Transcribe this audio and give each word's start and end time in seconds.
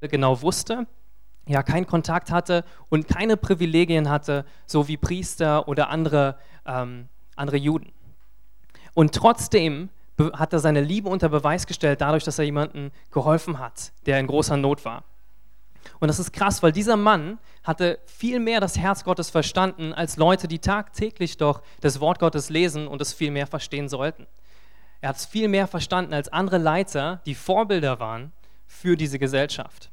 genau 0.00 0.42
wusste, 0.42 0.86
ja, 1.48 1.62
keinen 1.62 1.86
Kontakt 1.86 2.30
hatte 2.30 2.64
und 2.88 3.08
keine 3.08 3.36
Privilegien 3.36 4.08
hatte, 4.08 4.44
so 4.66 4.88
wie 4.88 4.96
Priester 4.96 5.68
oder 5.68 5.90
andere, 5.90 6.36
ähm, 6.66 7.08
andere 7.36 7.56
Juden. 7.56 7.92
Und 8.94 9.14
trotzdem 9.14 9.90
hat 10.18 10.52
er 10.52 10.58
seine 10.58 10.80
Liebe 10.80 11.08
unter 11.08 11.28
Beweis 11.28 11.66
gestellt, 11.66 12.00
dadurch, 12.00 12.24
dass 12.24 12.38
er 12.38 12.46
jemandem 12.46 12.90
geholfen 13.10 13.58
hat, 13.58 13.92
der 14.06 14.18
in 14.18 14.26
großer 14.26 14.56
Not 14.56 14.84
war. 14.84 15.04
Und 16.00 16.08
das 16.08 16.18
ist 16.18 16.32
krass, 16.32 16.62
weil 16.62 16.72
dieser 16.72 16.96
Mann 16.96 17.38
hatte 17.62 17.98
viel 18.06 18.40
mehr 18.40 18.60
das 18.60 18.76
Herz 18.76 19.04
Gottes 19.04 19.30
verstanden 19.30 19.92
als 19.92 20.16
Leute, 20.16 20.48
die 20.48 20.58
tagtäglich 20.58 21.36
doch 21.36 21.62
das 21.80 22.00
Wort 22.00 22.18
Gottes 22.18 22.50
lesen 22.50 22.88
und 22.88 23.00
es 23.00 23.12
viel 23.12 23.30
mehr 23.30 23.46
verstehen 23.46 23.88
sollten. 23.88 24.26
Er 25.00 25.10
hat 25.10 25.16
es 25.16 25.26
viel 25.26 25.46
mehr 25.46 25.66
verstanden 25.68 26.14
als 26.14 26.28
andere 26.28 26.58
Leiter, 26.58 27.20
die 27.26 27.34
Vorbilder 27.34 28.00
waren 28.00 28.32
für 28.66 28.96
diese 28.96 29.18
Gesellschaft. 29.18 29.90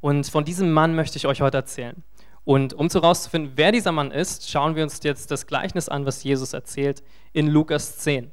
Und 0.00 0.26
von 0.26 0.44
diesem 0.44 0.72
Mann 0.72 0.94
möchte 0.94 1.16
ich 1.16 1.26
euch 1.26 1.40
heute 1.40 1.56
erzählen. 1.56 2.02
Und 2.44 2.74
um 2.74 2.88
herauszufinden, 2.88 3.52
wer 3.56 3.72
dieser 3.72 3.90
Mann 3.90 4.12
ist, 4.12 4.48
schauen 4.48 4.76
wir 4.76 4.84
uns 4.84 5.00
jetzt 5.02 5.30
das 5.30 5.46
Gleichnis 5.46 5.88
an, 5.88 6.06
was 6.06 6.22
Jesus 6.22 6.52
erzählt 6.52 7.02
in 7.32 7.48
Lukas 7.48 7.98
10. 7.98 8.30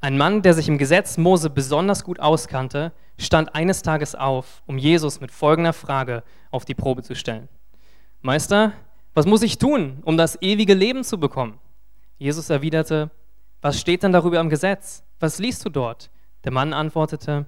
Ein 0.00 0.16
Mann, 0.16 0.42
der 0.42 0.54
sich 0.54 0.68
im 0.68 0.78
Gesetz 0.78 1.18
Mose 1.18 1.50
besonders 1.50 2.04
gut 2.04 2.20
auskannte, 2.20 2.92
stand 3.18 3.54
eines 3.54 3.82
Tages 3.82 4.14
auf, 4.14 4.62
um 4.66 4.78
Jesus 4.78 5.20
mit 5.20 5.30
folgender 5.30 5.72
Frage 5.72 6.22
auf 6.50 6.64
die 6.64 6.74
Probe 6.74 7.02
zu 7.02 7.14
stellen. 7.14 7.48
Meister, 8.20 8.72
was 9.12 9.26
muss 9.26 9.42
ich 9.42 9.58
tun, 9.58 10.02
um 10.04 10.16
das 10.16 10.40
ewige 10.40 10.74
Leben 10.74 11.04
zu 11.04 11.18
bekommen? 11.18 11.58
Jesus 12.18 12.50
erwiderte, 12.50 13.10
was 13.60 13.80
steht 13.80 14.02
denn 14.02 14.12
darüber 14.12 14.40
im 14.40 14.50
Gesetz? 14.50 15.04
Was 15.20 15.38
liest 15.38 15.64
du 15.64 15.70
dort? 15.70 16.10
Der 16.44 16.52
Mann 16.52 16.72
antwortete, 16.72 17.46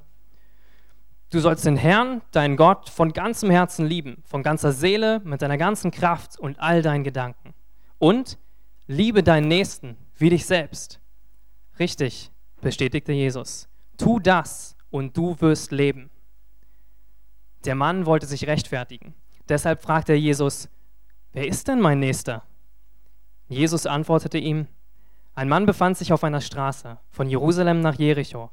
du 1.31 1.39
sollst 1.39 1.67
den 1.67 1.77
Herrn, 1.77 2.23
deinen 2.33 2.57
Gott, 2.57 2.89
von 2.89 3.13
ganzem 3.13 3.51
Herzen 3.51 3.87
lieben, 3.87 4.23
von 4.27 4.43
ganzer 4.43 4.73
Seele, 4.73 5.21
mit 5.25 5.43
deiner 5.43 5.59
ganzen 5.59 5.91
Kraft 5.91 6.39
und 6.39 6.59
all 6.59 6.83
deinen 6.83 7.05
Gedanken. 7.05 7.55
Und 7.99 8.39
liebe 8.87 9.23
deinen 9.23 9.49
Nächsten 9.49 9.97
wie 10.17 10.31
dich 10.31 10.47
selbst. 10.47 11.01
Richtig, 11.79 12.31
bestätigte 12.61 13.13
Jesus. 13.13 13.69
Tu 13.99 14.19
das 14.19 14.77
und 14.91 15.17
du 15.17 15.39
wirst 15.41 15.73
leben. 15.73 16.11
Der 17.67 17.75
Mann 17.75 18.07
wollte 18.07 18.27
sich 18.27 18.47
rechtfertigen. 18.47 19.15
Deshalb 19.49 19.83
fragte 19.83 20.13
er 20.13 20.19
Jesus, 20.19 20.69
wer 21.33 21.47
ist 21.47 21.69
denn 21.69 21.81
mein 21.81 22.01
Nächster? 22.01 22.45
Jesus 23.49 23.87
antwortete 23.87 24.39
ihm, 24.39 24.67
ein 25.35 25.49
Mann 25.49 25.67
befand 25.67 25.99
sich 25.99 26.13
auf 26.13 26.25
einer 26.25 26.41
Straße 26.41 26.99
von 27.11 27.29
Jerusalem 27.29 27.81
nach 27.81 27.99
Jericho. 27.99 28.51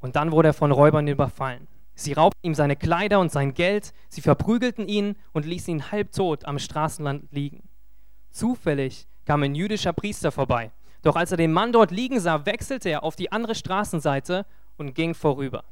Und 0.00 0.16
dann 0.16 0.32
wurde 0.32 0.50
er 0.50 0.54
von 0.54 0.72
Räubern 0.72 1.08
überfallen. 1.08 1.66
Sie 1.94 2.12
raubten 2.12 2.40
ihm 2.42 2.54
seine 2.54 2.76
Kleider 2.76 3.18
und 3.18 3.32
sein 3.32 3.54
Geld, 3.54 3.92
sie 4.08 4.20
verprügelten 4.20 4.86
ihn 4.86 5.16
und 5.32 5.44
ließen 5.44 5.74
ihn 5.74 5.90
halbtot 5.90 6.44
am 6.44 6.58
Straßenland 6.58 7.32
liegen. 7.32 7.68
Zufällig 8.30 9.08
kam 9.24 9.42
ein 9.42 9.54
jüdischer 9.54 9.92
Priester 9.92 10.30
vorbei. 10.30 10.70
Doch 11.02 11.16
als 11.16 11.32
er 11.32 11.36
den 11.36 11.52
Mann 11.52 11.72
dort 11.72 11.90
liegen 11.90 12.20
sah, 12.20 12.46
wechselte 12.46 12.88
er 12.88 13.02
auf 13.02 13.16
die 13.16 13.32
andere 13.32 13.54
Straßenseite 13.54 14.46
und 14.76 14.94
ging 14.94 15.14
vorüber. 15.14 15.64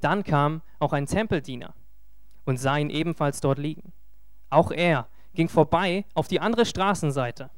Dann 0.00 0.22
kam 0.22 0.62
auch 0.78 0.92
ein 0.92 1.06
Tempeldiener 1.06 1.74
und 2.44 2.58
sah 2.58 2.76
ihn 2.76 2.90
ebenfalls 2.90 3.40
dort 3.40 3.58
liegen. 3.58 3.92
Auch 4.50 4.70
er 4.70 5.08
ging 5.34 5.48
vorbei 5.48 6.04
auf 6.14 6.28
die 6.28 6.40
andere 6.40 6.66
Straßenseite. 6.66 7.50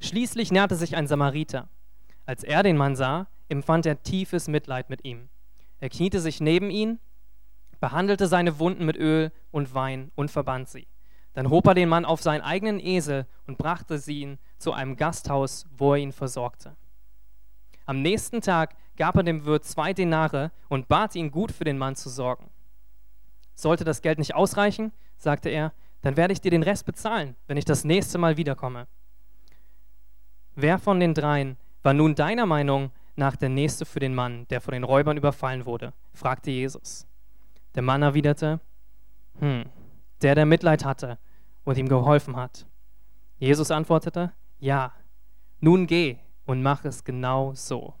Schließlich 0.00 0.52
näherte 0.52 0.76
sich 0.76 0.96
ein 0.96 1.06
Samariter. 1.06 1.68
Als 2.26 2.44
er 2.44 2.62
den 2.62 2.76
Mann 2.76 2.96
sah, 2.96 3.26
empfand 3.48 3.86
er 3.86 4.02
tiefes 4.02 4.48
Mitleid 4.48 4.90
mit 4.90 5.04
ihm. 5.04 5.28
Er 5.78 5.90
kniete 5.90 6.20
sich 6.20 6.40
neben 6.40 6.70
ihn, 6.70 6.98
behandelte 7.80 8.26
seine 8.26 8.58
Wunden 8.58 8.86
mit 8.86 8.96
Öl 8.96 9.32
und 9.50 9.74
Wein 9.74 10.10
und 10.14 10.30
verband 10.30 10.68
sie. 10.68 10.86
Dann 11.34 11.50
hob 11.50 11.66
er 11.66 11.74
den 11.74 11.88
Mann 11.88 12.04
auf 12.04 12.22
seinen 12.22 12.42
eigenen 12.42 12.80
Esel 12.80 13.26
und 13.46 13.58
brachte 13.58 13.98
sie 13.98 14.20
ihn 14.20 14.38
zu 14.58 14.72
einem 14.72 14.96
Gasthaus, 14.96 15.66
wo 15.76 15.92
er 15.92 15.98
ihn 15.98 16.12
versorgte. 16.12 16.76
Am 17.86 18.00
nächsten 18.00 18.40
Tag 18.40 18.76
gab 18.96 19.16
er 19.16 19.24
dem 19.24 19.44
Wirt 19.44 19.64
zwei 19.64 19.92
Denare 19.92 20.52
und 20.68 20.88
bat 20.88 21.14
ihn, 21.16 21.30
gut 21.30 21.52
für 21.52 21.64
den 21.64 21.76
Mann 21.76 21.96
zu 21.96 22.08
sorgen. 22.08 22.50
Sollte 23.54 23.84
das 23.84 24.00
Geld 24.00 24.18
nicht 24.18 24.34
ausreichen, 24.34 24.92
sagte 25.16 25.48
er, 25.48 25.72
dann 26.00 26.16
werde 26.16 26.32
ich 26.32 26.40
dir 26.40 26.50
den 26.50 26.62
Rest 26.62 26.86
bezahlen, 26.86 27.36
wenn 27.46 27.56
ich 27.56 27.64
das 27.64 27.84
nächste 27.84 28.18
Mal 28.18 28.36
wiederkomme. 28.36 28.86
Wer 30.54 30.78
von 30.78 31.00
den 31.00 31.14
dreien 31.14 31.56
war 31.82 31.94
nun 31.94 32.14
deiner 32.14 32.46
Meinung 32.46 32.92
nach 33.16 33.36
der 33.36 33.48
Nächste 33.48 33.84
für 33.84 34.00
den 34.00 34.14
Mann, 34.14 34.46
der 34.48 34.60
von 34.60 34.72
den 34.72 34.84
Räubern 34.84 35.16
überfallen 35.16 35.66
wurde? 35.66 35.92
fragte 36.12 36.50
Jesus. 36.50 37.06
Der 37.74 37.82
Mann 37.82 38.02
erwiderte, 38.02 38.60
hm, 39.38 39.64
der, 40.22 40.34
der 40.34 40.46
Mitleid 40.46 40.84
hatte 40.84 41.18
und 41.64 41.78
ihm 41.78 41.88
geholfen 41.88 42.36
hat. 42.36 42.66
Jesus 43.38 43.70
antwortete, 43.70 44.32
ja, 44.58 44.92
nun 45.60 45.86
geh 45.86 46.18
und 46.44 46.62
mach 46.62 46.84
es 46.84 47.04
genau 47.04 47.54
so. 47.54 47.94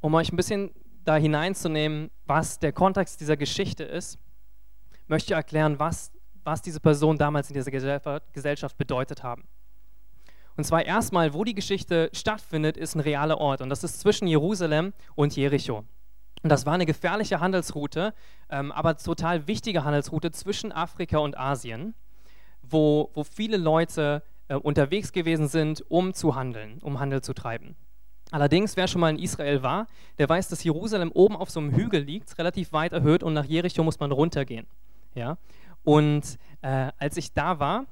Um 0.00 0.14
euch 0.14 0.32
ein 0.32 0.36
bisschen 0.36 0.70
da 1.04 1.16
hineinzunehmen, 1.16 2.10
was 2.26 2.58
der 2.58 2.72
Kontext 2.72 3.20
dieser 3.20 3.36
Geschichte 3.36 3.84
ist, 3.84 4.18
möchte 5.06 5.32
ich 5.32 5.36
erklären, 5.36 5.78
was, 5.78 6.12
was 6.44 6.62
diese 6.62 6.80
Personen 6.80 7.18
damals 7.18 7.50
in 7.50 7.54
dieser 7.54 7.70
Gesellschaft 7.70 8.78
bedeutet 8.78 9.22
haben. 9.22 9.46
Und 10.56 10.64
zwar 10.64 10.84
erstmal, 10.84 11.32
wo 11.34 11.44
die 11.44 11.54
Geschichte 11.54 12.10
stattfindet, 12.12 12.76
ist 12.76 12.94
ein 12.94 13.00
realer 13.00 13.38
Ort. 13.38 13.60
Und 13.60 13.70
das 13.70 13.84
ist 13.84 14.00
zwischen 14.00 14.26
Jerusalem 14.26 14.92
und 15.14 15.34
Jericho. 15.36 15.84
Und 16.42 16.50
das 16.50 16.66
war 16.66 16.74
eine 16.74 16.86
gefährliche 16.86 17.40
Handelsroute, 17.40 18.14
ähm, 18.48 18.72
aber 18.72 18.96
total 18.96 19.46
wichtige 19.46 19.84
Handelsroute 19.84 20.30
zwischen 20.30 20.72
Afrika 20.72 21.18
und 21.18 21.38
Asien, 21.38 21.94
wo, 22.62 23.10
wo 23.14 23.24
viele 23.24 23.56
Leute 23.56 24.22
äh, 24.48 24.54
unterwegs 24.54 25.12
gewesen 25.12 25.48
sind, 25.48 25.84
um 25.90 26.14
zu 26.14 26.34
handeln, 26.34 26.78
um 26.82 26.98
Handel 26.98 27.22
zu 27.22 27.34
treiben. 27.34 27.76
Allerdings, 28.30 28.76
wer 28.76 28.86
schon 28.86 29.00
mal 29.00 29.10
in 29.10 29.18
Israel 29.18 29.62
war, 29.62 29.86
der 30.18 30.28
weiß, 30.28 30.48
dass 30.48 30.62
Jerusalem 30.62 31.10
oben 31.12 31.36
auf 31.36 31.50
so 31.50 31.60
einem 31.60 31.74
Hügel 31.74 32.02
liegt, 32.02 32.38
relativ 32.38 32.72
weit 32.72 32.92
erhöht 32.92 33.22
und 33.22 33.34
nach 33.34 33.44
Jericho 33.44 33.82
muss 33.82 33.98
man 33.98 34.12
runtergehen. 34.12 34.66
Ja? 35.14 35.36
Und 35.82 36.38
äh, 36.62 36.92
als 36.98 37.16
ich 37.16 37.32
da 37.32 37.58
war, 37.58 37.86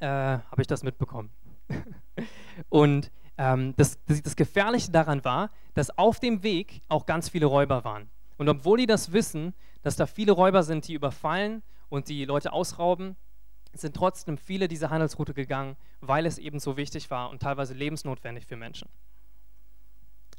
äh, 0.00 0.06
habe 0.06 0.60
ich 0.60 0.66
das 0.66 0.82
mitbekommen. 0.82 1.30
und 2.68 3.10
ähm, 3.38 3.74
das, 3.76 3.98
das, 4.06 4.22
das 4.22 4.36
Gefährliche 4.36 4.90
daran 4.90 5.24
war, 5.24 5.50
dass 5.74 5.96
auf 5.98 6.20
dem 6.20 6.42
Weg 6.42 6.82
auch 6.88 7.06
ganz 7.06 7.28
viele 7.28 7.46
Räuber 7.46 7.84
waren. 7.84 8.08
Und 8.38 8.48
obwohl 8.48 8.78
die 8.78 8.86
das 8.86 9.12
wissen, 9.12 9.54
dass 9.82 9.96
da 9.96 10.06
viele 10.06 10.32
Räuber 10.32 10.62
sind, 10.62 10.88
die 10.88 10.94
überfallen 10.94 11.62
und 11.88 12.08
die 12.08 12.24
Leute 12.24 12.52
ausrauben, 12.52 13.16
sind 13.72 13.94
trotzdem 13.94 14.38
viele 14.38 14.68
diese 14.68 14.90
Handelsroute 14.90 15.34
gegangen, 15.34 15.76
weil 16.00 16.26
es 16.26 16.38
eben 16.38 16.58
so 16.58 16.76
wichtig 16.76 17.10
war 17.10 17.30
und 17.30 17.42
teilweise 17.42 17.74
lebensnotwendig 17.74 18.46
für 18.46 18.56
Menschen. 18.56 18.88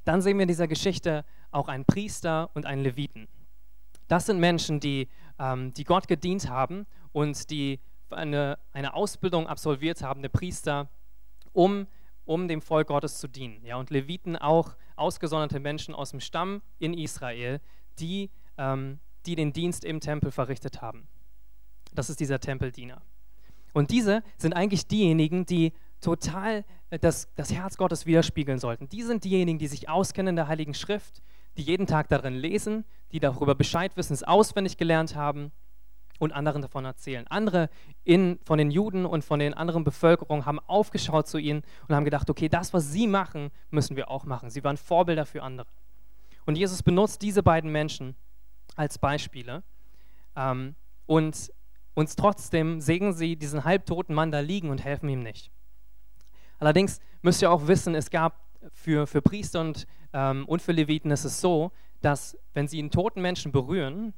Dann 0.06 0.22
sehen 0.22 0.38
wir 0.38 0.44
in 0.44 0.48
dieser 0.48 0.68
Geschichte 0.68 1.26
auch 1.52 1.68
einen 1.68 1.86
Priester 1.86 2.50
und 2.54 2.66
einen 2.66 2.82
Leviten. 2.82 3.28
Das 4.08 4.26
sind 4.26 4.40
Menschen, 4.40 4.80
die, 4.80 5.10
ähm, 5.38 5.74
die 5.74 5.84
Gott 5.84 6.08
gedient 6.08 6.50
haben 6.50 6.88
und 7.12 7.50
die 7.50 7.80
eine, 8.10 8.58
eine 8.72 8.94
Ausbildung 8.94 9.48
absolviert 9.48 10.02
haben, 10.02 10.22
der 10.22 10.30
Priester, 10.30 10.90
um, 11.58 11.88
um 12.26 12.48
dem 12.48 12.62
Volk 12.62 12.88
Gottes 12.90 13.18
zu 13.18 13.28
dienen. 13.28 13.66
Ja, 13.66 13.78
und 13.78 13.90
Leviten 13.90 14.36
auch 14.36 14.76
ausgesonderte 14.96 15.60
Menschen 15.60 15.96
aus 15.96 16.12
dem 16.12 16.20
Stamm 16.20 16.62
in 16.78 16.94
Israel, 16.94 17.60
die, 18.00 18.30
ähm, 18.58 19.00
die 19.26 19.36
den 19.36 19.54
Dienst 19.54 19.84
im 19.84 20.00
Tempel 20.00 20.32
verrichtet 20.32 20.82
haben. 20.84 21.08
Das 21.94 22.12
ist 22.12 22.20
dieser 22.20 22.40
Tempeldiener. 22.40 23.02
Und 23.74 23.90
diese 23.90 24.22
sind 24.38 24.54
eigentlich 24.54 24.88
diejenigen, 24.88 25.48
die 25.48 25.74
total 26.00 26.64
äh, 26.92 27.00
das, 27.00 27.28
das 27.36 27.52
Herz 27.52 27.78
Gottes 27.78 28.06
widerspiegeln 28.06 28.60
sollten. 28.60 28.88
Die 28.90 29.02
sind 29.02 29.24
diejenigen, 29.24 29.58
die 29.58 29.68
sich 29.68 29.90
auskennen 29.90 30.32
in 30.32 30.36
der 30.36 30.48
Heiligen 30.48 30.76
Schrift, 30.76 31.24
die 31.58 31.64
jeden 31.64 31.88
Tag 31.88 32.08
darin 32.10 32.36
lesen, 32.36 32.86
die 33.12 33.20
darüber 33.20 33.56
Bescheid 33.56 33.98
wissen, 33.98 34.14
es 34.14 34.22
auswendig 34.22 34.78
gelernt 34.78 35.16
haben 35.16 35.52
und 36.20 36.32
anderen 36.32 36.62
davon 36.62 36.86
erzählen. 36.86 37.26
Andere 37.28 37.70
in, 38.04 38.40
von 38.44 38.58
den 38.58 38.72
Juden 38.72 39.06
und 39.06 39.24
von 39.24 39.40
den 39.40 39.54
anderen 39.54 39.84
Bevölkerungen 39.84 40.46
haben 40.46 40.60
aufgeschaut 40.60 41.28
zu 41.28 41.38
ihnen 41.38 41.64
und 41.88 41.96
haben 41.96 42.06
gedacht, 42.06 42.30
okay, 42.30 42.50
das, 42.50 42.74
was 42.74 42.92
sie 42.92 43.08
machen, 43.08 43.52
müssen 43.70 43.96
wir 43.96 44.10
auch 44.10 44.26
machen. 44.26 44.50
Sie 44.50 44.64
waren 44.64 44.78
Vorbilder 44.78 45.26
für 45.26 45.44
andere. 45.44 45.68
Und 46.46 46.58
Jesus 46.58 46.82
benutzt 46.82 47.22
diese 47.22 47.44
beiden 47.44 47.72
Menschen 47.72 48.16
als 48.76 48.98
Beispiele 48.98 49.64
ähm, 50.36 50.76
und 51.06 51.52
uns 51.94 52.16
trotzdem 52.16 52.80
sehen 52.80 53.14
sie 53.14 53.36
diesen 53.36 53.64
halbtoten 53.66 54.14
Mann 54.14 54.32
da 54.32 54.40
liegen 54.40 54.70
und 54.70 54.84
helfen 54.84 55.10
ihm 55.10 55.24
nicht. 55.24 55.52
Allerdings 56.60 57.00
müsst 57.22 57.42
ihr 57.42 57.52
auch 57.52 57.68
wissen, 57.68 57.96
es 57.96 58.10
gab 58.10 58.48
für, 58.72 59.08
für 59.08 59.22
Priester 59.22 59.62
und, 59.62 59.88
ähm, 60.14 60.46
und 60.46 60.62
für 60.62 60.72
Leviten 60.72 61.12
ist 61.12 61.26
es 61.26 61.42
so, 61.42 61.72
dass 62.02 62.38
wenn 62.54 62.68
sie 62.68 62.80
einen 62.80 62.92
toten 62.92 63.22
Menschen 63.22 63.52
berühren, 63.52 64.14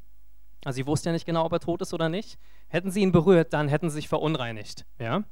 also 0.65 0.75
sie 0.77 0.87
wussten 0.87 1.09
ja 1.09 1.13
nicht 1.13 1.25
genau, 1.25 1.45
ob 1.45 1.53
er 1.53 1.59
tot 1.59 1.81
ist 1.81 1.93
oder 1.93 2.09
nicht, 2.09 2.37
hätten 2.67 2.91
sie 2.91 3.01
ihn 3.01 3.11
berührt, 3.11 3.53
dann 3.53 3.67
hätten 3.67 3.89
sie 3.89 3.95
sich 3.95 4.07
verunreinigt. 4.07 4.85
Ja? 4.99 5.23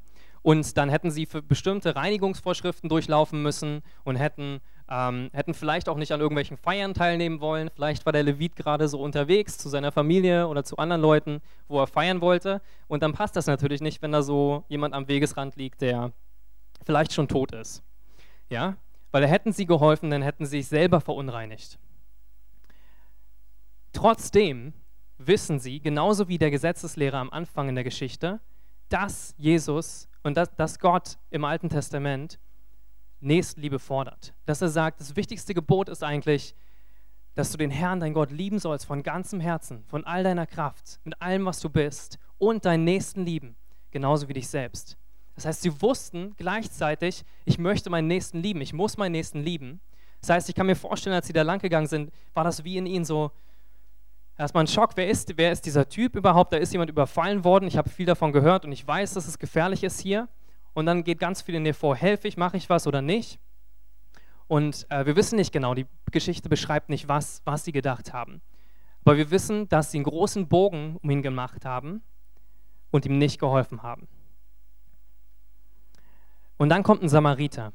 Und 0.41 0.77
dann 0.77 0.89
hätten 0.89 1.11
sie 1.11 1.25
für 1.25 1.41
bestimmte 1.41 1.95
Reinigungsvorschriften 1.95 2.89
durchlaufen 2.89 3.41
müssen 3.41 3.81
und 4.03 4.15
hätten 4.15 4.61
ähm, 4.89 5.29
hätten 5.33 5.53
vielleicht 5.53 5.89
auch 5.89 5.97
nicht 5.97 6.11
an 6.13 6.21
irgendwelchen 6.21 6.57
Feiern 6.57 6.93
teilnehmen 6.93 7.41
wollen. 7.41 7.69
Vielleicht 7.73 8.05
war 8.05 8.13
der 8.13 8.23
Levit 8.23 8.55
gerade 8.55 8.87
so 8.87 9.01
unterwegs 9.01 9.57
zu 9.57 9.69
seiner 9.69 9.91
Familie 9.91 10.47
oder 10.47 10.63
zu 10.63 10.77
anderen 10.77 11.01
Leuten, 11.01 11.41
wo 11.67 11.79
er 11.79 11.87
feiern 11.87 12.21
wollte. 12.21 12.61
Und 12.87 13.03
dann 13.03 13.13
passt 13.13 13.35
das 13.35 13.47
natürlich 13.47 13.81
nicht, 13.81 14.01
wenn 14.01 14.11
da 14.11 14.21
so 14.21 14.63
jemand 14.69 14.93
am 14.93 15.07
Wegesrand 15.07 15.55
liegt, 15.57 15.81
der 15.81 16.13
vielleicht 16.85 17.13
schon 17.13 17.27
tot 17.27 17.51
ist. 17.51 17.83
Ja, 18.49 18.77
weil 19.11 19.27
hätten 19.27 19.51
sie 19.51 19.65
geholfen, 19.65 20.09
dann 20.09 20.21
hätten 20.21 20.45
sie 20.45 20.61
sich 20.61 20.67
selber 20.67 21.01
verunreinigt. 21.01 21.79
Trotzdem 23.91 24.73
wissen 25.17 25.59
sie, 25.59 25.79
genauso 25.79 26.27
wie 26.27 26.37
der 26.37 26.51
Gesetzeslehrer 26.51 27.17
am 27.17 27.29
Anfang 27.29 27.69
in 27.69 27.75
der 27.75 27.83
Geschichte, 27.83 28.39
dass 28.89 29.33
Jesus 29.37 30.07
und 30.23 30.37
dass, 30.37 30.53
dass 30.55 30.79
Gott 30.79 31.17
im 31.29 31.43
Alten 31.43 31.69
Testament 31.69 32.39
Nächstliebe 33.19 33.79
fordert. 33.79 34.33
Dass 34.45 34.61
er 34.61 34.69
sagt, 34.69 34.99
das 34.99 35.15
wichtigste 35.15 35.53
Gebot 35.53 35.89
ist 35.89 36.03
eigentlich, 36.03 36.55
dass 37.33 37.51
du 37.51 37.57
den 37.57 37.71
Herrn, 37.71 37.99
dein 37.99 38.13
Gott, 38.13 38.31
lieben 38.31 38.59
sollst 38.59 38.85
von 38.85 39.03
ganzem 39.03 39.39
Herzen, 39.39 39.83
von 39.85 40.03
all 40.05 40.23
deiner 40.23 40.47
Kraft, 40.47 40.99
mit 41.03 41.21
allem, 41.21 41.45
was 41.45 41.59
du 41.59 41.69
bist 41.69 42.17
und 42.37 42.65
deinen 42.65 42.83
Nächsten 42.83 43.25
lieben, 43.25 43.55
genauso 43.91 44.27
wie 44.27 44.33
dich 44.33 44.47
selbst. 44.47 44.97
Das 45.35 45.45
heißt, 45.45 45.61
sie 45.61 45.81
wussten 45.81 46.33
gleichzeitig, 46.37 47.23
ich 47.45 47.59
möchte 47.59 47.91
meinen 47.91 48.07
Nächsten 48.07 48.41
lieben, 48.41 48.61
ich 48.61 48.73
muss 48.73 48.97
meinen 48.97 49.11
Nächsten 49.11 49.43
lieben. 49.43 49.81
Das 50.19 50.31
heißt, 50.31 50.49
ich 50.49 50.55
kann 50.55 50.65
mir 50.65 50.75
vorstellen, 50.75 51.15
als 51.15 51.27
sie 51.27 51.33
da 51.33 51.43
lang 51.43 51.59
gegangen 51.59 51.85
sind, 51.85 52.11
war 52.33 52.43
das 52.43 52.63
wie 52.63 52.77
in 52.77 52.87
ihnen 52.87 53.05
so 53.05 53.31
erstmal 54.37 54.63
ein 54.63 54.67
Schock. 54.67 54.91
Wer 54.95 55.09
ist, 55.09 55.37
wer 55.37 55.51
ist 55.51 55.65
dieser 55.65 55.89
Typ 55.89 56.15
überhaupt? 56.15 56.53
Da 56.53 56.57
ist 56.57 56.71
jemand 56.71 56.89
überfallen 56.89 57.43
worden. 57.43 57.67
Ich 57.67 57.77
habe 57.77 57.89
viel 57.89 58.05
davon 58.05 58.31
gehört 58.31 58.65
und 58.65 58.71
ich 58.71 58.87
weiß, 58.87 59.13
dass 59.13 59.27
es 59.27 59.39
gefährlich 59.39 59.83
ist 59.83 59.99
hier. 59.99 60.27
Und 60.73 60.85
dann 60.85 61.03
geht 61.03 61.19
ganz 61.19 61.41
viel 61.41 61.55
in 61.55 61.63
dir 61.63 61.73
vor, 61.73 61.95
helfe 61.95 62.27
ich, 62.27 62.37
mache 62.37 62.57
ich 62.57 62.69
was 62.69 62.85
oder 62.85 63.01
nicht? 63.01 63.39
Und 64.47 64.85
äh, 64.89 65.05
wir 65.05 65.15
wissen 65.15 65.35
nicht 65.35 65.51
genau, 65.51 65.73
die 65.73 65.87
Geschichte 66.11 66.49
beschreibt 66.49 66.89
nicht, 66.89 67.07
was, 67.07 67.41
was 67.45 67.65
sie 67.65 67.71
gedacht 67.71 68.13
haben. 68.13 68.41
Aber 69.03 69.17
wir 69.17 69.31
wissen, 69.31 69.67
dass 69.69 69.91
sie 69.91 69.97
einen 69.97 70.05
großen 70.05 70.47
Bogen 70.47 70.97
um 71.01 71.09
ihn 71.09 71.21
gemacht 71.21 71.65
haben 71.65 72.01
und 72.91 73.05
ihm 73.05 73.17
nicht 73.17 73.39
geholfen 73.39 73.83
haben. 73.83 74.07
Und 76.57 76.69
dann 76.69 76.83
kommt 76.83 77.03
ein 77.03 77.09
Samariter. 77.09 77.73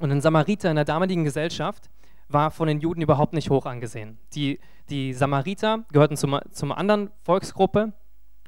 Und 0.00 0.10
ein 0.10 0.20
Samariter 0.20 0.70
in 0.70 0.76
der 0.76 0.84
damaligen 0.84 1.24
Gesellschaft 1.24 1.90
war 2.32 2.50
von 2.50 2.68
den 2.68 2.80
Juden 2.80 3.02
überhaupt 3.02 3.32
nicht 3.32 3.50
hoch 3.50 3.66
angesehen. 3.66 4.18
Die, 4.34 4.60
die 4.88 5.12
Samariter 5.12 5.84
gehörten 5.92 6.16
zum, 6.16 6.38
zum 6.50 6.72
anderen 6.72 7.10
Volksgruppe 7.22 7.92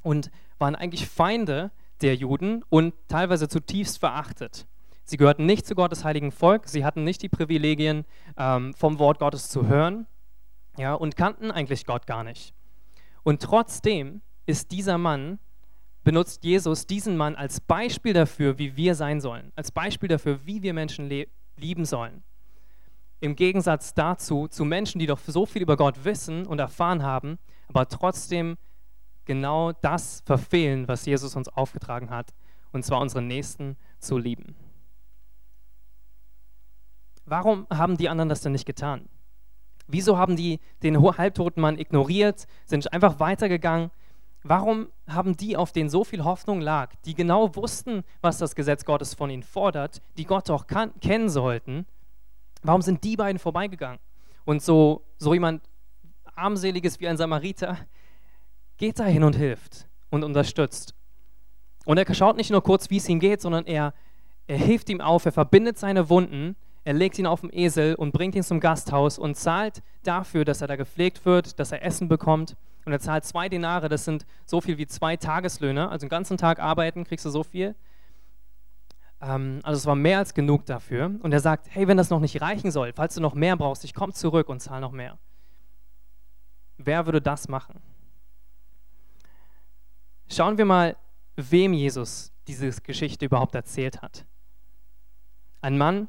und 0.02 0.30
waren 0.58 0.74
eigentlich 0.74 1.08
Feinde 1.08 1.70
der 2.00 2.14
Juden 2.14 2.64
und 2.68 2.94
teilweise 3.08 3.48
zutiefst 3.48 3.98
verachtet. 3.98 4.66
Sie 5.04 5.16
gehörten 5.16 5.46
nicht 5.46 5.66
zu 5.66 5.74
Gottes 5.74 6.04
heiligen 6.04 6.32
Volk, 6.32 6.68
sie 6.68 6.84
hatten 6.84 7.04
nicht 7.04 7.22
die 7.22 7.28
Privilegien, 7.28 8.04
ähm, 8.36 8.72
vom 8.74 8.98
Wort 8.98 9.18
Gottes 9.18 9.48
zu 9.48 9.66
hören 9.66 10.06
ja, 10.76 10.94
und 10.94 11.16
kannten 11.16 11.50
eigentlich 11.50 11.86
Gott 11.86 12.06
gar 12.06 12.24
nicht. 12.24 12.54
Und 13.22 13.42
trotzdem 13.42 14.22
ist 14.46 14.70
dieser 14.70 14.98
Mann 14.98 15.38
benutzt 16.04 16.44
Jesus 16.44 16.86
diesen 16.86 17.16
Mann 17.16 17.36
als 17.36 17.60
Beispiel 17.60 18.12
dafür, 18.12 18.58
wie 18.58 18.76
wir 18.76 18.94
sein 18.94 19.20
sollen, 19.20 19.52
als 19.54 19.70
Beispiel 19.70 20.08
dafür, 20.08 20.44
wie 20.44 20.62
wir 20.62 20.74
Menschen 20.74 21.08
lieben 21.56 21.84
sollen. 21.84 22.24
Im 23.22 23.36
Gegensatz 23.36 23.94
dazu 23.94 24.48
zu 24.48 24.64
Menschen, 24.64 24.98
die 24.98 25.06
doch 25.06 25.20
so 25.24 25.46
viel 25.46 25.62
über 25.62 25.76
Gott 25.76 26.04
wissen 26.04 26.44
und 26.44 26.58
erfahren 26.58 27.04
haben, 27.04 27.38
aber 27.68 27.88
trotzdem 27.88 28.56
genau 29.24 29.70
das 29.70 30.22
verfehlen, 30.26 30.88
was 30.88 31.06
Jesus 31.06 31.36
uns 31.36 31.48
aufgetragen 31.48 32.10
hat, 32.10 32.34
und 32.72 32.84
zwar 32.84 33.00
unseren 33.00 33.28
Nächsten 33.28 33.76
zu 34.00 34.18
lieben. 34.18 34.56
Warum 37.24 37.68
haben 37.70 37.96
die 37.96 38.08
anderen 38.08 38.28
das 38.28 38.40
denn 38.40 38.50
nicht 38.50 38.66
getan? 38.66 39.08
Wieso 39.86 40.18
haben 40.18 40.34
die 40.34 40.58
den 40.82 41.00
halbtoten 41.00 41.62
Mann 41.62 41.78
ignoriert, 41.78 42.48
sind 42.64 42.92
einfach 42.92 43.20
weitergegangen 43.20 43.92
Warum 44.44 44.88
haben 45.06 45.36
die, 45.36 45.56
auf 45.56 45.70
denen 45.70 45.88
so 45.88 46.02
viel 46.02 46.24
Hoffnung 46.24 46.60
lag, 46.60 46.96
die 47.04 47.14
genau 47.14 47.54
wussten, 47.54 48.02
was 48.22 48.38
das 48.38 48.56
Gesetz 48.56 48.84
Gottes 48.84 49.14
von 49.14 49.30
ihnen 49.30 49.44
fordert, 49.44 50.02
die 50.18 50.24
Gott 50.24 50.50
auch 50.50 50.66
kennen 50.66 51.28
sollten, 51.28 51.86
warum 52.62 52.82
sind 52.82 53.04
die 53.04 53.16
beiden 53.16 53.38
vorbeigegangen? 53.38 53.98
Und 54.44 54.62
so, 54.62 55.02
so 55.18 55.34
jemand 55.34 55.62
armseliges 56.34 57.00
wie 57.00 57.08
ein 57.08 57.16
Samariter 57.16 57.76
geht 58.76 58.98
da 58.98 59.04
hin 59.04 59.24
und 59.24 59.36
hilft 59.36 59.86
und 60.10 60.24
unterstützt. 60.24 60.94
Und 61.84 61.98
er 61.98 62.14
schaut 62.14 62.36
nicht 62.36 62.50
nur 62.50 62.62
kurz, 62.62 62.90
wie 62.90 62.96
es 62.96 63.08
ihm 63.08 63.20
geht, 63.20 63.40
sondern 63.40 63.66
er, 63.66 63.94
er 64.46 64.56
hilft 64.56 64.88
ihm 64.88 65.00
auf, 65.00 65.24
er 65.24 65.32
verbindet 65.32 65.78
seine 65.78 66.08
Wunden, 66.08 66.56
er 66.84 66.94
legt 66.94 67.18
ihn 67.18 67.26
auf 67.26 67.42
den 67.42 67.50
Esel 67.52 67.94
und 67.94 68.12
bringt 68.12 68.34
ihn 68.34 68.42
zum 68.42 68.58
Gasthaus 68.58 69.18
und 69.18 69.36
zahlt 69.36 69.82
dafür, 70.02 70.44
dass 70.44 70.60
er 70.60 70.68
da 70.68 70.76
gepflegt 70.76 71.24
wird, 71.24 71.58
dass 71.60 71.70
er 71.70 71.84
Essen 71.84 72.08
bekommt 72.08 72.56
und 72.84 72.92
er 72.92 72.98
zahlt 72.98 73.24
zwei 73.24 73.48
Denare, 73.48 73.88
das 73.88 74.04
sind 74.04 74.26
so 74.46 74.60
viel 74.60 74.78
wie 74.78 74.86
zwei 74.86 75.16
Tageslöhne, 75.16 75.88
also 75.88 76.04
einen 76.04 76.10
ganzen 76.10 76.36
Tag 76.36 76.58
arbeiten, 76.58 77.04
kriegst 77.04 77.24
du 77.24 77.30
so 77.30 77.44
viel. 77.44 77.76
Ähm, 79.22 79.60
also 79.62 79.78
es 79.78 79.86
war 79.86 79.94
mehr 79.94 80.18
als 80.18 80.34
genug 80.34 80.66
dafür. 80.66 81.14
Und 81.22 81.32
er 81.32 81.40
sagt, 81.40 81.68
hey, 81.70 81.88
wenn 81.88 81.96
das 81.96 82.10
noch 82.10 82.20
nicht 82.20 82.42
reichen 82.42 82.70
soll, 82.70 82.92
falls 82.92 83.14
du 83.14 83.20
noch 83.20 83.34
mehr 83.34 83.56
brauchst, 83.56 83.84
ich 83.84 83.94
komme 83.94 84.12
zurück 84.12 84.48
und 84.48 84.60
zahle 84.60 84.82
noch 84.82 84.92
mehr. 84.92 85.18
Wer 86.76 87.06
würde 87.06 87.22
das 87.22 87.48
machen? 87.48 87.80
Schauen 90.28 90.58
wir 90.58 90.64
mal, 90.64 90.96
wem 91.36 91.72
Jesus 91.72 92.32
diese 92.48 92.70
Geschichte 92.82 93.24
überhaupt 93.24 93.54
erzählt 93.54 94.02
hat. 94.02 94.26
Ein 95.60 95.78
Mann, 95.78 96.08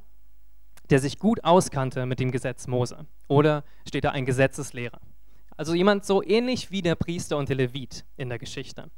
der 0.89 0.99
sich 0.99 1.19
gut 1.19 1.43
auskannte 1.43 2.05
mit 2.05 2.19
dem 2.19 2.31
Gesetz 2.31 2.67
Mose. 2.67 3.05
Oder 3.27 3.63
steht 3.87 4.03
da 4.03 4.11
ein 4.11 4.25
Gesetzeslehrer. 4.25 4.99
Also 5.55 5.75
jemand 5.75 6.05
so 6.05 6.23
ähnlich 6.23 6.71
wie 6.71 6.81
der 6.81 6.95
Priester 6.95 7.37
und 7.37 7.49
der 7.49 7.57
Levit 7.57 8.05
in 8.17 8.29
der 8.29 8.39
Geschichte. 8.39 8.89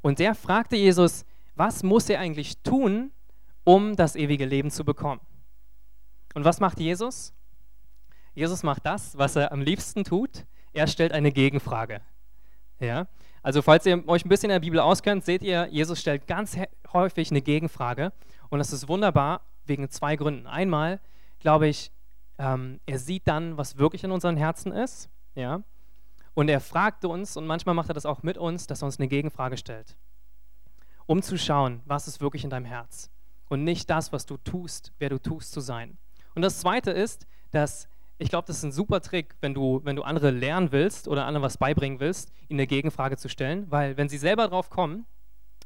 Und 0.00 0.18
der 0.18 0.34
fragte 0.34 0.76
Jesus, 0.76 1.24
was 1.62 1.84
muss 1.84 2.08
er 2.08 2.18
eigentlich 2.18 2.60
tun, 2.64 3.12
um 3.62 3.94
das 3.94 4.16
ewige 4.16 4.46
Leben 4.46 4.72
zu 4.72 4.84
bekommen? 4.84 5.20
Und 6.34 6.44
was 6.44 6.58
macht 6.58 6.80
Jesus? 6.80 7.32
Jesus 8.34 8.64
macht 8.64 8.84
das, 8.84 9.16
was 9.16 9.36
er 9.36 9.52
am 9.52 9.60
liebsten 9.60 10.02
tut. 10.02 10.44
Er 10.72 10.88
stellt 10.88 11.12
eine 11.12 11.30
Gegenfrage. 11.30 12.00
Ja? 12.80 13.06
Also 13.44 13.62
falls 13.62 13.86
ihr 13.86 14.02
euch 14.08 14.24
ein 14.24 14.28
bisschen 14.28 14.50
in 14.50 14.54
der 14.54 14.66
Bibel 14.66 14.80
auskennt, 14.80 15.24
seht 15.24 15.44
ihr, 15.44 15.68
Jesus 15.70 16.00
stellt 16.00 16.26
ganz 16.26 16.58
häufig 16.92 17.30
eine 17.30 17.42
Gegenfrage. 17.42 18.12
Und 18.50 18.58
das 18.58 18.72
ist 18.72 18.88
wunderbar 18.88 19.42
wegen 19.64 19.88
zwei 19.88 20.16
Gründen. 20.16 20.48
Einmal, 20.48 20.98
glaube 21.38 21.68
ich, 21.68 21.92
ähm, 22.38 22.80
er 22.86 22.98
sieht 22.98 23.28
dann, 23.28 23.56
was 23.56 23.78
wirklich 23.78 24.02
in 24.02 24.10
unseren 24.10 24.36
Herzen 24.36 24.72
ist. 24.72 25.08
Ja? 25.36 25.62
Und 26.34 26.48
er 26.48 26.58
fragte 26.58 27.06
uns, 27.06 27.36
und 27.36 27.46
manchmal 27.46 27.76
macht 27.76 27.88
er 27.88 27.94
das 27.94 28.04
auch 28.04 28.24
mit 28.24 28.36
uns, 28.36 28.66
dass 28.66 28.82
er 28.82 28.86
uns 28.86 28.98
eine 28.98 29.06
Gegenfrage 29.06 29.56
stellt, 29.56 29.96
um 31.12 31.20
zu 31.20 31.36
schauen, 31.36 31.82
was 31.84 32.08
ist 32.08 32.22
wirklich 32.22 32.42
in 32.42 32.48
deinem 32.48 32.64
Herz 32.64 33.10
und 33.50 33.64
nicht 33.64 33.90
das, 33.90 34.14
was 34.14 34.24
du 34.24 34.38
tust, 34.38 34.94
wer 34.98 35.10
du 35.10 35.18
tust 35.18 35.52
zu 35.52 35.60
sein. 35.60 35.98
Und 36.34 36.40
das 36.40 36.58
Zweite 36.58 36.90
ist, 36.90 37.26
dass 37.50 37.86
ich 38.16 38.30
glaube, 38.30 38.46
das 38.46 38.56
ist 38.56 38.62
ein 38.62 38.72
super 38.72 39.02
Trick, 39.02 39.34
wenn 39.42 39.52
du, 39.52 39.82
wenn 39.84 39.94
du 39.94 40.04
andere 40.04 40.30
lernen 40.30 40.72
willst 40.72 41.08
oder 41.08 41.26
anderen 41.26 41.42
was 41.42 41.58
beibringen 41.58 42.00
willst, 42.00 42.32
ihnen 42.48 42.60
eine 42.60 42.66
Gegenfrage 42.66 43.18
zu 43.18 43.28
stellen, 43.28 43.70
weil 43.70 43.98
wenn 43.98 44.08
sie 44.08 44.16
selber 44.16 44.48
drauf 44.48 44.70
kommen, 44.70 45.04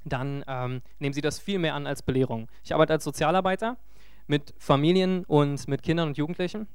dann 0.05 0.45
ähm, 0.49 0.83
nehmen 0.99 1.12
sie 1.12 1.21
das 1.21 1.38
viel 1.38 1.61
mehr 1.61 1.75
an 1.75 1.87
als 1.87 2.03
Belehrung. 2.03 2.49
Ich 2.65 2.75
arbeite 2.75 2.95
als 2.95 3.05
Sozialarbeiter 3.05 3.76
mit 4.26 4.53
Familien 4.59 5.25
und 5.26 5.69
mit 5.69 5.85
Kindern 5.85 6.09
und 6.09 6.17
Jugendlichen 6.17 6.67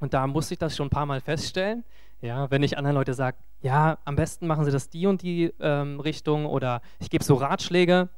und 0.00 0.14
da 0.14 0.26
musste 0.26 0.54
ich 0.54 0.58
das 0.58 0.74
schon 0.74 0.86
ein 0.86 0.90
paar 0.90 1.04
Mal 1.04 1.20
feststellen, 1.20 1.84
ja, 2.22 2.50
wenn 2.50 2.62
ich 2.62 2.78
anderen 2.78 2.96
Leute 2.96 3.12
sage, 3.12 3.36
ja, 3.66 3.98
am 4.04 4.14
besten 4.14 4.46
machen 4.46 4.64
sie 4.64 4.70
das 4.70 4.90
die 4.90 5.08
und 5.08 5.22
die 5.22 5.52
ähm, 5.58 5.98
Richtung 5.98 6.46
oder 6.46 6.82
ich 7.00 7.10
gebe 7.10 7.24
so 7.24 7.34
Ratschläge, 7.34 8.08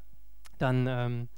dann 0.58 0.86
ähm, 0.86 1.28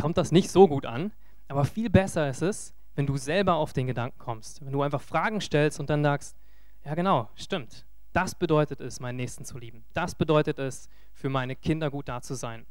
kommt 0.00 0.18
das 0.18 0.32
nicht 0.32 0.50
so 0.50 0.66
gut 0.66 0.84
an. 0.84 1.12
Aber 1.46 1.64
viel 1.64 1.88
besser 1.88 2.28
ist 2.28 2.42
es, 2.42 2.74
wenn 2.96 3.06
du 3.06 3.16
selber 3.16 3.54
auf 3.54 3.72
den 3.72 3.86
Gedanken 3.86 4.18
kommst. 4.18 4.66
Wenn 4.66 4.72
du 4.72 4.82
einfach 4.82 5.00
Fragen 5.00 5.40
stellst 5.40 5.78
und 5.78 5.88
dann 5.88 6.02
sagst, 6.02 6.36
ja 6.84 6.96
genau, 6.96 7.30
stimmt. 7.36 7.86
Das 8.12 8.34
bedeutet 8.34 8.80
es, 8.80 8.98
meinen 8.98 9.16
Nächsten 9.16 9.44
zu 9.44 9.56
lieben. 9.56 9.84
Das 9.94 10.16
bedeutet 10.16 10.58
es, 10.58 10.88
für 11.12 11.28
meine 11.28 11.54
Kinder 11.54 11.92
gut 11.92 12.08
da 12.08 12.20
zu 12.20 12.34
sein. 12.34 12.66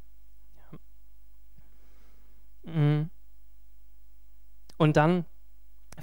Mhm. 2.64 3.08
Und 4.76 4.98
dann 4.98 5.24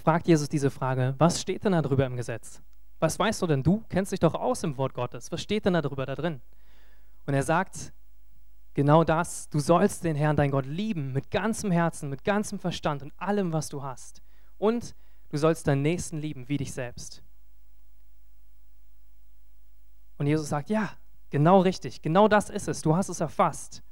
fragt 0.04 0.28
Jesus 0.28 0.50
diese 0.50 0.72
Frage, 0.72 1.14
was 1.20 1.40
steht 1.40 1.66
denn 1.66 1.74
da 1.74 1.84
drüber 1.84 2.08
im 2.08 2.16
Gesetz? 2.16 2.64
Was 3.00 3.20
weißt 3.20 3.42
du 3.42 3.48
denn? 3.48 3.64
Du 3.64 3.84
kennst 3.90 4.12
dich 4.12 4.20
doch 4.20 4.34
aus 4.34 4.64
im 4.64 4.78
Wort 4.78 4.94
Gottes. 4.94 5.32
Was 5.32 5.42
steht 5.42 5.66
denn 5.66 5.74
da 5.74 5.82
drüber 5.82 6.06
da 6.06 6.16
drin? 6.16 6.42
Und 7.26 7.34
er 7.34 7.44
sagt 7.44 7.94
genau 8.74 9.04
das. 9.04 9.50
Du 9.50 9.60
sollst 9.60 10.04
den 10.04 10.16
Herrn, 10.16 10.36
dein 10.36 10.52
Gott, 10.52 10.66
lieben 10.66 11.12
mit 11.12 11.32
ganzem 11.32 11.72
Herzen, 11.72 12.10
mit 12.10 12.24
ganzem 12.24 12.60
Verstand 12.60 13.04
und 13.04 13.14
allem, 13.18 13.52
was 13.52 13.70
du 13.70 13.84
hast. 13.84 14.22
Und 14.58 14.96
du 15.30 15.38
sollst 15.38 15.68
deinen 15.68 15.82
Nächsten 15.82 16.20
lieben 16.20 16.48
wie 16.48 16.58
dich 16.58 16.72
selbst. 16.72 17.24
Und 20.18 20.28
Jesus 20.28 20.48
sagt, 20.48 20.70
ja, 20.70 20.92
genau 21.30 21.60
richtig, 21.60 22.02
genau 22.02 22.28
das 22.28 22.50
ist 22.50 22.68
es. 22.68 22.82
Du 22.82 22.96
hast 22.96 23.10
es 23.10 23.20
erfasst. 23.20 23.84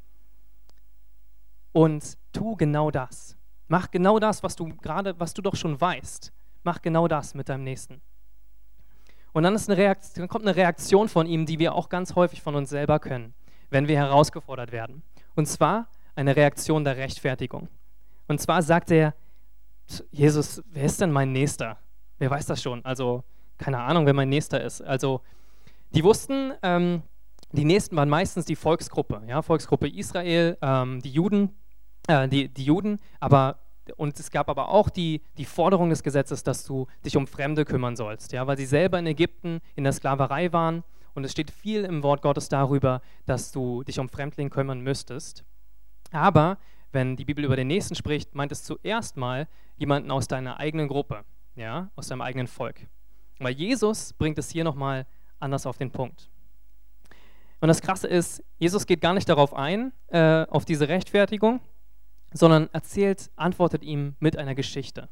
Und 1.74 2.18
tu 2.32 2.56
genau 2.56 2.92
das. 2.92 3.38
Mach 3.68 3.92
genau 3.92 4.20
das, 4.20 4.44
was 4.44 4.56
du 4.56 4.70
gerade, 4.78 5.20
was 5.20 5.34
du 5.34 5.42
doch 5.42 5.56
schon 5.56 5.80
weißt. 5.80 6.32
Mach 6.64 6.82
genau 6.82 7.08
das 7.08 7.34
mit 7.34 7.50
deinem 7.50 7.64
Nächsten. 7.64 8.02
Und 9.34 9.44
dann, 9.44 9.56
dann 9.56 10.28
kommt 10.28 10.46
eine 10.46 10.56
Reaktion 10.56 11.10
von 11.10 11.26
ihm, 11.26 11.46
die 11.46 11.60
wir 11.60 11.74
auch 11.76 11.90
ganz 11.90 12.16
häufig 12.16 12.42
von 12.42 12.56
uns 12.56 12.70
selber 12.70 13.00
können, 13.00 13.34
wenn 13.70 13.88
wir 13.88 13.98
herausgefordert 13.98 14.72
werden. 14.72 15.02
Und 15.36 15.48
zwar 15.48 15.88
eine 16.16 16.36
Reaktion 16.36 16.84
der 16.84 16.98
Rechtfertigung. 16.98 17.68
Und 18.28 18.40
zwar 18.40 18.62
sagt 18.62 18.92
er, 18.92 19.16
Jesus, 20.12 20.64
wer 20.72 20.84
ist 20.84 21.02
denn 21.02 21.12
mein 21.12 21.32
Nächster? 21.32 21.78
Wer 22.20 22.30
weiß 22.30 22.46
das 22.46 22.62
schon? 22.62 22.86
Also, 22.86 23.24
keine 23.58 23.80
Ahnung, 23.80 24.06
wer 24.06 24.14
mein 24.14 24.30
Nächster 24.30 24.62
ist. 24.62 24.82
Also, 24.82 25.22
die 25.90 26.04
wussten, 26.04 26.54
ähm, 26.62 27.02
die 27.52 27.66
Nächsten 27.66 27.96
waren 27.96 28.10
meistens 28.10 28.46
die 28.46 28.56
Volksgruppe, 28.56 29.22
ja, 29.28 29.42
Volksgruppe 29.42 29.88
Israel, 29.88 30.58
ähm, 30.62 31.02
die 31.02 31.12
Juden, 31.12 31.56
äh, 32.08 32.28
die, 32.28 32.50
die 32.50 32.64
Juden, 32.64 33.00
aber 33.20 33.60
und 33.98 34.20
es 34.20 34.32
gab 34.32 34.50
aber 34.50 34.70
auch 34.70 34.90
die, 34.90 35.22
die 35.38 35.46
Forderung 35.46 35.90
des 35.90 36.04
Gesetzes, 36.04 36.44
dass 36.44 36.66
du 36.66 36.88
dich 37.06 37.18
um 37.18 37.28
Fremde 37.28 37.66
kümmern 37.66 37.96
sollst, 37.96 38.32
ja, 38.32 38.48
weil 38.48 38.58
sie 38.58 38.66
selber 38.66 39.00
in 39.00 39.08
Ägypten 39.08 39.60
in 39.76 39.84
der 39.84 39.94
Sklaverei 39.94 40.54
waren 40.54 40.84
und 41.14 41.24
es 41.24 41.32
steht 41.32 41.52
viel 41.52 41.84
im 41.84 42.04
Wort 42.04 42.22
Gottes 42.22 42.50
darüber, 42.50 43.02
dass 43.26 43.52
du 43.52 43.84
dich 43.84 44.00
um 44.00 44.10
Fremdlinge 44.10 44.50
kümmern 44.50 44.82
müsstest. 44.82 45.44
Aber 46.12 46.58
wenn 46.92 47.16
die 47.16 47.26
Bibel 47.26 47.44
über 47.44 47.56
den 47.56 47.68
Nächsten 47.68 47.96
spricht, 47.96 48.36
meint 48.36 48.52
es 48.52 48.64
zuerst 48.64 49.18
mal 49.18 49.48
jemanden 49.78 50.12
aus 50.12 50.28
deiner 50.28 50.60
eigenen 50.60 50.88
Gruppe, 50.88 51.24
ja, 51.56 51.90
aus 51.96 52.08
deinem 52.08 52.22
eigenen 52.22 52.48
Volk. 52.48 52.88
Weil 53.40 53.54
Jesus 53.54 54.14
bringt 54.14 54.38
es 54.38 54.50
hier 54.50 54.64
nochmal 54.64 55.06
anders 55.40 55.66
auf 55.66 55.78
den 55.78 55.92
Punkt. 55.92 56.30
Und 57.60 57.68
das 57.68 57.82
Krasse 57.82 58.08
ist, 58.08 58.44
Jesus 58.60 58.86
geht 58.86 59.02
gar 59.02 59.14
nicht 59.14 59.30
darauf 59.30 59.54
ein, 59.54 59.94
äh, 60.08 60.46
auf 60.50 60.66
diese 60.66 60.88
Rechtfertigung, 60.90 61.62
sondern 62.34 62.70
erzählt, 62.74 63.32
antwortet 63.36 63.84
ihm 63.84 64.16
mit 64.20 64.38
einer 64.38 64.56
Geschichte. 64.56 65.10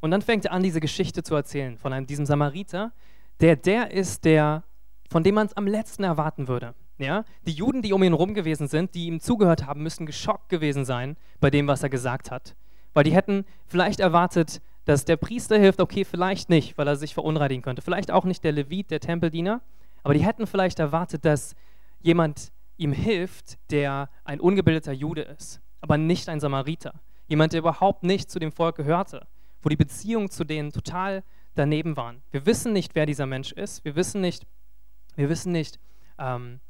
Und 0.00 0.10
dann 0.10 0.22
fängt 0.22 0.44
er 0.44 0.52
an, 0.52 0.62
diese 0.62 0.80
Geschichte 0.80 1.22
zu 1.22 1.34
erzählen 1.34 1.78
von 1.78 1.92
einem, 1.92 2.06
diesem 2.06 2.26
Samariter, 2.26 2.92
der 3.40 3.56
der 3.56 3.90
ist, 3.90 4.24
der, 4.24 4.62
von 5.10 5.22
dem 5.22 5.34
man 5.34 5.46
es 5.46 5.56
am 5.56 5.66
letzten 5.66 6.04
erwarten 6.04 6.48
würde. 6.48 6.74
Ja? 6.98 7.24
Die 7.46 7.52
Juden, 7.52 7.82
die 7.82 7.92
um 7.92 8.02
ihn 8.02 8.12
herum 8.12 8.34
gewesen 8.34 8.68
sind, 8.68 8.94
die 8.94 9.06
ihm 9.06 9.20
zugehört 9.20 9.66
haben, 9.66 9.82
müssen 9.82 10.06
geschockt 10.06 10.48
gewesen 10.48 10.84
sein 10.84 11.16
bei 11.40 11.50
dem, 11.50 11.66
was 11.66 11.82
er 11.82 11.88
gesagt 11.88 12.30
hat. 12.30 12.54
Weil 12.94 13.04
die 13.04 13.14
hätten 13.14 13.44
vielleicht 13.66 14.00
erwartet, 14.00 14.62
dass 14.84 15.04
der 15.04 15.16
Priester 15.16 15.58
hilft, 15.58 15.80
okay, 15.80 16.04
vielleicht 16.04 16.48
nicht, 16.48 16.78
weil 16.78 16.86
er 16.86 16.96
sich 16.96 17.12
verunreinigen 17.12 17.62
könnte. 17.62 17.82
Vielleicht 17.82 18.10
auch 18.10 18.24
nicht 18.24 18.44
der 18.44 18.52
Levit, 18.52 18.90
der 18.90 19.00
Tempeldiener. 19.00 19.60
Aber 20.02 20.14
die 20.14 20.24
hätten 20.24 20.46
vielleicht 20.46 20.78
erwartet, 20.78 21.24
dass 21.24 21.56
jemand 22.00 22.52
ihm 22.76 22.92
hilft, 22.92 23.58
der 23.70 24.10
ein 24.24 24.40
ungebildeter 24.40 24.92
Jude 24.92 25.22
ist, 25.22 25.60
aber 25.80 25.98
nicht 25.98 26.28
ein 26.28 26.40
Samariter. 26.40 26.94
Jemand, 27.26 27.52
der 27.52 27.60
überhaupt 27.60 28.02
nicht 28.02 28.30
zu 28.30 28.38
dem 28.38 28.52
Volk 28.52 28.76
gehörte, 28.76 29.26
wo 29.62 29.68
die 29.68 29.76
Beziehungen 29.76 30.30
zu 30.30 30.44
denen 30.44 30.72
total 30.72 31.24
daneben 31.54 31.96
waren. 31.96 32.22
Wir 32.30 32.46
wissen 32.46 32.72
nicht, 32.72 32.94
wer 32.94 33.06
dieser 33.06 33.26
Mensch 33.26 33.52
ist. 33.52 33.84
Wir 33.84 33.96
wissen 33.96 34.20
nicht, 34.20 34.46
wir 35.16 35.28
wissen 35.28 35.52
nicht 35.52 35.80
ähm, 36.18 36.60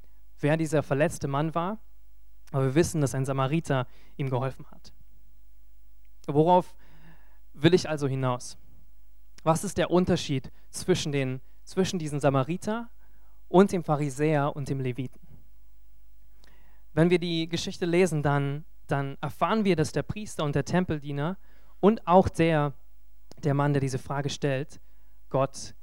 wer 0.41 0.57
dieser 0.57 0.83
verletzte 0.83 1.29
Mann 1.29 1.55
war, 1.55 1.79
aber 2.53 2.67
wir 2.67 2.75
wissen, 2.75 3.01
dass 3.01 3.15
ein 3.15 3.25
Samariter 3.25 3.87
ihm 4.17 4.31
geholfen 4.31 4.67
hat. 4.71 4.93
Worauf 6.27 6.75
will 7.53 7.75
ich 7.75 7.89
also 7.89 8.07
hinaus? 8.07 8.59
Was 9.43 9.65
ist 9.65 9.79
der 9.79 9.91
Unterschied 9.91 10.51
zwischen, 10.71 11.13
den, 11.13 11.41
zwischen 11.65 11.99
diesem 11.99 12.21
Samariter 12.21 12.91
und 13.49 13.73
dem 13.73 13.85
Pharisäer 13.85 14.55
und 14.55 14.69
dem 14.69 14.81
Leviten? 14.81 15.21
Wenn 16.97 17.11
wir 17.11 17.19
die 17.19 17.47
Geschichte 17.47 17.85
lesen, 17.85 18.23
dann, 18.23 18.65
dann 18.87 19.19
erfahren 19.21 19.67
wir, 19.67 19.77
dass 19.77 19.93
der 19.93 20.03
Priester 20.03 20.45
und 20.45 20.55
der 20.55 20.65
Tempeldiener 20.65 21.37
und 21.79 22.07
auch 22.07 22.31
der, 22.31 22.73
der 23.45 23.53
Mann, 23.53 23.75
der 23.75 23.81
diese 23.81 23.99
Frage 23.99 24.31
stellt, 24.31 24.81
Gott 25.29 25.75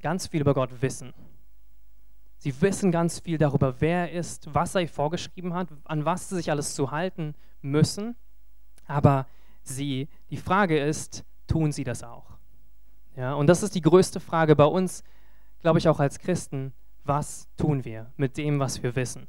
ganz 0.00 0.28
viel 0.28 0.40
über 0.40 0.54
Gott 0.54 0.80
wissen. 0.80 1.12
Sie 2.36 2.62
wissen 2.62 2.92
ganz 2.92 3.18
viel 3.18 3.36
darüber, 3.36 3.80
wer 3.80 4.12
er 4.12 4.12
ist, 4.12 4.54
was 4.54 4.76
er 4.76 4.86
vorgeschrieben 4.86 5.54
hat, 5.54 5.70
an 5.82 6.04
was 6.04 6.28
sie 6.28 6.36
sich 6.36 6.52
alles 6.52 6.76
zu 6.76 6.92
halten 6.92 7.34
müssen. 7.60 8.14
Aber 8.86 9.26
sie, 9.64 10.08
die 10.30 10.36
Frage 10.36 10.78
ist, 10.78 11.24
tun 11.48 11.72
sie 11.72 11.82
das 11.82 12.04
auch? 12.04 12.30
Ja, 13.16 13.34
und 13.34 13.48
das 13.48 13.64
ist 13.64 13.74
die 13.74 13.82
größte 13.82 14.20
Frage 14.20 14.54
bei 14.54 14.66
uns, 14.66 15.02
glaube 15.62 15.80
ich, 15.80 15.88
auch 15.88 15.98
als 15.98 16.20
Christen. 16.20 16.74
Was 17.02 17.48
tun 17.56 17.84
wir 17.84 18.12
mit 18.16 18.36
dem, 18.36 18.60
was 18.60 18.84
wir 18.84 18.94
wissen? 18.94 19.26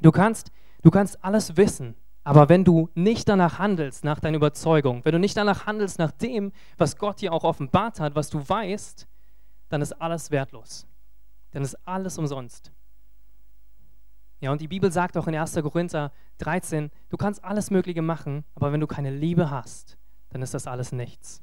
Du 0.00 0.12
kannst, 0.12 0.50
du 0.82 0.90
kannst 0.90 1.22
alles 1.24 1.56
wissen, 1.56 1.96
aber 2.24 2.48
wenn 2.48 2.64
du 2.64 2.88
nicht 2.94 3.28
danach 3.28 3.58
handelst, 3.58 4.04
nach 4.04 4.20
deiner 4.20 4.36
Überzeugung, 4.36 5.04
wenn 5.04 5.12
du 5.12 5.18
nicht 5.18 5.36
danach 5.36 5.66
handelst, 5.66 5.98
nach 5.98 6.12
dem, 6.12 6.52
was 6.76 6.96
Gott 6.96 7.20
dir 7.20 7.32
auch 7.32 7.44
offenbart 7.44 8.00
hat, 8.00 8.14
was 8.14 8.30
du 8.30 8.46
weißt, 8.46 9.08
dann 9.70 9.82
ist 9.82 9.92
alles 9.92 10.30
wertlos 10.30 10.86
dann 11.50 11.62
ist 11.62 11.76
alles 11.86 12.18
umsonst. 12.18 12.72
Ja, 14.40 14.52
und 14.52 14.60
die 14.60 14.68
Bibel 14.68 14.92
sagt 14.92 15.16
auch 15.16 15.26
in 15.26 15.34
1. 15.34 15.54
Korinther 15.54 16.12
13, 16.38 16.90
du 17.08 17.16
kannst 17.16 17.44
alles 17.44 17.70
Mögliche 17.70 18.02
machen, 18.02 18.44
aber 18.54 18.72
wenn 18.72 18.80
du 18.80 18.86
keine 18.86 19.10
Liebe 19.10 19.50
hast, 19.50 19.98
dann 20.30 20.42
ist 20.42 20.54
das 20.54 20.66
alles 20.66 20.92
nichts. 20.92 21.42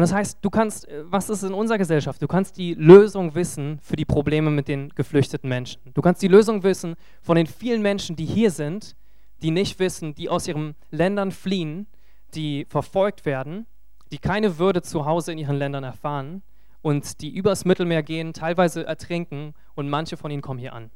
Und 0.00 0.04
das 0.04 0.14
heißt, 0.14 0.38
du 0.40 0.48
kannst, 0.48 0.88
äh, 0.88 1.02
was 1.04 1.28
ist 1.28 1.42
in 1.42 1.52
unserer 1.52 1.76
Gesellschaft? 1.76 2.22
Du 2.22 2.26
kannst 2.26 2.56
die 2.56 2.72
Lösung 2.72 3.34
wissen 3.34 3.78
für 3.82 3.96
die 3.96 4.06
Probleme 4.06 4.50
mit 4.50 4.66
den 4.66 4.88
geflüchteten 4.94 5.46
Menschen. 5.46 5.78
Du 5.92 6.00
kannst 6.00 6.22
die 6.22 6.28
Lösung 6.28 6.62
wissen 6.62 6.94
von 7.20 7.36
den 7.36 7.46
vielen 7.46 7.82
Menschen, 7.82 8.16
die 8.16 8.24
hier 8.24 8.50
sind, 8.50 8.96
die 9.42 9.50
nicht 9.50 9.78
wissen, 9.78 10.14
die 10.14 10.30
aus 10.30 10.48
ihren 10.48 10.74
Ländern 10.90 11.32
fliehen, 11.32 11.86
die 12.32 12.64
verfolgt 12.66 13.26
werden, 13.26 13.66
die 14.10 14.16
keine 14.16 14.58
Würde 14.58 14.80
zu 14.80 15.04
Hause 15.04 15.32
in 15.32 15.38
ihren 15.38 15.56
Ländern 15.56 15.84
erfahren 15.84 16.40
und 16.80 17.20
die 17.20 17.36
übers 17.36 17.66
Mittelmeer 17.66 18.02
gehen, 18.02 18.32
teilweise 18.32 18.86
ertrinken 18.86 19.52
und 19.74 19.90
manche 19.90 20.16
von 20.16 20.30
ihnen 20.30 20.40
kommen 20.40 20.60
hier 20.60 20.72
an. 20.72 20.88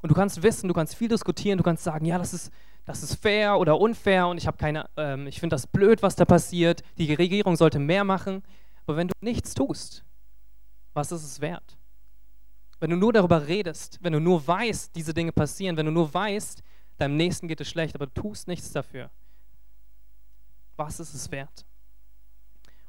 Und 0.00 0.08
du 0.08 0.14
kannst 0.14 0.42
wissen, 0.42 0.66
du 0.66 0.72
kannst 0.72 0.94
viel 0.94 1.08
diskutieren, 1.08 1.58
du 1.58 1.64
kannst 1.64 1.84
sagen, 1.84 2.06
ja, 2.06 2.16
das 2.16 2.32
ist, 2.32 2.52
das 2.88 3.02
ist 3.02 3.16
fair 3.16 3.58
oder 3.58 3.78
unfair 3.78 4.26
und 4.26 4.38
ich 4.38 4.46
habe 4.46 4.56
keine, 4.56 4.88
ähm, 4.96 5.26
ich 5.26 5.38
finde 5.38 5.54
das 5.54 5.66
blöd, 5.66 6.02
was 6.02 6.16
da 6.16 6.24
passiert. 6.24 6.82
Die 6.96 7.12
Regierung 7.14 7.54
sollte 7.54 7.78
mehr 7.78 8.02
machen. 8.02 8.42
Aber 8.86 8.96
wenn 8.96 9.08
du 9.08 9.14
nichts 9.20 9.54
tust, 9.54 10.04
was 10.94 11.12
ist 11.12 11.22
es 11.22 11.40
wert? 11.40 11.76
Wenn 12.80 12.90
du 12.90 12.96
nur 12.96 13.12
darüber 13.12 13.46
redest, 13.46 13.98
wenn 14.00 14.12
du 14.14 14.20
nur 14.20 14.46
weißt, 14.46 14.96
diese 14.96 15.12
Dinge 15.12 15.32
passieren, 15.32 15.76
wenn 15.76 15.86
du 15.86 15.92
nur 15.92 16.12
weißt, 16.12 16.62
deinem 16.96 17.16
Nächsten 17.16 17.46
geht 17.46 17.60
es 17.60 17.68
schlecht, 17.68 17.94
aber 17.94 18.06
du 18.06 18.22
tust 18.22 18.48
nichts 18.48 18.72
dafür, 18.72 19.10
was 20.76 20.98
ist 20.98 21.12
es 21.12 21.30
wert? 21.30 21.66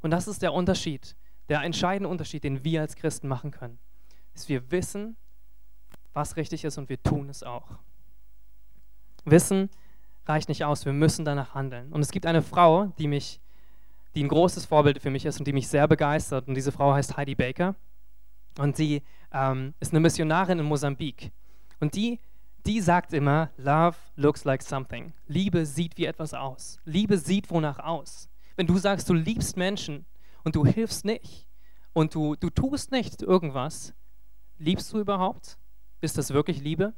Und 0.02 0.12
das 0.12 0.28
ist 0.28 0.42
der 0.42 0.54
Unterschied 0.54 1.16
der 1.50 1.64
entscheidende 1.64 2.08
Unterschied, 2.08 2.44
den 2.44 2.64
wir 2.64 2.82
als 2.82 2.96
Christen 2.96 3.28
machen 3.28 3.52
können, 3.52 3.80
ist, 4.34 4.48
wir 4.48 4.72
wissen, 4.72 5.18
was 6.14 6.38
richtig 6.38 6.64
ist 6.64 6.78
und 6.78 6.90
wir 6.90 7.02
tun 7.02 7.30
es 7.30 7.44
auch. 7.44 7.72
Wissen 9.26 9.70
reicht 10.30 10.50
nicht 10.50 10.64
aus, 10.64 10.86
wir 10.86 10.94
müssen 10.94 11.26
danach 11.26 11.56
handeln. 11.56 11.92
Und 11.92 12.02
es 12.02 12.12
gibt 12.12 12.26
eine 12.26 12.42
Frau, 12.42 12.94
die 12.98 13.08
mich, 13.08 13.42
die 14.16 14.24
ein 14.24 14.30
großes 14.30 14.66
Vorbild 14.66 15.02
für 15.02 15.10
mich 15.10 15.26
ist 15.26 15.40
und 15.40 15.46
die 15.46 15.54
mich 15.54 15.68
sehr 15.68 15.88
begeistert. 15.88 16.48
Und 16.48 16.56
diese 16.56 16.72
Frau 16.72 16.94
heißt 16.94 17.18
Heidi 17.18 17.36
Baker. 17.36 17.76
Und 18.58 18.76
sie 18.76 19.02
ähm, 19.34 19.74
ist 19.80 19.92
eine 19.92 20.00
Missionarin 20.00 20.60
in 20.60 20.66
Mosambik. 20.66 21.32
Und 21.80 21.96
die, 21.96 22.20
die 22.66 22.82
sagt 22.82 23.14
immer, 23.14 23.50
Love 23.58 23.98
looks 24.16 24.44
like 24.46 24.62
something. 24.62 25.14
Liebe 25.28 25.66
sieht 25.66 25.98
wie 25.98 26.06
etwas 26.06 26.34
aus. 26.34 26.80
Liebe 26.86 27.18
sieht 27.18 27.50
wonach 27.50 27.80
aus. 27.80 28.30
Wenn 28.56 28.68
du 28.68 28.78
sagst, 28.78 29.10
du 29.10 29.14
liebst 29.14 29.58
Menschen, 29.58 30.06
und 30.44 30.56
du 30.56 30.66
hilfst 30.66 31.06
nicht 31.06 31.48
und 31.94 32.16
du, 32.16 32.36
du 32.36 32.50
tust 32.50 32.92
nicht 32.92 33.22
irgendwas, 33.22 33.94
liebst 34.58 34.92
du 34.94 35.00
überhaupt? 35.00 35.58
Ist 36.02 36.18
das 36.18 36.32
wirklich 36.32 36.62
Liebe? 36.62 36.94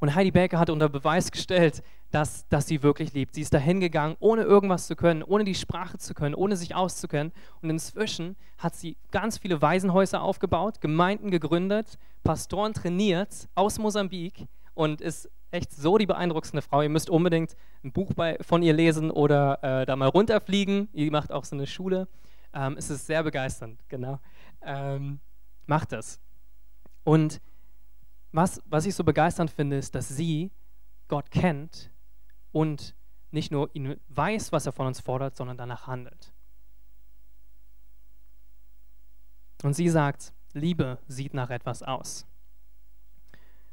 Und 0.00 0.14
Heidi 0.14 0.30
Baker 0.30 0.58
hat 0.58 0.70
unter 0.70 0.88
Beweis 0.88 1.30
gestellt, 1.30 1.82
dass, 2.10 2.46
dass 2.48 2.66
sie 2.66 2.82
wirklich 2.82 3.12
liebt. 3.12 3.34
Sie 3.34 3.40
ist 3.40 3.52
dahin 3.52 3.80
gegangen, 3.80 4.16
ohne 4.20 4.42
irgendwas 4.42 4.86
zu 4.86 4.96
können, 4.96 5.22
ohne 5.22 5.44
die 5.44 5.54
Sprache 5.54 5.98
zu 5.98 6.14
können, 6.14 6.34
ohne 6.34 6.56
sich 6.56 6.74
auszukennen. 6.74 7.32
Und 7.62 7.70
inzwischen 7.70 8.36
hat 8.58 8.74
sie 8.74 8.96
ganz 9.10 9.38
viele 9.38 9.60
Waisenhäuser 9.60 10.22
aufgebaut, 10.22 10.80
Gemeinden 10.80 11.30
gegründet, 11.30 11.98
Pastoren 12.22 12.74
trainiert 12.74 13.48
aus 13.54 13.78
Mosambik 13.78 14.46
und 14.74 15.00
ist 15.00 15.30
echt 15.50 15.72
so 15.72 15.98
die 15.98 16.06
beeindruckende 16.06 16.62
Frau. 16.62 16.82
Ihr 16.82 16.88
müsst 16.88 17.10
unbedingt 17.10 17.56
ein 17.84 17.92
Buch 17.92 18.12
bei, 18.14 18.36
von 18.40 18.62
ihr 18.62 18.72
lesen 18.72 19.10
oder 19.10 19.62
äh, 19.62 19.86
da 19.86 19.96
mal 19.96 20.08
runterfliegen. 20.08 20.88
Die 20.92 21.10
macht 21.10 21.32
auch 21.32 21.44
so 21.44 21.56
eine 21.56 21.66
Schule. 21.66 22.08
Ähm, 22.52 22.76
es 22.76 22.90
ist 22.90 23.06
sehr 23.06 23.22
begeisternd, 23.22 23.80
genau. 23.88 24.18
Ähm, 24.62 25.20
macht 25.66 25.92
das. 25.92 26.20
Und 27.04 27.40
was, 28.36 28.62
was 28.66 28.86
ich 28.86 28.94
so 28.94 29.02
begeisternd 29.02 29.50
finde, 29.50 29.76
ist, 29.76 29.94
dass 29.94 30.08
sie 30.08 30.52
Gott 31.08 31.30
kennt 31.30 31.90
und 32.52 32.94
nicht 33.30 33.50
nur 33.50 33.70
ihn 33.74 34.00
weiß, 34.08 34.52
was 34.52 34.66
er 34.66 34.72
von 34.72 34.86
uns 34.86 35.00
fordert, 35.00 35.36
sondern 35.36 35.56
danach 35.56 35.86
handelt. 35.86 36.32
Und 39.62 39.74
sie 39.74 39.88
sagt, 39.88 40.32
Liebe 40.52 40.98
sieht 41.08 41.34
nach 41.34 41.50
etwas 41.50 41.82
aus. 41.82 42.26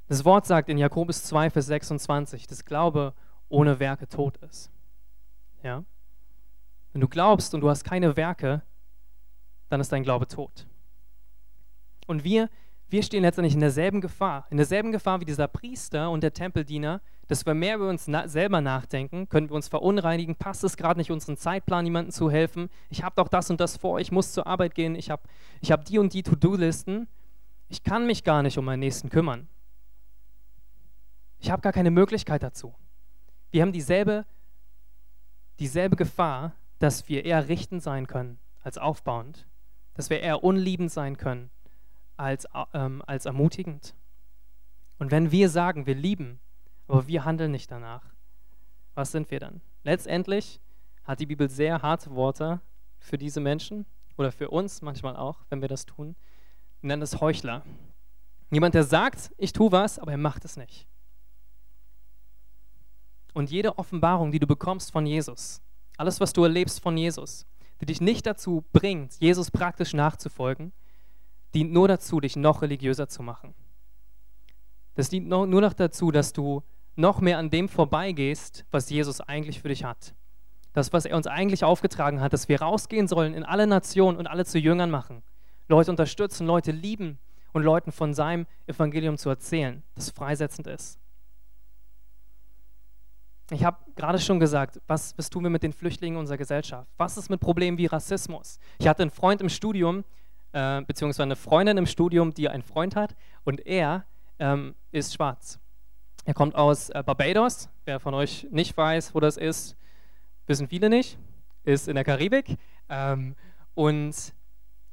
Das 0.08 0.25
Wort 0.25 0.46
sagt 0.46 0.70
in 0.70 0.77
Jakobus 0.77 1.24
2, 1.24 1.50
Vers 1.50 1.67
26, 1.67 2.48
dass 2.48 2.65
Glaube 2.65 3.13
ohne 3.50 3.79
Werke 3.79 4.08
tot 4.08 4.38
ist. 4.38 4.72
Ja? 5.62 5.84
Wenn 6.91 7.01
du 7.01 7.08
glaubst 7.08 7.53
und 7.53 7.62
du 7.62 7.70
hast 7.70 7.84
keine 7.84 8.15
Werke, 8.17 8.62
dann 9.70 9.82
ist 9.82 9.91
dein 9.91 10.03
Glaube 10.03 10.27
tot. 10.27 10.67
Und 12.05 12.24
wir, 12.24 12.50
wir 12.94 13.02
stehen 13.02 13.24
letztendlich 13.24 13.56
in 13.56 13.60
derselben 13.60 14.02
Gefahr, 14.02 14.46
in 14.52 14.58
derselben 14.58 14.92
Gefahr 14.92 15.20
wie 15.20 15.26
dieser 15.26 15.48
Priester 15.48 16.12
und 16.12 16.22
der 16.22 16.32
Tempeldiener, 16.32 17.02
dass 17.28 17.44
wir 17.44 17.56
mehr 17.56 17.78
über 17.78 17.90
uns 17.90 18.08
na 18.08 18.28
selber 18.28 18.62
nachdenken, 18.62 19.28
können 19.30 19.50
wir 19.50 19.56
uns 19.56 19.68
verunreinigen, 19.68 20.36
passt 20.36 20.64
es 20.64 20.78
gerade 20.78 21.00
nicht 21.00 21.10
unseren 21.10 21.36
Zeitplan, 21.36 21.86
jemandem 21.86 22.12
zu 22.12 22.30
helfen, 22.30 22.70
ich 22.92 23.02
habe 23.02 23.16
doch 23.16 23.30
das 23.30 23.50
und 23.50 23.60
das 23.60 23.78
vor, 23.78 24.00
ich 24.00 24.12
muss 24.12 24.32
zur 24.32 24.46
Arbeit 24.46 24.76
gehen, 24.76 24.94
ich 24.94 25.10
habe 25.10 25.24
ich 25.60 25.72
hab 25.72 25.86
die 25.86 25.98
und 25.98 26.14
die 26.14 26.22
To-Do-Listen, 26.22 27.08
ich 27.68 27.82
kann 27.82 28.06
mich 28.06 28.24
gar 28.24 28.44
nicht 28.44 28.60
um 28.60 28.66
meinen 28.66 28.82
Nächsten 28.82 29.10
kümmern. 29.10 29.48
Ich 31.40 31.50
habe 31.50 31.64
gar 31.64 31.74
keine 31.74 31.90
Möglichkeit 31.90 32.44
dazu. 32.44 32.76
Wir 33.50 33.64
haben 33.64 33.72
dieselbe, 33.72 34.24
dieselbe 35.58 35.96
Gefahr, 35.96 36.54
dass 36.78 37.10
wir 37.10 37.26
eher 37.26 37.48
richtend 37.48 37.82
sein 37.82 38.06
können 38.06 38.38
als 38.62 38.78
aufbauend, 38.78 39.48
dass 39.96 40.12
wir 40.12 40.20
eher 40.20 40.44
unliebend 40.44 40.92
sein 40.92 41.18
können 41.18 41.50
als, 42.17 42.48
ähm, 42.74 43.01
als 43.05 43.25
ermutigend. 43.25 43.96
Und 45.00 45.12
wenn 45.12 45.32
wir 45.32 45.50
sagen, 45.50 45.86
wir 45.86 45.96
lieben, 45.96 46.39
aber 46.88 47.08
wir 47.08 47.25
handeln 47.25 47.51
nicht 47.51 47.72
danach, 47.72 48.13
was 48.93 49.12
sind 49.12 49.32
wir 49.32 49.39
dann? 49.39 49.62
Letztendlich 49.84 50.62
hat 51.03 51.20
die 51.20 51.25
Bibel 51.25 51.50
sehr 51.50 51.82
harte 51.82 52.15
Worte 52.15 52.62
für 53.00 53.17
diese 53.17 53.39
Menschen 53.39 53.86
oder 54.17 54.32
für 54.32 54.50
uns 54.50 54.82
manchmal 54.82 55.15
auch, 55.15 55.39
wenn 55.50 55.62
wir 55.62 55.67
das 55.67 55.86
tun. 55.86 56.15
Wir 56.82 56.89
nennen 56.89 57.01
es 57.01 57.20
Heuchler. 57.20 57.63
Jemand, 58.51 58.75
der 58.75 58.84
sagt, 58.84 59.32
ich 59.38 59.51
tue 59.51 59.72
was, 59.72 59.98
aber 59.98 60.12
er 60.12 60.17
macht 60.17 60.46
es 60.46 60.58
nicht. 60.58 60.88
Und 63.34 63.50
jede 63.50 63.77
Offenbarung, 63.79 64.32
die 64.32 64.39
du 64.39 64.46
bekommst 64.46 64.91
von 64.91 65.05
Jesus, 65.05 65.62
alles, 65.98 66.20
was 66.20 66.34
du 66.34 66.43
erlebst 66.43 66.79
von 66.79 66.96
Jesus, 66.96 67.48
die 67.82 67.88
dich 67.88 68.00
nicht 68.00 68.25
dazu 68.25 68.63
bringt, 68.72 69.20
Jesus 69.20 69.50
praktisch 69.50 69.93
nachzufolgen, 69.93 70.72
dient 71.54 71.72
nur 71.72 71.88
dazu, 71.88 72.20
dich 72.20 72.36
noch 72.36 72.62
religiöser 72.62 73.08
zu 73.08 73.24
machen. 73.24 73.54
Das 74.96 75.10
dient 75.10 75.28
nur 75.28 75.48
noch 75.48 75.74
dazu, 75.74 76.12
dass 76.12 76.34
du 76.34 76.64
noch 76.96 77.22
mehr 77.22 77.38
an 77.38 77.50
dem 77.50 77.70
vorbeigehst, 77.70 78.66
was 78.72 78.90
Jesus 78.90 79.22
eigentlich 79.22 79.62
für 79.62 79.70
dich 79.70 79.84
hat. 79.84 80.14
Das, 80.74 80.94
was 80.94 81.06
er 81.06 81.16
uns 81.16 81.28
eigentlich 81.28 81.64
aufgetragen 81.64 82.22
hat, 82.22 82.34
dass 82.34 82.50
wir 82.50 82.62
rausgehen 82.62 83.08
sollen 83.08 83.34
in 83.34 83.44
alle 83.44 83.68
Nationen 83.68 84.18
und 84.18 84.28
alle 84.28 84.46
zu 84.46 84.60
Jüngern 84.60 84.90
machen. 84.90 85.24
Leute 85.68 85.92
unterstützen, 85.92 86.46
Leute 86.46 86.72
lieben 86.72 87.20
und 87.54 87.64
Leuten 87.64 87.92
von 87.92 88.14
seinem 88.14 88.48
Evangelium 88.68 89.18
zu 89.18 89.30
erzählen, 89.30 89.84
das 89.96 90.10
freisetzend 90.10 90.68
ist. 90.68 91.00
Ich 93.52 93.64
habe 93.64 93.78
gerade 93.96 94.20
schon 94.20 94.40
gesagt, 94.40 94.80
was, 94.88 95.16
was 95.18 95.30
tun 95.30 95.44
wir 95.44 95.50
mit 95.50 95.64
den 95.64 95.74
Flüchtlingen 95.74 96.18
unserer 96.18 96.38
Gesellschaft? 96.38 96.90
Was 96.98 97.18
ist 97.18 97.30
mit 97.30 97.40
Problemen 97.40 97.78
wie 97.78 97.86
Rassismus? 97.86 98.58
Ich 98.80 98.88
hatte 98.88 99.04
einen 99.04 99.12
Freund 99.12 99.42
im 99.42 99.50
Studium, 99.50 100.04
äh, 100.54 100.82
beziehungsweise 100.82 101.24
eine 101.24 101.36
Freundin 101.36 101.78
im 101.78 101.86
Studium, 101.86 102.34
die 102.34 102.48
einen 102.48 102.64
Freund 102.64 102.96
hat 102.96 103.16
und 103.44 103.66
er 103.66 104.06
ähm, 104.40 104.76
ist 104.92 105.14
schwarz. 105.14 105.60
Er 106.26 106.34
kommt 106.34 106.56
aus 106.56 106.90
äh, 106.90 107.04
Barbados. 107.06 107.70
Wer 107.86 108.00
von 108.00 108.14
euch 108.14 108.48
nicht 108.50 108.78
weiß, 108.78 109.14
wo 109.14 109.20
das 109.20 109.36
ist, 109.36 109.76
wissen 110.48 110.68
viele 110.70 110.90
nicht. 110.90 111.18
Ist 111.66 111.88
in 111.88 111.96
der 111.96 112.04
Karibik. 112.04 112.58
Ähm, 112.90 113.36
und, 113.74 114.34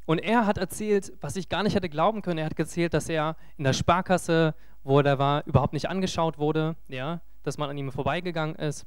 und 0.07 0.19
er 0.19 0.47
hat 0.47 0.59
erzählt, 0.59 1.13
was 1.21 1.37
ich 1.37 1.49
gar 1.49 1.63
nicht 1.63 1.75
hätte 1.75 1.89
glauben 1.89 2.23
können. 2.23 2.39
Er 2.39 2.47
hat 2.47 2.59
erzählt, 2.59 2.95
dass 2.95 3.09
er 3.09 3.37
in 3.57 3.65
der 3.65 3.73
Sparkasse, 3.73 4.55
wo 4.83 5.01
er 5.01 5.19
war, 5.19 5.47
überhaupt 5.47 5.73
nicht 5.73 5.89
angeschaut 5.89 6.39
wurde. 6.39 6.77
Ja, 6.89 7.21
dass 7.43 7.59
man 7.59 7.71
an 7.71 7.79
ihm 7.79 7.93
vorbeigegangen 7.93 8.57
ist. 8.57 8.87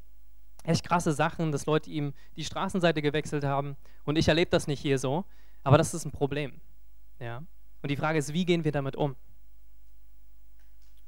Echt 0.64 0.86
krasse 0.86 1.12
Sachen, 1.12 1.52
dass 1.52 1.66
Leute 1.66 1.90
ihm 1.90 2.14
die 2.36 2.46
Straßenseite 2.46 3.02
gewechselt 3.02 3.44
haben. 3.44 3.76
Und 4.06 4.18
ich 4.18 4.28
erlebe 4.28 4.52
das 4.52 4.68
nicht 4.68 4.80
hier 4.80 4.98
so, 4.98 5.26
aber 5.64 5.78
das 5.78 5.94
ist 5.94 6.06
ein 6.06 6.12
Problem. 6.12 6.62
Ja? 7.20 7.44
Und 7.82 7.90
die 7.90 7.96
Frage 7.96 8.20
ist, 8.20 8.34
wie 8.34 8.46
gehen 8.46 8.64
wir 8.64 8.72
damit 8.72 8.96
um? 8.96 9.16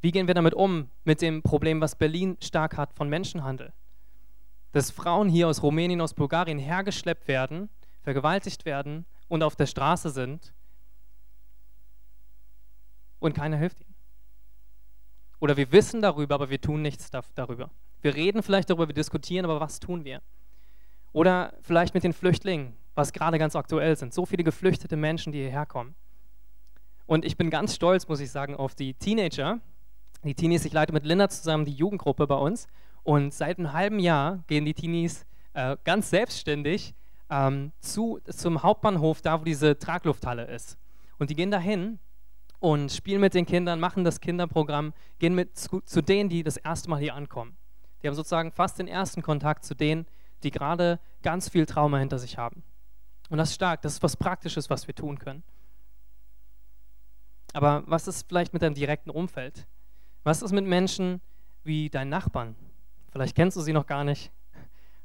Wie 0.02 0.12
gehen 0.12 0.28
wir 0.28 0.34
damit 0.34 0.54
um 0.54 0.90
mit 1.04 1.22
dem 1.22 1.42
Problem, 1.42 1.82
was 1.82 1.96
Berlin 1.96 2.38
stark 2.42 2.78
hat 2.78 2.94
von 2.94 3.10
Menschenhandel? 3.10 3.74
Dass 4.72 4.92
Frauen 4.92 5.30
hier 5.30 5.48
aus 5.48 5.64
Rumänien, 5.64 6.02
aus 6.02 6.14
Bulgarien 6.14 6.60
hergeschleppt 6.60 7.28
werden, 7.28 7.70
vergewaltigt 8.02 8.66
werden 8.66 9.06
und 9.28 9.42
auf 9.42 9.56
der 9.56 9.66
Straße 9.66 10.10
sind 10.10 10.54
und 13.20 13.34
keiner 13.34 13.58
hilft 13.58 13.82
ihnen. 13.82 13.96
Oder 15.40 15.58
wir 15.58 15.72
wissen 15.72 16.02
darüber, 16.02 16.36
aber 16.36 16.50
wir 16.50 16.62
tun 16.62 16.82
nichts 16.82 17.10
darüber. 17.34 17.72
Wir 18.02 18.16
reden 18.16 18.44
vielleicht 18.44 18.70
darüber, 18.70 18.88
wir 18.88 18.94
diskutieren, 18.94 19.46
aber 19.46 19.60
was 19.60 19.80
tun 19.80 20.06
wir? 20.06 20.22
Oder 21.14 21.54
vielleicht 21.62 21.94
mit 21.94 22.04
den 22.04 22.14
Flüchtlingen, 22.14 22.78
was 22.96 23.14
gerade 23.14 23.38
ganz 23.38 23.56
aktuell 23.56 23.96
sind. 23.96 24.14
So 24.14 24.26
viele 24.26 24.44
geflüchtete 24.44 24.96
Menschen, 24.96 25.32
die 25.32 25.40
hierher 25.40 25.66
kommen. 25.66 25.96
Und 27.06 27.24
ich 27.24 27.38
bin 27.38 27.50
ganz 27.50 27.76
stolz, 27.76 28.08
muss 28.08 28.20
ich 28.20 28.32
sagen, 28.32 28.56
auf 28.56 28.74
die 28.74 28.96
Teenager. 28.96 29.60
Die 30.24 30.34
Teenies, 30.34 30.66
ich 30.66 30.74
leite 30.74 30.92
mit 30.92 31.06
Linda 31.06 31.30
zusammen 31.30 31.66
die 31.66 31.74
Jugendgruppe 31.74 32.26
bei 32.26 32.36
uns. 32.36 32.68
Und 33.04 33.34
seit 33.34 33.60
einem 33.60 33.74
halben 33.74 34.00
Jahr 34.00 34.44
gehen 34.48 34.66
die 34.66 34.74
Teenies 34.74 35.26
äh, 35.54 35.78
ganz 35.84 36.10
selbstständig 36.10 36.96
ähm, 37.30 37.72
zu, 37.80 38.20
zum 38.26 38.64
Hauptbahnhof, 38.64 39.22
da 39.22 39.40
wo 39.40 39.44
diese 39.44 39.78
Traglufthalle 39.78 40.46
ist. 40.46 40.78
Und 41.20 41.30
die 41.30 41.36
gehen 41.36 41.52
dahin 41.52 42.00
und 42.60 42.92
spielen 42.92 43.22
mit 43.22 43.36
den 43.36 43.46
Kindern, 43.46 43.80
machen 43.80 44.04
das 44.04 44.20
Kinderprogramm, 44.20 44.94
gehen 45.20 45.36
mit 45.36 45.58
zu, 45.58 45.82
zu, 45.82 46.02
denen, 46.02 46.30
die 46.30 46.44
das 46.44 46.58
erste 46.58 46.90
Mal 46.90 47.00
hier 47.00 47.14
ankommen. 47.14 47.56
Die 48.02 48.08
haben 48.08 48.16
sozusagen 48.16 48.52
fast 48.52 48.80
den 48.80 48.88
ersten 48.88 49.22
Kontakt 49.22 49.64
zu 49.64 49.76
denen, 49.76 50.08
die 50.44 50.52
gerade 50.52 51.00
ganz 51.22 51.50
viel 51.50 51.66
Trauma 51.66 52.00
hinter 52.00 52.20
sich 52.20 52.38
haben. 52.38 52.64
Und 53.30 53.38
das 53.38 53.50
ist 53.50 53.56
stark, 53.56 53.82
das 53.82 53.94
ist 53.94 54.04
was 54.04 54.16
Praktisches, 54.16 54.70
was 54.70 54.88
wir 54.88 54.96
tun 54.96 55.18
können. 55.18 55.44
Aber 57.54 57.84
was 57.88 58.08
ist 58.08 58.28
vielleicht 58.28 58.54
mit 58.54 58.62
deinem 58.62 58.76
direkten 58.76 59.10
Umfeld? 59.10 59.66
Was 60.24 60.42
ist 60.42 60.52
mit 60.52 60.66
Menschen 60.66 61.22
wie 61.64 61.90
deinen 61.90 62.10
Nachbarn? 62.10 62.56
Vielleicht 63.12 63.36
kennst 63.36 63.56
du 63.56 63.62
sie 63.62 63.74
noch 63.74 63.86
gar 63.86 64.04
nicht. 64.04 64.32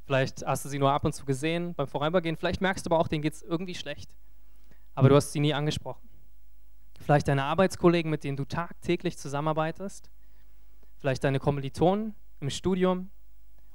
Vielleicht 0.04 0.44
hast 0.44 0.64
du 0.64 0.68
sie 0.68 0.80
nur 0.80 0.90
ab 0.90 1.04
und 1.04 1.14
zu 1.14 1.24
gesehen 1.24 1.74
beim 1.74 1.86
Vorübergehen. 1.86 2.36
Vielleicht 2.36 2.60
merkst 2.60 2.84
du 2.84 2.90
aber 2.90 2.98
auch, 2.98 3.06
denen 3.06 3.22
geht 3.22 3.34
es 3.34 3.42
irgendwie 3.42 3.76
schlecht. 3.76 4.10
Aber 4.96 5.08
du 5.08 5.14
hast 5.14 5.30
sie 5.30 5.38
nie 5.38 5.54
angesprochen. 5.54 6.08
Vielleicht 6.98 7.28
deine 7.28 7.44
Arbeitskollegen, 7.44 8.10
mit 8.10 8.24
denen 8.24 8.36
du 8.36 8.44
tagtäglich 8.44 9.16
zusammenarbeitest. 9.16 10.10
Vielleicht 10.98 11.22
deine 11.22 11.38
Kommilitonen 11.38 12.14
im 12.40 12.50
Studium 12.50 13.10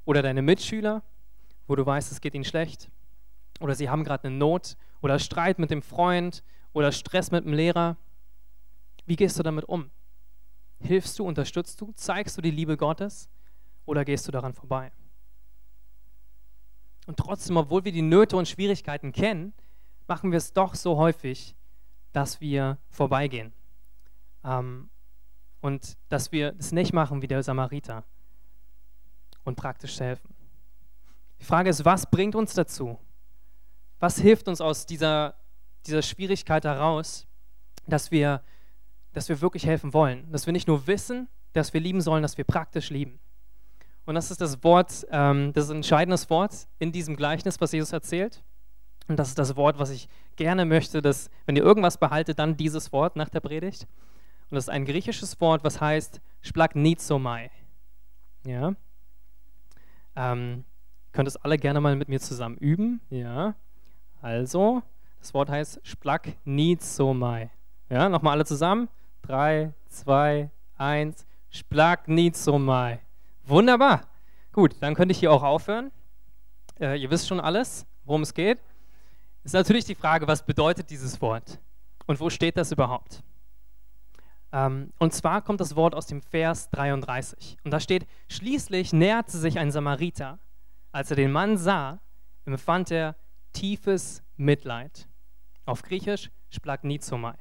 oder 0.04 0.22
deine 0.22 0.42
Mitschüler, 0.42 1.02
wo 1.66 1.74
du 1.74 1.86
weißt, 1.86 2.12
es 2.12 2.20
geht 2.20 2.34
ihnen 2.34 2.44
schlecht. 2.44 2.90
Oder 3.60 3.74
sie 3.74 3.88
haben 3.88 4.04
gerade 4.04 4.28
eine 4.28 4.36
Not 4.36 4.76
oder 5.00 5.18
Streit 5.18 5.58
mit 5.58 5.70
dem 5.70 5.82
Freund 5.82 6.42
oder 6.72 6.92
Stress 6.92 7.30
mit 7.30 7.44
dem 7.44 7.52
Lehrer. 7.52 7.96
Wie 9.06 9.16
gehst 9.16 9.38
du 9.38 9.42
damit 9.42 9.64
um? 9.64 9.90
Hilfst 10.80 11.18
du, 11.18 11.24
unterstützt 11.24 11.80
du, 11.80 11.92
zeigst 11.92 12.36
du 12.36 12.42
die 12.42 12.50
Liebe 12.50 12.76
Gottes 12.76 13.30
oder 13.86 14.04
gehst 14.04 14.28
du 14.28 14.32
daran 14.32 14.52
vorbei? 14.52 14.92
Und 17.06 17.16
trotzdem, 17.16 17.56
obwohl 17.56 17.84
wir 17.84 17.92
die 17.92 18.02
Nöte 18.02 18.36
und 18.36 18.48
Schwierigkeiten 18.48 19.12
kennen, 19.12 19.54
machen 20.08 20.32
wir 20.32 20.38
es 20.38 20.52
doch 20.52 20.74
so 20.74 20.96
häufig, 20.96 21.54
dass 22.12 22.40
wir 22.40 22.78
vorbeigehen. 22.90 23.52
Ähm, 24.44 24.90
und 25.60 25.96
dass 26.08 26.32
wir 26.32 26.54
es 26.58 26.72
nicht 26.72 26.92
machen 26.92 27.22
wie 27.22 27.26
der 27.26 27.42
Samariter 27.42 28.04
und 29.44 29.56
praktisch 29.56 29.98
helfen. 29.98 30.34
Die 31.40 31.44
Frage 31.44 31.70
ist, 31.70 31.84
was 31.84 32.10
bringt 32.10 32.34
uns 32.34 32.54
dazu? 32.54 32.98
Was 33.98 34.18
hilft 34.18 34.48
uns 34.48 34.60
aus 34.60 34.86
dieser, 34.86 35.34
dieser 35.86 36.02
Schwierigkeit 36.02 36.64
heraus, 36.64 37.26
dass 37.86 38.10
wir, 38.10 38.42
dass 39.12 39.28
wir 39.28 39.40
wirklich 39.40 39.66
helfen 39.66 39.94
wollen? 39.94 40.30
Dass 40.32 40.46
wir 40.46 40.52
nicht 40.52 40.68
nur 40.68 40.86
wissen, 40.86 41.28
dass 41.52 41.72
wir 41.72 41.80
lieben 41.80 42.00
sollen, 42.00 42.22
dass 42.22 42.36
wir 42.36 42.44
praktisch 42.44 42.90
lieben. 42.90 43.18
Und 44.04 44.14
das 44.14 44.30
ist 44.30 44.40
das 44.40 44.62
Wort, 44.62 45.06
ähm, 45.10 45.52
das 45.52 45.64
ist 45.64 45.70
ein 45.70 45.76
entscheidendes 45.78 46.30
Wort 46.30 46.68
in 46.78 46.92
diesem 46.92 47.16
Gleichnis, 47.16 47.60
was 47.60 47.72
Jesus 47.72 47.92
erzählt. 47.92 48.42
Und 49.08 49.16
das 49.16 49.28
ist 49.28 49.38
das 49.38 49.56
Wort, 49.56 49.78
was 49.78 49.90
ich 49.90 50.08
gerne 50.36 50.64
möchte, 50.64 51.02
dass, 51.02 51.30
wenn 51.44 51.56
ihr 51.56 51.62
irgendwas 51.62 51.98
behaltet, 51.98 52.38
dann 52.38 52.56
dieses 52.56 52.92
Wort 52.92 53.16
nach 53.16 53.28
der 53.28 53.40
Predigt. 53.40 53.86
Und 54.50 54.54
das 54.54 54.64
ist 54.64 54.70
ein 54.70 54.84
griechisches 54.84 55.40
Wort, 55.40 55.64
was 55.64 55.80
heißt 55.80 56.20
splagnizomai. 56.42 57.50
Ja. 58.46 58.74
Ähm, 60.14 60.64
könnt 61.12 61.28
es 61.28 61.36
alle 61.36 61.56
gerne 61.58 61.80
mal 61.80 61.96
mit 61.96 62.08
mir 62.08 62.20
zusammen 62.20 62.56
üben. 62.58 63.00
Ja. 63.10 63.54
Also, 64.20 64.82
das 65.20 65.34
Wort 65.34 65.50
heißt 65.50 65.80
splagnizomai. 65.82 67.50
Ja, 67.88 68.08
nochmal 68.08 68.32
alle 68.32 68.44
zusammen. 68.44 68.88
Drei, 69.22 69.72
zwei, 69.88 70.50
eins. 70.76 71.26
Splagnizomai. 71.50 73.00
Wunderbar. 73.44 74.02
Gut, 74.52 74.76
dann 74.80 74.94
könnte 74.94 75.12
ich 75.12 75.18
hier 75.18 75.32
auch 75.32 75.42
aufhören. 75.42 75.90
Äh, 76.80 77.00
ihr 77.00 77.10
wisst 77.10 77.28
schon 77.28 77.40
alles, 77.40 77.86
worum 78.04 78.22
es 78.22 78.34
geht 78.34 78.58
ist 79.46 79.52
natürlich 79.52 79.84
die 79.84 79.94
Frage, 79.94 80.26
was 80.26 80.44
bedeutet 80.44 80.90
dieses 80.90 81.20
Wort 81.22 81.60
und 82.06 82.18
wo 82.18 82.30
steht 82.30 82.56
das 82.56 82.72
überhaupt? 82.72 83.22
Ähm, 84.52 84.92
und 84.98 85.14
zwar 85.14 85.40
kommt 85.40 85.60
das 85.60 85.76
Wort 85.76 85.94
aus 85.94 86.06
dem 86.06 86.20
Vers 86.20 86.68
33. 86.70 87.56
Und 87.62 87.70
da 87.70 87.78
steht, 87.78 88.08
schließlich 88.28 88.92
näherte 88.92 89.38
sich 89.38 89.60
ein 89.60 89.70
Samariter. 89.70 90.40
Als 90.90 91.10
er 91.10 91.16
den 91.16 91.30
Mann 91.30 91.56
sah, 91.58 92.00
empfand 92.44 92.90
er 92.90 93.14
tiefes 93.56 94.22
Mitleid. 94.36 95.08
Auf 95.64 95.82
Griechisch 95.82 96.30
splagnizomai. 96.50 97.34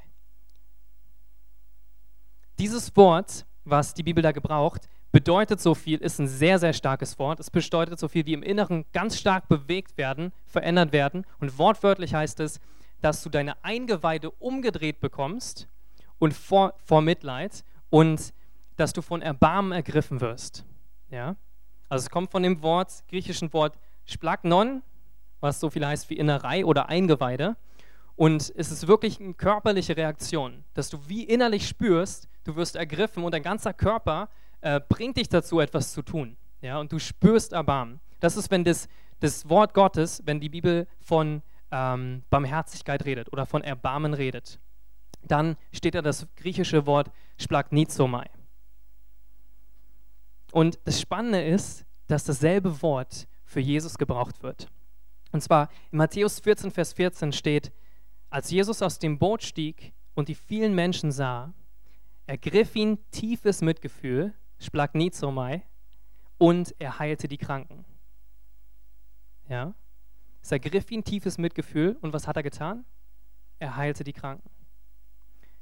Dieses 2.57 2.95
Wort, 2.95 3.45
was 3.65 3.93
die 3.93 4.03
Bibel 4.03 4.23
da 4.23 4.31
gebraucht, 4.31 4.87
bedeutet 5.11 5.59
so 5.59 5.75
viel, 5.75 5.99
ist 5.99 6.19
ein 6.19 6.27
sehr, 6.27 6.57
sehr 6.57 6.73
starkes 6.73 7.19
Wort. 7.19 7.39
Es 7.39 7.51
bedeutet 7.51 7.99
so 7.99 8.07
viel 8.07 8.25
wie 8.25 8.33
im 8.33 8.43
Inneren 8.43 8.85
ganz 8.93 9.19
stark 9.19 9.49
bewegt 9.49 9.97
werden, 9.97 10.31
verändert 10.45 10.93
werden. 10.93 11.25
Und 11.39 11.57
wortwörtlich 11.57 12.13
heißt 12.13 12.39
es, 12.39 12.59
dass 13.01 13.21
du 13.21 13.29
deine 13.29 13.61
Eingeweide 13.63 14.31
umgedreht 14.31 15.01
bekommst 15.01 15.67
und 16.17 16.33
vor, 16.33 16.75
vor 16.83 17.01
Mitleid 17.01 17.63
und 17.89 18.33
dass 18.77 18.93
du 18.93 19.01
von 19.01 19.21
Erbarmen 19.21 19.73
ergriffen 19.73 20.21
wirst. 20.21 20.65
Ja? 21.09 21.35
Also 21.89 22.05
es 22.05 22.09
kommt 22.09 22.31
von 22.31 22.41
dem 22.41 22.61
Wort, 22.61 23.03
griechischen 23.09 23.51
Wort 23.53 23.77
splagnon, 24.05 24.81
was 25.39 25.59
so 25.59 25.69
viel 25.69 25.85
heißt 25.85 26.09
wie 26.09 26.17
Innerei 26.17 26.65
oder 26.65 26.89
Eingeweide. 26.89 27.55
Und 28.15 28.53
es 28.55 28.71
ist 28.71 28.87
wirklich 28.87 29.19
eine 29.19 29.33
körperliche 29.33 29.97
Reaktion, 29.97 30.63
dass 30.73 30.89
du 30.89 30.99
wie 31.07 31.23
innerlich 31.23 31.67
spürst, 31.67 32.29
du 32.45 32.55
wirst 32.55 32.75
ergriffen 32.75 33.23
und 33.23 33.33
dein 33.33 33.43
ganzer 33.43 33.73
Körper 33.73 34.29
äh, 34.61 34.79
bringt 34.79 35.17
dich 35.17 35.27
dazu, 35.27 35.59
etwas 35.59 35.91
zu 35.91 36.01
tun. 36.01 36.37
Ja? 36.61 36.79
Und 36.79 36.91
du 36.91 36.99
spürst 36.99 37.53
Erbarmen. 37.53 37.99
Das 38.19 38.37
ist, 38.37 38.49
wenn 38.51 38.63
das, 38.63 38.87
das 39.19 39.49
Wort 39.49 39.73
Gottes, 39.73 40.21
wenn 40.25 40.39
die 40.39 40.49
Bibel 40.49 40.87
von 41.01 41.41
ähm, 41.71 42.23
Barmherzigkeit 42.29 43.05
redet 43.05 43.31
oder 43.33 43.45
von 43.45 43.63
Erbarmen 43.63 44.13
redet. 44.13 44.59
Dann 45.21 45.57
steht 45.73 45.95
da 45.95 46.01
das 46.01 46.27
griechische 46.35 46.85
Wort 46.85 47.11
splagnizomai. 47.37 48.29
Und 50.51 50.79
das 50.85 51.01
Spannende 51.01 51.43
ist, 51.43 51.85
dass 52.07 52.23
dasselbe 52.23 52.81
Wort 52.81 53.27
für 53.43 53.59
Jesus 53.59 53.97
gebraucht 53.97 54.41
wird. 54.41 54.69
Und 55.35 55.41
zwar 55.41 55.67
in 55.91 55.97
Matthäus 55.97 56.39
14, 56.39 56.71
Vers 56.71 56.93
14 56.93 57.33
steht, 57.33 57.73
als 58.29 58.51
Jesus 58.51 58.81
aus 58.81 58.99
dem 58.99 59.19
Boot 59.19 59.43
stieg 59.43 59.91
und 60.13 60.29
die 60.29 60.33
vielen 60.33 60.73
Menschen 60.73 61.11
sah, 61.11 61.53
ergriff 62.25 62.73
ihn 62.77 62.99
tiefes 63.11 63.61
Mitgefühl, 63.61 64.33
splagnizomai, 64.59 65.63
und 66.37 66.73
er 66.79 66.99
heilte 66.99 67.27
die 67.27 67.37
Kranken. 67.37 67.83
Ja? 69.49 69.73
Es 70.41 70.53
ergriff 70.53 70.89
ihn 70.89 71.03
tiefes 71.03 71.37
Mitgefühl 71.37 71.97
und 71.99 72.13
was 72.13 72.27
hat 72.27 72.37
er 72.37 72.43
getan? 72.43 72.85
Er 73.59 73.75
heilte 73.75 74.05
die 74.05 74.13
Kranken. 74.13 74.49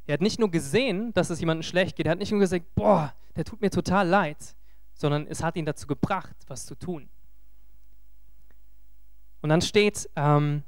Er 0.05 0.13
hat 0.13 0.21
nicht 0.21 0.37
nur 0.37 0.51
gesehen, 0.51 1.15
dass 1.15 1.31
es 1.31 1.39
jemandem 1.39 1.63
schlecht 1.63 1.95
geht, 1.95 2.05
er 2.05 2.11
hat 2.11 2.19
nicht 2.19 2.29
nur 2.29 2.41
gesagt, 2.41 2.75
boah, 2.75 3.15
der 3.35 3.43
tut 3.43 3.59
mir 3.59 3.71
total 3.71 4.07
leid, 4.07 4.55
sondern 4.93 5.25
es 5.25 5.41
hat 5.41 5.55
ihn 5.55 5.65
dazu 5.65 5.87
gebracht, 5.87 6.35
was 6.45 6.67
zu 6.67 6.75
tun. 6.75 7.09
Und 9.43 9.49
dann 9.49 9.61
steht, 9.61 10.09
ähm, 10.15 10.63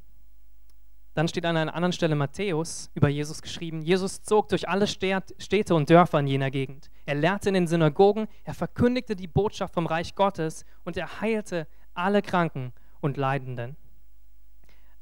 dann 1.14 1.30
steht 1.30 1.46
an 1.46 1.56
einer 1.56 1.74
anderen 1.74 1.94
Stelle 1.94 2.14
Matthäus 2.14 2.92
über 2.94 3.08
Jesus 3.08 3.42
geschrieben, 3.42 3.82
Jesus 3.82 4.22
zog 4.22 4.50
durch 4.50 4.68
alle 4.68 4.86
Städte 4.86 5.74
und 5.74 5.90
Dörfer 5.90 6.20
in 6.20 6.28
jener 6.28 6.52
Gegend. 6.52 6.92
Er 7.06 7.16
lehrte 7.16 7.48
in 7.48 7.54
den 7.54 7.68
Synagogen, 7.68 8.28
er 8.44 8.54
verkündigte 8.54 9.16
die 9.16 9.28
Botschaft 9.28 9.74
vom 9.74 9.88
Reich 9.88 10.14
Gottes 10.14 10.66
und 10.84 10.98
er 10.98 11.22
heilte 11.22 11.70
alle 11.94 12.22
Kranken 12.22 12.74
und 13.00 13.16
Leidenden. 13.16 13.78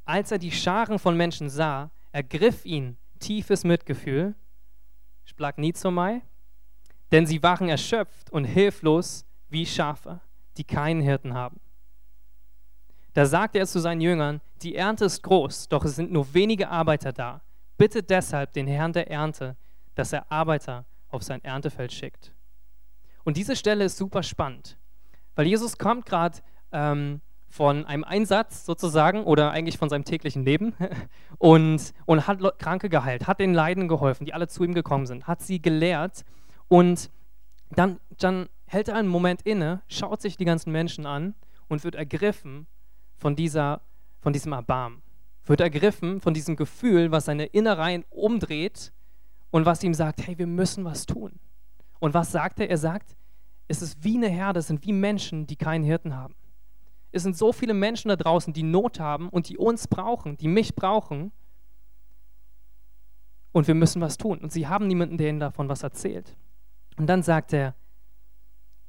Als 0.05 0.31
er 0.31 0.37
die 0.37 0.51
Scharen 0.51 0.99
von 0.99 1.17
Menschen 1.17 1.49
sah, 1.49 1.89
ergriff 2.11 2.63
ihn 2.65 2.97
tiefes 3.17 3.63
Mitgefühl, 3.63 4.35
Splagnizomai, 5.25 6.21
denn 7.11 7.25
sie 7.25 7.41
waren 7.41 7.69
erschöpft 7.69 8.29
und 8.29 8.45
hilflos 8.45 9.25
wie 9.49 9.65
Schafe, 9.65 10.21
die 10.57 10.63
keinen 10.63 11.01
Hirten 11.01 11.33
haben. 11.33 11.59
Da 13.13 13.25
sagte 13.25 13.59
er 13.59 13.67
zu 13.67 13.79
seinen 13.79 14.01
Jüngern, 14.01 14.41
die 14.61 14.75
Ernte 14.75 15.05
ist 15.05 15.21
groß, 15.21 15.69
doch 15.69 15.85
es 15.85 15.95
sind 15.95 16.11
nur 16.11 16.33
wenige 16.33 16.69
Arbeiter 16.69 17.13
da. 17.13 17.41
Bitte 17.77 18.01
deshalb 18.01 18.53
den 18.53 18.67
Herrn 18.67 18.93
der 18.93 19.09
Ernte, 19.09 19.55
dass 19.95 20.13
er 20.13 20.31
Arbeiter 20.31 20.85
auf 21.09 21.21
sein 21.21 21.43
Erntefeld 21.43 21.91
schickt. 21.91 22.33
Und 23.23 23.37
diese 23.37 23.55
Stelle 23.55 23.85
ist 23.85 23.97
super 23.97 24.23
spannend, 24.23 24.77
weil 25.35 25.47
Jesus 25.47 25.77
kommt 25.77 26.05
gerade 26.05 26.39
ähm, 26.71 27.21
von 27.49 27.85
einem 27.85 28.03
Einsatz 28.03 28.65
sozusagen 28.65 29.23
oder 29.23 29.51
eigentlich 29.51 29.77
von 29.77 29.89
seinem 29.89 30.05
täglichen 30.05 30.43
Leben 30.43 30.75
und, 31.37 31.93
und 32.05 32.27
hat 32.27 32.39
Kranke 32.57 32.89
geheilt, 32.89 33.27
hat 33.27 33.39
den 33.39 33.53
Leiden 33.53 33.87
geholfen, 33.87 34.25
die 34.25 34.33
alle 34.33 34.47
zu 34.47 34.63
ihm 34.63 34.73
gekommen 34.73 35.05
sind, 35.05 35.27
hat 35.27 35.41
sie 35.41 35.61
gelehrt 35.61 36.25
und 36.67 37.11
dann, 37.69 37.99
dann 38.17 38.49
hält 38.65 38.87
er 38.87 38.95
einen 38.95 39.07
Moment 39.07 39.43
inne, 39.43 39.83
schaut 39.87 40.21
sich 40.21 40.35
die 40.35 40.45
ganzen 40.45 40.71
Menschen 40.71 41.05
an 41.05 41.35
und 41.67 41.83
wird 41.83 41.95
ergriffen 41.95 42.67
von, 43.17 43.35
dieser, 43.35 43.81
von 44.21 44.33
diesem 44.33 44.53
Erbarmen, 44.53 45.01
wird 45.45 45.59
ergriffen 45.59 46.21
von 46.21 46.33
diesem 46.33 46.55
Gefühl, 46.55 47.11
was 47.11 47.25
seine 47.25 47.45
Innereien 47.45 48.05
umdreht 48.09 48.93
und 49.51 49.65
was 49.65 49.83
ihm 49.83 49.93
sagt, 49.93 50.25
hey, 50.25 50.37
wir 50.37 50.47
müssen 50.47 50.85
was 50.85 51.05
tun. 51.05 51.39
Und 51.99 52.13
was 52.13 52.31
sagt 52.31 52.59
er? 52.59 52.69
Er 52.69 52.77
sagt, 52.77 53.15
es 53.67 53.81
ist 53.81 54.03
wie 54.03 54.17
eine 54.17 54.29
Herde, 54.29 54.59
es 54.59 54.67
sind 54.67 54.85
wie 54.85 54.93
Menschen, 54.93 55.47
die 55.47 55.55
keinen 55.55 55.83
Hirten 55.83 56.15
haben. 56.15 56.35
Es 57.11 57.23
sind 57.23 57.37
so 57.37 57.53
viele 57.53 57.73
Menschen 57.73 58.09
da 58.09 58.15
draußen, 58.15 58.53
die 58.53 58.63
Not 58.63 58.99
haben 58.99 59.29
und 59.29 59.49
die 59.49 59.57
uns 59.57 59.87
brauchen, 59.87 60.37
die 60.37 60.47
mich 60.47 60.75
brauchen. 60.75 61.31
Und 63.51 63.67
wir 63.67 63.75
müssen 63.75 64.01
was 64.01 64.17
tun. 64.17 64.39
Und 64.39 64.51
sie 64.51 64.67
haben 64.67 64.87
niemanden, 64.87 65.17
der 65.17 65.29
ihnen 65.29 65.39
davon 65.39 65.69
was 65.69 65.83
erzählt. 65.83 66.35
Und 66.97 67.07
dann 67.07 67.21
sagt 67.21 67.53
er, 67.53 67.75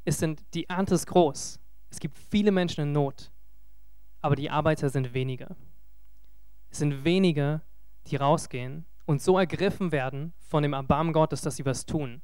es 0.07 0.19
sind, 0.19 0.43
die 0.55 0.69
Ernte 0.69 0.95
ist 0.95 1.07
groß. 1.07 1.61
Es 1.91 2.01
gibt 2.01 2.19
viele 2.19 2.51
Menschen 2.51 2.81
in 2.83 2.93
Not 2.93 3.31
aber 4.25 4.37
die 4.37 4.49
Arbeiter 4.49 4.89
sind 4.89 5.13
wenige. 5.13 5.55
Es 6.71 6.79
sind 6.79 7.05
wenige, 7.05 7.61
die 8.07 8.17
rausgehen 8.17 8.87
und 9.05 9.21
so 9.21 9.39
ergriffen 9.39 9.93
werden 9.93 10.33
von 10.39 10.63
dem 10.63 10.73
Erbarmen 10.73 11.13
Gottes, 11.13 11.43
dass 11.43 11.57
sie 11.57 11.67
was 11.67 11.85
tun. 11.85 12.23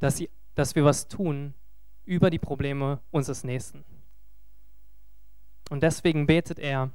Dass, 0.00 0.16
sie, 0.16 0.28
dass 0.56 0.74
wir 0.74 0.84
was 0.84 1.06
tun 1.06 1.54
über 2.04 2.28
die 2.28 2.40
Probleme 2.40 2.98
unseres 3.12 3.44
Nächsten. 3.44 3.84
Und 5.70 5.84
deswegen 5.84 6.26
betet 6.26 6.58
er, 6.58 6.90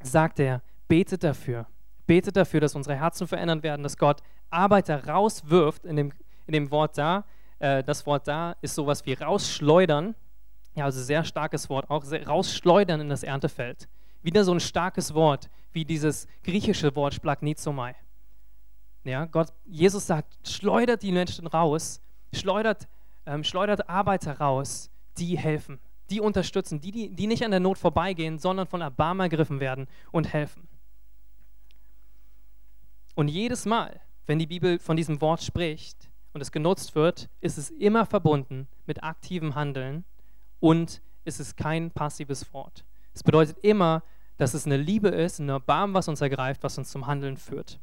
sagt 0.00 0.38
er, 0.38 0.62
betet 0.86 1.24
dafür. 1.24 1.66
Betet 2.06 2.36
dafür, 2.36 2.60
dass 2.60 2.76
unsere 2.76 2.94
Herzen 2.94 3.26
verändert 3.26 3.64
werden, 3.64 3.82
dass 3.82 3.98
Gott 3.98 4.22
Arbeiter 4.50 5.04
rauswirft 5.04 5.84
in 5.84 5.96
dem, 5.96 6.12
in 6.46 6.52
dem 6.52 6.70
Wort 6.70 6.96
da. 6.96 7.24
Äh, 7.58 7.82
das 7.82 8.06
Wort 8.06 8.28
da 8.28 8.54
ist 8.60 8.76
sowas 8.76 9.04
wie 9.04 9.14
rausschleudern 9.14 10.14
ja, 10.74 10.84
also 10.84 11.02
sehr 11.02 11.24
starkes 11.24 11.68
Wort, 11.68 11.88
auch 11.88 12.04
rausschleudern 12.04 13.00
in 13.00 13.08
das 13.08 13.22
Erntefeld. 13.22 13.88
Wieder 14.22 14.44
so 14.44 14.52
ein 14.52 14.60
starkes 14.60 15.14
Wort, 15.14 15.48
wie 15.72 15.84
dieses 15.84 16.26
griechische 16.42 16.94
Wort 16.96 17.14
splagnizomai. 17.14 17.94
Ja, 19.04 19.26
Gott, 19.26 19.52
Jesus 19.66 20.06
sagt, 20.06 20.48
schleudert 20.48 21.02
die 21.02 21.12
Menschen 21.12 21.46
raus, 21.46 22.00
schleudert, 22.32 22.88
ähm, 23.26 23.44
schleudert 23.44 23.88
Arbeiter 23.88 24.38
raus, 24.38 24.90
die 25.18 25.36
helfen, 25.36 25.78
die 26.10 26.20
unterstützen, 26.20 26.80
die, 26.80 26.90
die, 26.90 27.10
die 27.10 27.26
nicht 27.26 27.44
an 27.44 27.50
der 27.50 27.60
Not 27.60 27.78
vorbeigehen, 27.78 28.38
sondern 28.38 28.66
von 28.66 28.80
Erbarmen 28.80 29.20
ergriffen 29.20 29.60
werden 29.60 29.86
und 30.10 30.32
helfen. 30.32 30.66
Und 33.14 33.28
jedes 33.28 33.66
Mal, 33.66 34.00
wenn 34.26 34.38
die 34.38 34.46
Bibel 34.46 34.78
von 34.78 34.96
diesem 34.96 35.20
Wort 35.20 35.42
spricht 35.42 36.10
und 36.32 36.40
es 36.40 36.50
genutzt 36.50 36.94
wird, 36.94 37.28
ist 37.40 37.58
es 37.58 37.70
immer 37.70 38.06
verbunden 38.06 38.66
mit 38.86 39.04
aktivem 39.04 39.54
Handeln 39.54 40.04
und 40.64 41.02
es 41.26 41.40
ist 41.40 41.58
kein 41.58 41.90
passives 41.90 42.50
Wort. 42.54 42.86
Es 43.12 43.22
bedeutet 43.22 43.58
immer, 43.58 44.02
dass 44.38 44.54
es 44.54 44.64
eine 44.64 44.78
Liebe 44.78 45.08
ist, 45.08 45.38
ein 45.38 45.50
Erbarmen, 45.50 45.92
was 45.92 46.08
uns 46.08 46.22
ergreift, 46.22 46.62
was 46.62 46.78
uns 46.78 46.90
zum 46.90 47.06
Handeln 47.06 47.36
führt. 47.36 47.78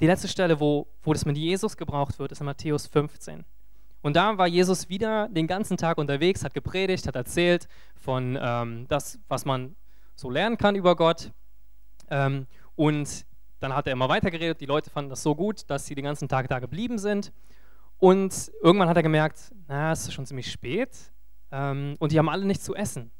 Die 0.00 0.06
letzte 0.06 0.28
Stelle, 0.28 0.60
wo, 0.60 0.86
wo 1.02 1.12
das 1.12 1.24
mit 1.24 1.36
Jesus 1.36 1.76
gebraucht 1.76 2.20
wird, 2.20 2.30
ist 2.30 2.38
in 2.38 2.46
Matthäus 2.46 2.86
15. 2.86 3.44
Und 4.00 4.14
da 4.14 4.38
war 4.38 4.46
Jesus 4.46 4.88
wieder 4.88 5.28
den 5.28 5.48
ganzen 5.48 5.76
Tag 5.76 5.98
unterwegs, 5.98 6.44
hat 6.44 6.54
gepredigt, 6.54 7.08
hat 7.08 7.16
erzählt 7.16 7.66
von 7.96 8.38
ähm, 8.40 8.86
das, 8.86 9.18
was 9.26 9.44
man 9.44 9.74
so 10.14 10.30
lernen 10.30 10.56
kann 10.56 10.76
über 10.76 10.94
Gott. 10.94 11.32
Ähm, 12.10 12.46
und 12.76 13.26
dann 13.58 13.74
hat 13.74 13.88
er 13.88 13.94
immer 13.94 14.08
weitergeredet. 14.08 14.60
Die 14.60 14.66
Leute 14.66 14.88
fanden 14.88 15.10
das 15.10 15.24
so 15.24 15.34
gut, 15.34 15.68
dass 15.68 15.84
sie 15.84 15.96
den 15.96 16.04
ganzen 16.04 16.28
Tag 16.28 16.46
da 16.46 16.60
geblieben 16.60 16.98
sind. 16.98 17.32
Und 17.98 18.52
irgendwann 18.62 18.88
hat 18.88 18.96
er 18.96 19.02
gemerkt, 19.02 19.52
na, 19.66 19.90
es 19.90 20.06
ist 20.06 20.14
schon 20.14 20.26
ziemlich 20.26 20.48
spät 20.52 21.10
ähm, 21.52 21.96
und 21.98 22.12
die 22.12 22.18
haben 22.18 22.28
alle 22.28 22.44
nichts 22.44 22.64
zu 22.64 22.74
essen. 22.74 23.10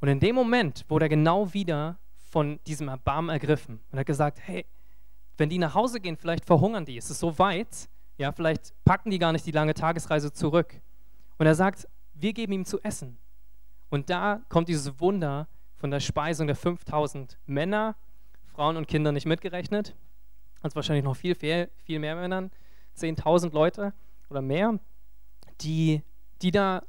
Und 0.00 0.08
in 0.08 0.20
dem 0.20 0.34
Moment 0.34 0.84
wurde 0.88 1.06
er 1.06 1.08
genau 1.08 1.52
wieder 1.52 1.98
von 2.30 2.58
diesem 2.66 2.88
Erbarmen 2.88 3.30
ergriffen 3.30 3.80
und 3.90 3.98
hat 3.98 4.06
gesagt, 4.06 4.40
hey, 4.40 4.66
wenn 5.36 5.48
die 5.48 5.58
nach 5.58 5.74
Hause 5.74 6.00
gehen, 6.00 6.16
vielleicht 6.16 6.44
verhungern 6.44 6.84
die, 6.84 6.96
es 6.96 7.10
ist 7.10 7.20
so 7.20 7.38
weit, 7.38 7.88
ja, 8.18 8.32
vielleicht 8.32 8.74
packen 8.84 9.10
die 9.10 9.18
gar 9.18 9.32
nicht 9.32 9.46
die 9.46 9.52
lange 9.52 9.74
Tagesreise 9.74 10.32
zurück. 10.32 10.80
Und 11.38 11.46
er 11.46 11.54
sagt, 11.54 11.88
wir 12.14 12.32
geben 12.32 12.52
ihm 12.52 12.64
zu 12.64 12.80
essen. 12.82 13.18
Und 13.90 14.10
da 14.10 14.40
kommt 14.48 14.68
dieses 14.68 15.00
Wunder 15.00 15.48
von 15.76 15.90
der 15.90 16.00
Speisung 16.00 16.46
der 16.46 16.56
5000 16.56 17.38
Männer, 17.46 17.96
Frauen 18.44 18.76
und 18.76 18.86
Kinder 18.86 19.12
nicht 19.12 19.26
mitgerechnet. 19.26 19.94
also 20.60 20.76
wahrscheinlich 20.76 21.04
noch 21.04 21.16
viel, 21.16 21.34
viel, 21.34 21.70
viel 21.84 21.98
mehr 21.98 22.14
Männern, 22.14 22.50
10.000 22.96 23.52
Leute 23.52 23.92
oder 24.30 24.42
mehr, 24.42 24.78
die, 25.60 26.02
die 26.40 26.50
da 26.50 26.82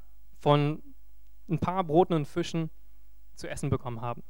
von 0.44 0.84
ein 1.50 1.58
paar 1.58 1.86
Broten 1.86 2.14
und 2.14 2.28
Fischen 2.28 2.70
zu 3.34 3.48
essen 3.48 3.70
bekommen 3.70 4.02
haben. 4.02 4.22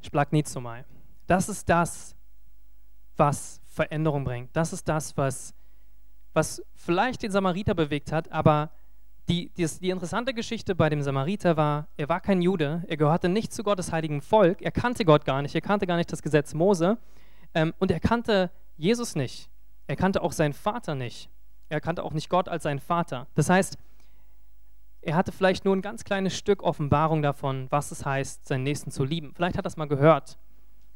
Splagnizomai. 0.00 0.84
Das 1.26 1.48
ist 1.48 1.68
das, 1.68 2.14
was 3.16 3.60
Veränderung 3.66 4.22
bringt. 4.22 4.54
Das 4.54 4.72
ist 4.72 4.88
das, 4.88 5.16
was, 5.16 5.54
was 6.34 6.62
vielleicht 6.76 7.24
den 7.24 7.32
Samariter 7.32 7.74
bewegt 7.74 8.12
hat, 8.12 8.30
aber 8.30 8.70
die, 9.28 9.48
die, 9.56 9.66
die, 9.66 9.90
interessante 9.90 10.34
Geschichte 10.34 10.76
bei 10.76 10.88
dem 10.88 11.02
Samariter 11.02 11.56
war, 11.56 11.88
er 11.96 12.08
war 12.08 12.20
kein 12.20 12.42
Jude, 12.42 12.84
er 12.86 12.96
gehörte 12.96 13.28
nicht 13.28 13.52
zu 13.52 13.64
Gottes 13.64 13.90
heiligen 13.90 14.20
Volk, 14.20 14.62
er 14.62 14.70
kannte 14.70 15.04
Gott 15.04 15.24
gar 15.24 15.42
nicht, 15.42 15.56
er 15.56 15.62
kannte 15.62 15.88
gar 15.88 15.96
nicht 15.96 16.12
das 16.12 16.22
Gesetz 16.22 16.54
Mose 16.54 16.96
ähm, 17.54 17.74
und 17.80 17.90
er 17.90 17.98
kannte 17.98 18.52
Jesus 18.76 19.16
nicht. 19.16 19.50
Er 19.86 19.96
kannte 19.96 20.22
auch 20.22 20.32
seinen 20.32 20.52
Vater 20.52 20.94
nicht. 20.94 21.30
Er 21.68 21.80
kannte 21.80 22.02
auch 22.02 22.12
nicht 22.12 22.28
Gott 22.28 22.48
als 22.48 22.62
seinen 22.62 22.80
Vater. 22.80 23.26
Das 23.34 23.50
heißt, 23.50 23.76
er 25.02 25.16
hatte 25.16 25.32
vielleicht 25.32 25.64
nur 25.64 25.76
ein 25.76 25.82
ganz 25.82 26.04
kleines 26.04 26.36
Stück 26.36 26.62
Offenbarung 26.62 27.20
davon, 27.20 27.66
was 27.70 27.90
es 27.90 28.06
heißt, 28.06 28.46
seinen 28.46 28.62
Nächsten 28.62 28.90
zu 28.90 29.04
lieben. 29.04 29.32
Vielleicht 29.34 29.56
hat 29.56 29.64
er 29.64 29.68
das 29.68 29.76
mal 29.76 29.88
gehört. 29.88 30.38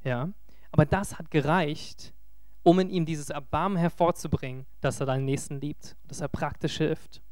Ja? 0.03 0.31
Aber 0.73 0.87
das 0.87 1.19
hat 1.19 1.31
gereicht, 1.31 2.15
um 2.63 2.79
in 2.81 2.91
ihm 2.91 3.05
dieses 3.05 3.31
Erbarmen 3.31 3.77
hervorzubringen, 3.77 4.67
dass 4.81 5.01
er 5.01 5.07
deinen 5.07 5.27
Nächsten 5.27 5.61
liebt, 5.61 5.97
dass 6.07 6.21
er 6.21 6.29
praktisch 6.29 6.79
hilft. 6.79 7.23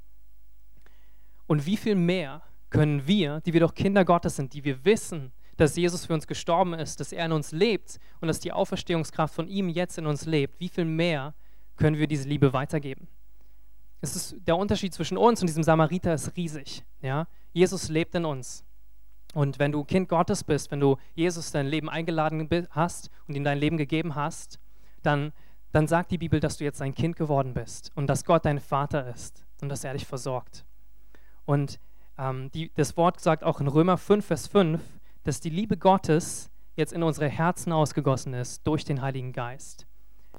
Und 1.46 1.64
wie 1.64 1.76
viel 1.76 1.94
mehr 1.94 2.42
können 2.70 3.06
wir, 3.06 3.40
die 3.40 3.52
wir 3.52 3.60
doch 3.60 3.74
Kinder 3.74 4.04
Gottes 4.04 4.36
sind, 4.36 4.52
die 4.52 4.64
wir 4.64 4.84
wissen, 4.84 5.32
dass 5.56 5.76
Jesus 5.76 6.04
für 6.04 6.12
uns 6.12 6.26
gestorben 6.26 6.74
ist, 6.74 7.00
dass 7.00 7.12
er 7.12 7.24
in 7.24 7.32
uns 7.32 7.52
lebt 7.52 7.98
und 8.20 8.28
dass 8.28 8.40
die 8.40 8.52
Auferstehungskraft 8.52 9.34
von 9.34 9.48
ihm 9.48 9.68
jetzt 9.68 9.96
in 9.96 10.06
uns 10.06 10.26
lebt, 10.26 10.60
wie 10.60 10.68
viel 10.68 10.84
mehr 10.84 11.34
können 11.76 11.98
wir 11.98 12.06
diese 12.06 12.28
Liebe 12.28 12.52
weitergeben? 12.52 13.08
Es 14.00 14.14
ist, 14.14 14.36
der 14.46 14.56
Unterschied 14.56 14.94
zwischen 14.94 15.16
uns 15.16 15.40
und 15.40 15.46
diesem 15.46 15.62
Samariter 15.62 16.14
ist 16.14 16.36
riesig. 16.36 16.84
Ja? 17.00 17.26
Jesus 17.52 17.88
lebt 17.88 18.14
in 18.14 18.24
uns. 18.24 18.64
Und 19.34 19.58
wenn 19.58 19.72
du 19.72 19.84
Kind 19.84 20.08
Gottes 20.08 20.44
bist, 20.44 20.70
wenn 20.70 20.80
du 20.80 20.96
Jesus 21.14 21.50
dein 21.50 21.66
Leben 21.66 21.90
eingeladen 21.90 22.48
hast 22.70 23.10
und 23.26 23.34
ihm 23.34 23.44
dein 23.44 23.58
Leben 23.58 23.76
gegeben 23.76 24.14
hast, 24.14 24.58
dann, 25.02 25.32
dann 25.72 25.86
sagt 25.86 26.10
die 26.10 26.18
Bibel, 26.18 26.40
dass 26.40 26.56
du 26.56 26.64
jetzt 26.64 26.80
ein 26.80 26.94
Kind 26.94 27.16
geworden 27.16 27.52
bist 27.52 27.92
und 27.94 28.06
dass 28.06 28.24
Gott 28.24 28.44
dein 28.44 28.60
Vater 28.60 29.08
ist 29.08 29.44
und 29.60 29.68
dass 29.68 29.84
er 29.84 29.92
dich 29.92 30.06
versorgt. 30.06 30.64
Und 31.44 31.78
ähm, 32.18 32.50
die, 32.52 32.70
das 32.74 32.96
Wort 32.96 33.20
sagt 33.20 33.44
auch 33.44 33.60
in 33.60 33.68
Römer 33.68 33.98
5, 33.98 34.24
Vers 34.24 34.46
5, 34.46 34.80
dass 35.24 35.40
die 35.40 35.50
Liebe 35.50 35.76
Gottes 35.76 36.50
jetzt 36.76 36.92
in 36.92 37.02
unsere 37.02 37.28
Herzen 37.28 37.72
ausgegossen 37.72 38.34
ist 38.34 38.66
durch 38.66 38.84
den 38.84 39.02
Heiligen 39.02 39.32
Geist. 39.32 39.86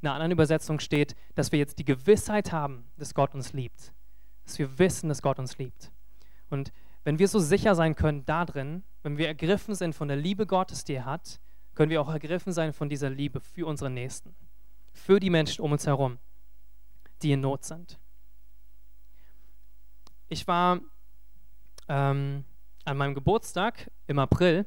In 0.01 0.07
einer 0.07 0.15
anderen 0.15 0.31
Übersetzung 0.31 0.79
steht, 0.79 1.15
dass 1.35 1.51
wir 1.51 1.59
jetzt 1.59 1.79
die 1.79 1.85
Gewissheit 1.85 2.51
haben, 2.51 2.85
dass 2.97 3.13
Gott 3.13 3.33
uns 3.33 3.53
liebt. 3.53 3.93
Dass 4.45 4.59
wir 4.59 4.77
wissen, 4.77 5.09
dass 5.09 5.21
Gott 5.21 5.39
uns 5.39 5.57
liebt. 5.57 5.91
Und 6.49 6.71
wenn 7.03 7.19
wir 7.19 7.27
so 7.27 7.39
sicher 7.39 7.73
sein 7.73 7.95
können 7.95 8.25
darin, 8.25 8.83
wenn 9.01 9.17
wir 9.17 9.27
ergriffen 9.27 9.75
sind 9.75 9.95
von 9.95 10.07
der 10.07 10.17
Liebe 10.17 10.45
Gottes, 10.45 10.83
die 10.83 10.93
er 10.93 11.05
hat, 11.05 11.39
können 11.73 11.89
wir 11.89 12.01
auch 12.01 12.09
ergriffen 12.11 12.51
sein 12.53 12.73
von 12.73 12.89
dieser 12.89 13.09
Liebe 13.09 13.39
für 13.39 13.65
unsere 13.65 13.89
Nächsten, 13.89 14.35
für 14.91 15.19
die 15.19 15.29
Menschen 15.29 15.61
um 15.61 15.71
uns 15.71 15.85
herum, 15.87 16.17
die 17.21 17.31
in 17.31 17.41
Not 17.41 17.65
sind. 17.65 17.99
Ich 20.27 20.47
war 20.47 20.81
ähm, 21.87 22.43
an 22.83 22.97
meinem 22.97 23.13
Geburtstag 23.13 23.89
im 24.07 24.19
April. 24.19 24.65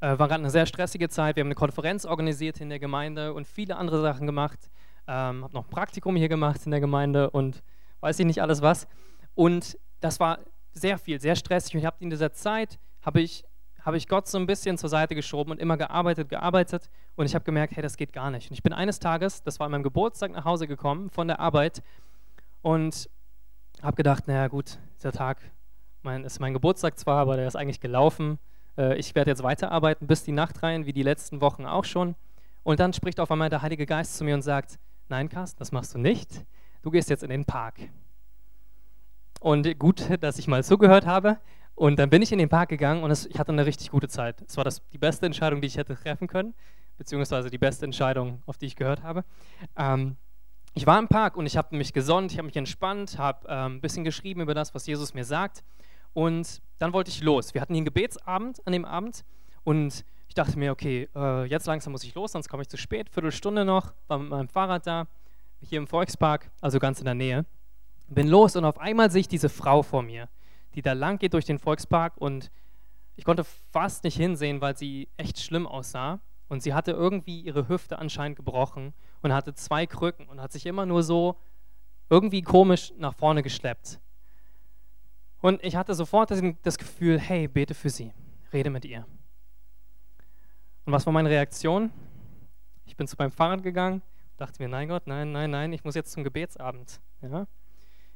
Äh, 0.00 0.18
war 0.18 0.28
gerade 0.28 0.42
eine 0.42 0.50
sehr 0.50 0.66
stressige 0.66 1.08
Zeit. 1.08 1.36
Wir 1.36 1.40
haben 1.40 1.48
eine 1.48 1.56
Konferenz 1.56 2.04
organisiert 2.04 2.60
in 2.60 2.68
der 2.68 2.78
Gemeinde 2.78 3.34
und 3.34 3.46
viele 3.46 3.76
andere 3.76 4.00
Sachen 4.00 4.26
gemacht. 4.26 4.70
Ähm, 5.08 5.42
habe 5.42 5.52
noch 5.54 5.64
ein 5.64 5.70
Praktikum 5.70 6.14
hier 6.14 6.28
gemacht 6.28 6.60
in 6.64 6.70
der 6.70 6.80
Gemeinde 6.80 7.30
und 7.30 7.62
weiß 8.00 8.18
ich 8.20 8.26
nicht 8.26 8.40
alles 8.40 8.62
was. 8.62 8.86
Und 9.34 9.76
das 10.00 10.20
war 10.20 10.38
sehr 10.72 10.98
viel, 10.98 11.20
sehr 11.20 11.34
stressig. 11.34 11.74
Und 11.74 11.80
ich 11.80 11.86
habe 11.86 11.96
in 12.00 12.10
dieser 12.10 12.32
Zeit 12.32 12.78
habe 13.02 13.20
ich, 13.20 13.44
hab 13.82 13.94
ich 13.94 14.06
Gott 14.06 14.28
so 14.28 14.38
ein 14.38 14.46
bisschen 14.46 14.78
zur 14.78 14.88
Seite 14.88 15.16
geschoben 15.16 15.50
und 15.50 15.60
immer 15.60 15.76
gearbeitet, 15.76 16.28
gearbeitet. 16.28 16.90
Und 17.16 17.26
ich 17.26 17.34
habe 17.34 17.44
gemerkt, 17.44 17.74
hey, 17.74 17.82
das 17.82 17.96
geht 17.96 18.12
gar 18.12 18.30
nicht. 18.30 18.50
Und 18.50 18.54
ich 18.54 18.62
bin 18.62 18.72
eines 18.72 19.00
Tages, 19.00 19.42
das 19.42 19.58
war 19.58 19.64
an 19.64 19.72
meinem 19.72 19.82
Geburtstag, 19.82 20.30
nach 20.30 20.44
Hause 20.44 20.68
gekommen 20.68 21.10
von 21.10 21.26
der 21.26 21.40
Arbeit 21.40 21.82
und 22.62 23.10
habe 23.82 23.96
gedacht, 23.96 24.28
naja 24.28 24.46
gut, 24.46 24.78
dieser 24.96 25.10
Tag 25.12 25.40
mein, 26.02 26.24
ist 26.24 26.38
mein 26.38 26.52
Geburtstag 26.52 26.98
zwar, 26.98 27.18
aber 27.18 27.36
der 27.36 27.48
ist 27.48 27.56
eigentlich 27.56 27.80
gelaufen. 27.80 28.38
Äh, 28.78 28.96
ich 28.96 29.14
werde 29.14 29.30
jetzt 29.30 29.42
weiterarbeiten 29.42 30.06
bis 30.06 30.22
die 30.22 30.32
Nacht 30.32 30.62
rein, 30.62 30.86
wie 30.86 30.92
die 30.92 31.02
letzten 31.02 31.40
Wochen 31.40 31.66
auch 31.66 31.84
schon. 31.84 32.14
Und 32.62 32.80
dann 32.80 32.92
spricht 32.92 33.20
auf 33.20 33.30
einmal 33.30 33.50
der 33.50 33.62
Heilige 33.62 33.84
Geist 33.84 34.16
zu 34.16 34.24
mir 34.24 34.34
und 34.34 34.42
sagt, 34.42 34.78
nein, 35.08 35.28
Carsten, 35.28 35.58
das 35.58 35.72
machst 35.72 35.94
du 35.94 35.98
nicht. 35.98 36.44
Du 36.82 36.90
gehst 36.90 37.10
jetzt 37.10 37.22
in 37.22 37.30
den 37.30 37.44
Park. 37.44 37.76
Und 39.40 39.78
gut, 39.78 40.04
dass 40.20 40.38
ich 40.38 40.48
mal 40.48 40.64
zugehört 40.64 41.06
habe. 41.06 41.38
Und 41.74 41.98
dann 41.98 42.10
bin 42.10 42.22
ich 42.22 42.32
in 42.32 42.38
den 42.38 42.48
Park 42.48 42.70
gegangen 42.70 43.04
und 43.04 43.10
es, 43.12 43.26
ich 43.26 43.38
hatte 43.38 43.52
eine 43.52 43.64
richtig 43.64 43.90
gute 43.92 44.08
Zeit. 44.08 44.42
Es 44.48 44.56
war 44.56 44.64
das, 44.64 44.82
die 44.90 44.98
beste 44.98 45.26
Entscheidung, 45.26 45.60
die 45.60 45.68
ich 45.68 45.76
hätte 45.76 45.94
treffen 45.94 46.26
können, 46.26 46.54
beziehungsweise 46.96 47.50
die 47.50 47.58
beste 47.58 47.84
Entscheidung, 47.84 48.42
auf 48.46 48.58
die 48.58 48.66
ich 48.66 48.74
gehört 48.74 49.04
habe. 49.04 49.24
Ähm, 49.76 50.16
ich 50.74 50.86
war 50.86 50.98
im 50.98 51.06
Park 51.06 51.36
und 51.36 51.46
ich 51.46 51.56
habe 51.56 51.76
mich 51.76 51.92
gesonnt, 51.92 52.32
ich 52.32 52.38
habe 52.38 52.46
mich 52.46 52.56
entspannt, 52.56 53.16
habe 53.16 53.46
ähm, 53.48 53.76
ein 53.76 53.80
bisschen 53.80 54.02
geschrieben 54.02 54.40
über 54.40 54.54
das, 54.54 54.74
was 54.74 54.86
Jesus 54.88 55.14
mir 55.14 55.24
sagt. 55.24 55.62
Und 56.18 56.62
dann 56.80 56.92
wollte 56.92 57.12
ich 57.12 57.22
los. 57.22 57.54
Wir 57.54 57.60
hatten 57.60 57.74
hier 57.74 57.78
einen 57.78 57.84
Gebetsabend 57.84 58.66
an 58.66 58.72
dem 58.72 58.84
Abend 58.84 59.24
und 59.62 60.04
ich 60.26 60.34
dachte 60.34 60.58
mir, 60.58 60.72
okay, 60.72 61.08
äh, 61.14 61.44
jetzt 61.44 61.68
langsam 61.68 61.92
muss 61.92 62.02
ich 62.02 62.12
los, 62.16 62.32
sonst 62.32 62.48
komme 62.48 62.62
ich 62.62 62.68
zu 62.68 62.76
spät. 62.76 63.08
Viertelstunde 63.08 63.64
noch, 63.64 63.94
war 64.08 64.18
mit 64.18 64.28
meinem 64.28 64.48
Fahrrad 64.48 64.84
da, 64.84 65.06
hier 65.60 65.78
im 65.78 65.86
Volkspark, 65.86 66.50
also 66.60 66.80
ganz 66.80 66.98
in 66.98 67.04
der 67.04 67.14
Nähe. 67.14 67.46
Bin 68.08 68.26
los 68.26 68.56
und 68.56 68.64
auf 68.64 68.80
einmal 68.80 69.12
sehe 69.12 69.20
ich 69.20 69.28
diese 69.28 69.48
Frau 69.48 69.84
vor 69.84 70.02
mir, 70.02 70.28
die 70.74 70.82
da 70.82 70.92
lang 70.92 71.20
geht 71.20 71.34
durch 71.34 71.44
den 71.44 71.60
Volkspark 71.60 72.16
und 72.16 72.50
ich 73.14 73.24
konnte 73.24 73.44
fast 73.70 74.02
nicht 74.02 74.16
hinsehen, 74.16 74.60
weil 74.60 74.76
sie 74.76 75.06
echt 75.18 75.38
schlimm 75.38 75.68
aussah. 75.68 76.18
Und 76.48 76.64
sie 76.64 76.74
hatte 76.74 76.90
irgendwie 76.90 77.42
ihre 77.42 77.68
Hüfte 77.68 78.00
anscheinend 78.00 78.34
gebrochen 78.34 78.92
und 79.22 79.32
hatte 79.32 79.54
zwei 79.54 79.86
Krücken 79.86 80.26
und 80.26 80.40
hat 80.40 80.50
sich 80.50 80.66
immer 80.66 80.84
nur 80.84 81.04
so 81.04 81.36
irgendwie 82.10 82.42
komisch 82.42 82.92
nach 82.98 83.14
vorne 83.14 83.44
geschleppt. 83.44 84.00
Und 85.40 85.62
ich 85.62 85.76
hatte 85.76 85.94
sofort 85.94 86.30
das 86.62 86.78
Gefühl, 86.78 87.18
hey, 87.18 87.48
bete 87.48 87.74
für 87.74 87.90
sie, 87.90 88.12
rede 88.52 88.70
mit 88.70 88.84
ihr. 88.84 89.06
Und 90.84 90.92
was 90.92 91.06
war 91.06 91.12
meine 91.12 91.30
Reaktion? 91.30 91.92
Ich 92.86 92.96
bin 92.96 93.06
zu 93.06 93.16
meinem 93.18 93.30
Fahrrad 93.30 93.62
gegangen, 93.62 94.02
dachte 94.36 94.62
mir, 94.62 94.68
nein 94.68 94.88
Gott, 94.88 95.06
nein, 95.06 95.32
nein, 95.32 95.50
nein, 95.50 95.72
ich 95.72 95.84
muss 95.84 95.94
jetzt 95.94 96.12
zum 96.12 96.24
Gebetsabend. 96.24 97.00
Ja? 97.22 97.46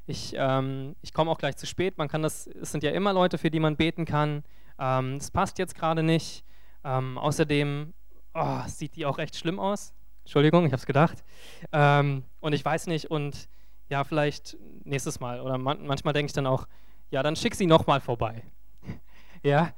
Ich, 0.06 0.35
ähm, 0.37 0.96
ich 1.00 1.12
komme 1.12 1.30
auch 1.30 1.38
gleich 1.38 1.56
zu 1.56 1.66
spät. 1.66 1.96
Man 1.98 2.08
kann 2.08 2.22
das, 2.22 2.46
es 2.46 2.72
sind 2.72 2.82
ja 2.82 2.90
immer 2.90 3.12
Leute, 3.12 3.38
für 3.38 3.50
die 3.50 3.61
man 3.61 3.76
beten 3.76 4.04
kann. 4.04 4.42
Ähm, 4.78 5.18
das 5.18 5.30
passt 5.30 5.58
jetzt 5.58 5.74
gerade 5.74 6.02
nicht. 6.02 6.44
Ähm, 6.82 7.18
außerdem 7.18 7.94
oh, 8.35 8.61
sieht 8.66 8.96
die 8.96 9.06
auch 9.06 9.18
echt 9.18 9.37
schlimm 9.37 9.61
aus. 9.61 9.94
Entschuldigung, 10.24 10.64
ich 10.66 10.72
habe 10.72 10.80
es 10.80 10.87
gedacht. 10.87 11.24
Ähm, 11.72 12.24
und 12.40 12.52
ich 12.52 12.64
weiß 12.64 12.87
nicht, 12.88 13.11
und 13.11 13.48
ja, 13.88 14.04
vielleicht 14.04 14.56
nächstes 14.85 15.20
Mal. 15.20 15.40
Oder 15.40 15.58
man, 15.58 15.87
manchmal 15.87 16.14
denke 16.14 16.30
ich 16.30 16.32
dann 16.32 16.46
auch, 16.46 16.66
ja, 17.12 17.22
dann 17.22 17.37
schick 17.37 17.55
sie 17.55 17.66
nochmal 17.66 18.01
vorbei. 18.01 18.42
ja, 19.42 19.72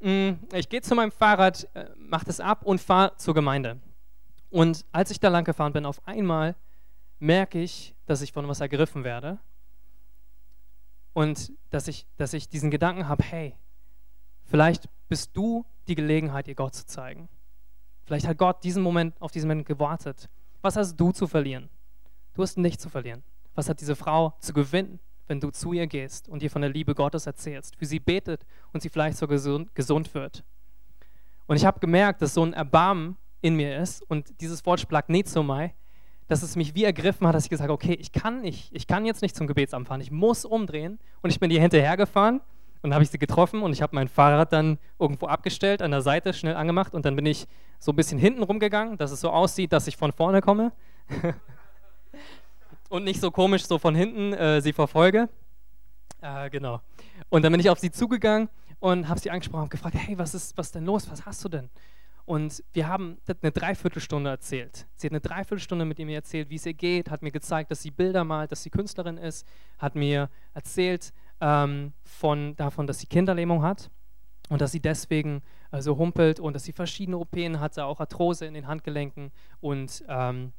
mm, 0.00 0.32
ich 0.52 0.68
gehe 0.68 0.82
zu 0.82 0.94
meinem 0.94 1.10
Fahrrad, 1.10 1.66
äh, 1.74 1.86
mache 1.96 2.26
das 2.26 2.40
ab 2.40 2.64
und 2.64 2.80
fahre 2.80 3.16
zur 3.16 3.34
Gemeinde. 3.34 3.80
Und 4.50 4.84
als 4.92 5.10
ich 5.10 5.18
da 5.18 5.28
lang 5.30 5.44
gefahren 5.44 5.72
bin, 5.72 5.86
auf 5.86 6.06
einmal 6.06 6.54
merke 7.18 7.60
ich, 7.60 7.94
dass 8.06 8.20
ich 8.20 8.32
von 8.32 8.46
was 8.46 8.60
ergriffen 8.60 9.02
werde 9.02 9.38
und 11.14 11.52
dass 11.70 11.88
ich, 11.88 12.06
dass 12.18 12.34
ich 12.34 12.50
diesen 12.50 12.70
Gedanken 12.70 13.08
habe, 13.08 13.24
hey, 13.24 13.56
vielleicht 14.44 14.88
bist 15.08 15.34
du 15.34 15.64
die 15.88 15.94
Gelegenheit, 15.94 16.48
ihr 16.48 16.54
Gott 16.54 16.74
zu 16.74 16.86
zeigen. 16.86 17.28
Vielleicht 18.04 18.28
hat 18.28 18.36
Gott 18.36 18.62
diesen 18.62 18.82
Moment, 18.82 19.20
auf 19.22 19.30
diesen 19.30 19.48
Moment 19.48 19.66
gewartet. 19.66 20.28
Was 20.60 20.76
hast 20.76 20.96
du 20.96 21.12
zu 21.12 21.26
verlieren? 21.26 21.70
Du 22.34 22.42
hast 22.42 22.58
nichts 22.58 22.82
zu 22.82 22.90
verlieren. 22.90 23.22
Was 23.54 23.70
hat 23.70 23.80
diese 23.80 23.96
Frau 23.96 24.34
zu 24.40 24.52
gewinnen? 24.52 25.00
Wenn 25.26 25.40
du 25.40 25.50
zu 25.50 25.72
ihr 25.72 25.86
gehst 25.86 26.28
und 26.28 26.42
ihr 26.42 26.50
von 26.50 26.62
der 26.62 26.70
Liebe 26.70 26.94
Gottes 26.94 27.26
erzählst, 27.26 27.76
für 27.76 27.86
sie 27.86 28.00
betet 28.00 28.44
und 28.72 28.82
sie 28.82 28.88
vielleicht 28.88 29.16
so 29.16 29.26
gesund, 29.26 29.74
gesund 29.74 30.14
wird. 30.14 30.44
Und 31.46 31.56
ich 31.56 31.64
habe 31.64 31.80
gemerkt, 31.80 32.22
dass 32.22 32.34
so 32.34 32.44
ein 32.44 32.52
Erbarmen 32.52 33.16
in 33.40 33.56
mir 33.56 33.78
ist 33.78 34.02
und 34.10 34.40
dieses 34.40 34.64
Wort 34.64 34.80
Splagnezomai, 34.80 35.74
dass 36.28 36.42
es 36.42 36.56
mich 36.56 36.74
wie 36.74 36.84
ergriffen 36.84 37.26
hat, 37.26 37.34
dass 37.34 37.44
ich 37.44 37.50
gesagt 37.50 37.68
habe, 37.68 37.74
okay, 37.74 37.94
ich 37.94 38.12
kann 38.12 38.40
nicht, 38.40 38.70
ich 38.72 38.86
kann 38.86 39.04
jetzt 39.04 39.20
nicht 39.20 39.36
zum 39.36 39.46
Gebetsamt 39.46 39.88
fahren, 39.88 40.00
ich 40.00 40.10
muss 40.10 40.44
umdrehen 40.44 40.98
und 41.20 41.30
ich 41.30 41.38
bin 41.38 41.50
ihr 41.50 41.60
hinterhergefahren 41.60 42.40
und 42.82 42.94
habe 42.94 43.04
ich 43.04 43.10
sie 43.10 43.18
getroffen 43.18 43.62
und 43.62 43.72
ich 43.72 43.82
habe 43.82 43.94
mein 43.94 44.08
Fahrrad 44.08 44.52
dann 44.52 44.78
irgendwo 44.98 45.26
abgestellt, 45.26 45.82
an 45.82 45.90
der 45.90 46.00
Seite 46.00 46.32
schnell 46.32 46.56
angemacht 46.56 46.94
und 46.94 47.04
dann 47.04 47.16
bin 47.16 47.26
ich 47.26 47.46
so 47.78 47.92
ein 47.92 47.96
bisschen 47.96 48.18
hinten 48.18 48.42
rumgegangen, 48.42 48.96
dass 48.96 49.10
es 49.10 49.20
so 49.20 49.30
aussieht, 49.30 49.72
dass 49.72 49.86
ich 49.86 49.96
von 49.96 50.12
vorne 50.12 50.40
komme. 50.40 50.72
und 52.94 53.02
nicht 53.02 53.20
so 53.20 53.32
komisch 53.32 53.66
so 53.66 53.78
von 53.78 53.96
hinten 53.96 54.32
äh, 54.32 54.60
sie 54.60 54.72
verfolge. 54.72 55.28
Äh, 56.20 56.48
genau. 56.48 56.80
Und 57.28 57.42
dann 57.42 57.50
bin 57.50 57.60
ich 57.60 57.68
auf 57.68 57.80
sie 57.80 57.90
zugegangen 57.90 58.48
und 58.78 59.08
habe 59.08 59.18
sie 59.18 59.32
angesprochen 59.32 59.64
und 59.64 59.70
gefragt, 59.70 59.96
hey, 59.98 60.16
was 60.16 60.32
ist, 60.32 60.56
was 60.56 60.70
denn 60.70 60.84
los? 60.84 61.10
Was 61.10 61.26
hast 61.26 61.44
du 61.44 61.48
denn? 61.48 61.70
Und 62.24 62.62
wir 62.72 62.86
haben 62.88 63.18
eine 63.42 63.50
Dreiviertelstunde 63.50 64.30
erzählt. 64.30 64.86
Sie 64.94 65.08
hat 65.08 65.12
eine 65.12 65.20
Dreiviertelstunde 65.20 65.84
mit 65.84 65.98
mir 65.98 66.14
erzählt, 66.14 66.48
wie 66.50 66.54
es 66.54 66.64
ihr 66.64 66.72
geht, 66.72 67.10
hat 67.10 67.20
mir 67.20 67.32
gezeigt, 67.32 67.72
dass 67.72 67.82
sie 67.82 67.90
Bilder 67.90 68.22
malt, 68.22 68.52
dass 68.52 68.62
sie 68.62 68.70
Künstlerin 68.70 69.18
ist, 69.18 69.46
hat 69.78 69.96
mir 69.96 70.30
erzählt 70.54 71.12
ähm, 71.40 71.92
von, 72.04 72.54
davon, 72.54 72.86
dass 72.86 73.00
sie 73.00 73.06
Kinderlähmung 73.06 73.62
hat 73.62 73.90
und 74.48 74.60
dass 74.60 74.70
sie 74.70 74.80
deswegen 74.80 75.42
äh, 75.72 75.82
so 75.82 75.98
humpelt 75.98 76.38
und 76.38 76.54
dass 76.54 76.62
sie 76.62 76.72
verschiedene 76.72 77.18
OPen 77.18 77.58
hatte, 77.58 77.84
auch 77.86 77.98
Arthrose 77.98 78.46
in 78.46 78.54
den 78.54 78.68
Handgelenken 78.68 79.32
und 79.60 80.04
ähm, 80.08 80.52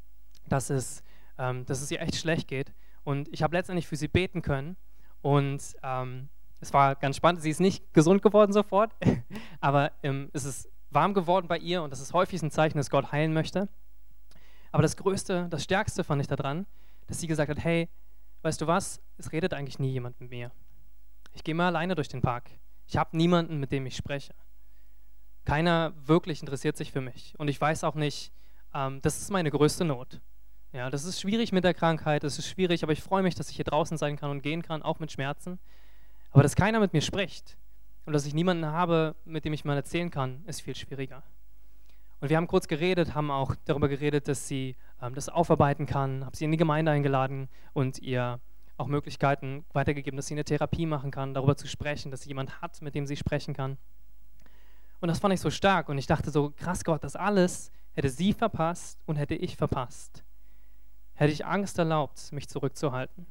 dass, 0.48 0.70
es, 0.70 1.02
ähm, 1.38 1.66
dass 1.66 1.82
es 1.82 1.92
ihr 1.92 2.02
echt 2.02 2.16
schlecht 2.16 2.48
geht. 2.48 2.74
Und 3.04 3.28
ich 3.32 3.44
habe 3.44 3.56
letztendlich 3.56 3.88
für 3.88 3.96
sie 3.96 4.08
beten 4.08 4.42
können 4.42 4.78
und 5.22 5.62
ähm, 5.84 6.30
es 6.60 6.74
war 6.74 6.96
ganz 6.96 7.16
spannend. 7.18 7.42
Sie 7.42 7.50
ist 7.50 7.60
nicht 7.60 7.94
gesund 7.94 8.22
geworden 8.22 8.54
sofort, 8.54 8.92
aber 9.60 9.92
ähm, 10.04 10.30
es 10.34 10.46
ist 10.46 10.70
warm 10.90 11.14
geworden 11.14 11.48
bei 11.48 11.58
ihr 11.58 11.84
und 11.84 11.92
das 11.92 12.00
ist 12.00 12.14
häufig 12.14 12.42
ein 12.42 12.52
Zeichen, 12.52 12.78
dass 12.78 12.90
Gott 12.90 13.12
heilen 13.12 13.34
möchte. 13.34 13.68
Aber 14.72 14.82
das 14.82 14.98
Größte, 14.98 15.48
das 15.50 15.64
Stärkste 15.64 16.04
fand 16.04 16.22
ich 16.22 16.28
daran, 16.28 16.66
dass 17.08 17.20
sie 17.20 17.28
gesagt 17.28 17.50
hat, 17.50 17.64
hey, 17.64 17.90
weißt 18.42 18.62
du 18.62 18.68
was, 18.68 19.02
es 19.18 19.32
redet 19.32 19.54
eigentlich 19.54 19.80
nie 19.80 19.92
jemand 19.92 20.20
mit 20.20 20.30
mir. 20.30 20.52
Ich 21.34 21.44
gehe 21.44 21.56
mal 21.56 21.68
alleine 21.68 21.96
durch 21.96 22.08
den 22.08 22.22
Park. 22.22 22.50
Ich 22.88 22.98
habe 22.98 23.16
niemanden, 23.16 23.60
mit 23.60 23.72
dem 23.72 23.86
ich 23.86 23.96
spreche. 23.96 24.34
Keiner 25.44 25.94
wirklich 26.08 26.42
interessiert 26.42 26.78
sich 26.78 26.92
für 26.92 27.02
mich. 27.02 27.34
Und 27.38 27.48
ich 27.48 27.60
weiß 27.60 27.84
auch 27.84 27.96
nicht, 27.96 28.32
ähm, 28.74 29.02
das 29.02 29.22
ist 29.22 29.32
meine 29.32 29.52
größte 29.52 29.86
Not. 29.86 30.22
Ja, 30.76 30.90
das 30.90 31.06
ist 31.06 31.22
schwierig 31.22 31.54
mit 31.54 31.64
der 31.64 31.74
Krankheit, 31.74 32.26
das 32.26 32.38
ist 32.38 32.50
schwierig, 32.50 32.84
aber 32.84 32.92
ich 32.92 33.02
freue 33.02 33.24
mich, 33.24 33.34
dass 33.34 33.50
ich 33.50 33.56
hier 33.56 33.64
draußen 33.64 33.98
sein 33.98 34.18
kann 34.18 34.30
und 34.30 34.44
gehen 34.44 34.62
kann, 34.62 34.82
auch 34.82 35.00
mit 35.00 35.10
Schmerzen. 35.10 35.58
Aber 36.32 36.44
dass 36.44 36.58
keiner 36.58 36.82
mit 36.82 36.92
mir 36.92 37.00
spricht 37.00 37.58
und 38.06 38.12
dass 38.12 38.26
ich 38.26 38.34
niemanden 38.34 38.66
habe, 38.66 39.16
mit 39.24 39.46
dem 39.46 39.54
ich 39.54 39.64
mal 39.64 39.78
erzählen 39.78 40.12
kann, 40.12 40.44
ist 40.48 40.60
viel 40.60 40.76
schwieriger. 40.76 41.24
Und 42.20 42.30
wir 42.30 42.36
haben 42.36 42.48
kurz 42.48 42.68
geredet, 42.68 43.16
haben 43.16 43.32
auch 43.32 43.56
darüber 43.64 43.88
geredet, 43.88 44.28
dass 44.28 44.50
sie 44.50 44.76
ähm, 45.02 45.16
das 45.16 45.30
aufarbeiten 45.30 45.86
kann, 45.86 46.26
habe 46.26 46.36
sie 46.36 46.44
in 46.44 46.52
die 46.52 46.58
Gemeinde 46.58 46.92
eingeladen 46.92 47.48
und 47.72 48.00
ihr 48.00 48.42
auch 48.76 48.88
Möglichkeiten 48.88 49.64
weitergegeben, 49.72 50.18
dass 50.18 50.28
sie 50.28 50.34
eine 50.34 50.44
Therapie 50.44 50.86
machen 50.86 51.10
kann, 51.10 51.34
darüber 51.34 51.56
zu 51.56 51.70
sprechen, 51.70 52.12
dass 52.12 52.24
sie 52.24 52.30
jemand 52.30 52.62
hat, 52.62 52.82
mit 52.82 52.96
dem 52.96 53.06
sie 53.06 53.16
sprechen 53.16 53.54
kann. 53.54 53.78
Und 55.00 55.08
das 55.08 55.20
fand 55.20 55.34
ich 55.34 55.40
so 55.40 55.50
stark 55.50 55.88
und 55.88 55.98
ich 55.98 56.08
dachte 56.08 56.32
so, 56.32 56.50
krass 56.50 56.84
Gott, 56.84 57.06
das 57.06 57.16
alles 57.16 57.72
hätte 57.94 58.10
sie 58.10 58.34
verpasst 58.34 59.00
und 59.06 59.16
hätte 59.16 59.36
ich 59.36 59.56
verpasst. 59.56 60.26
Hätte 61.16 61.32
ich 61.32 61.46
Angst 61.46 61.80
erlaubt, 61.80 62.32
mich 62.32 62.48
zurückzuhalten. 62.48 63.26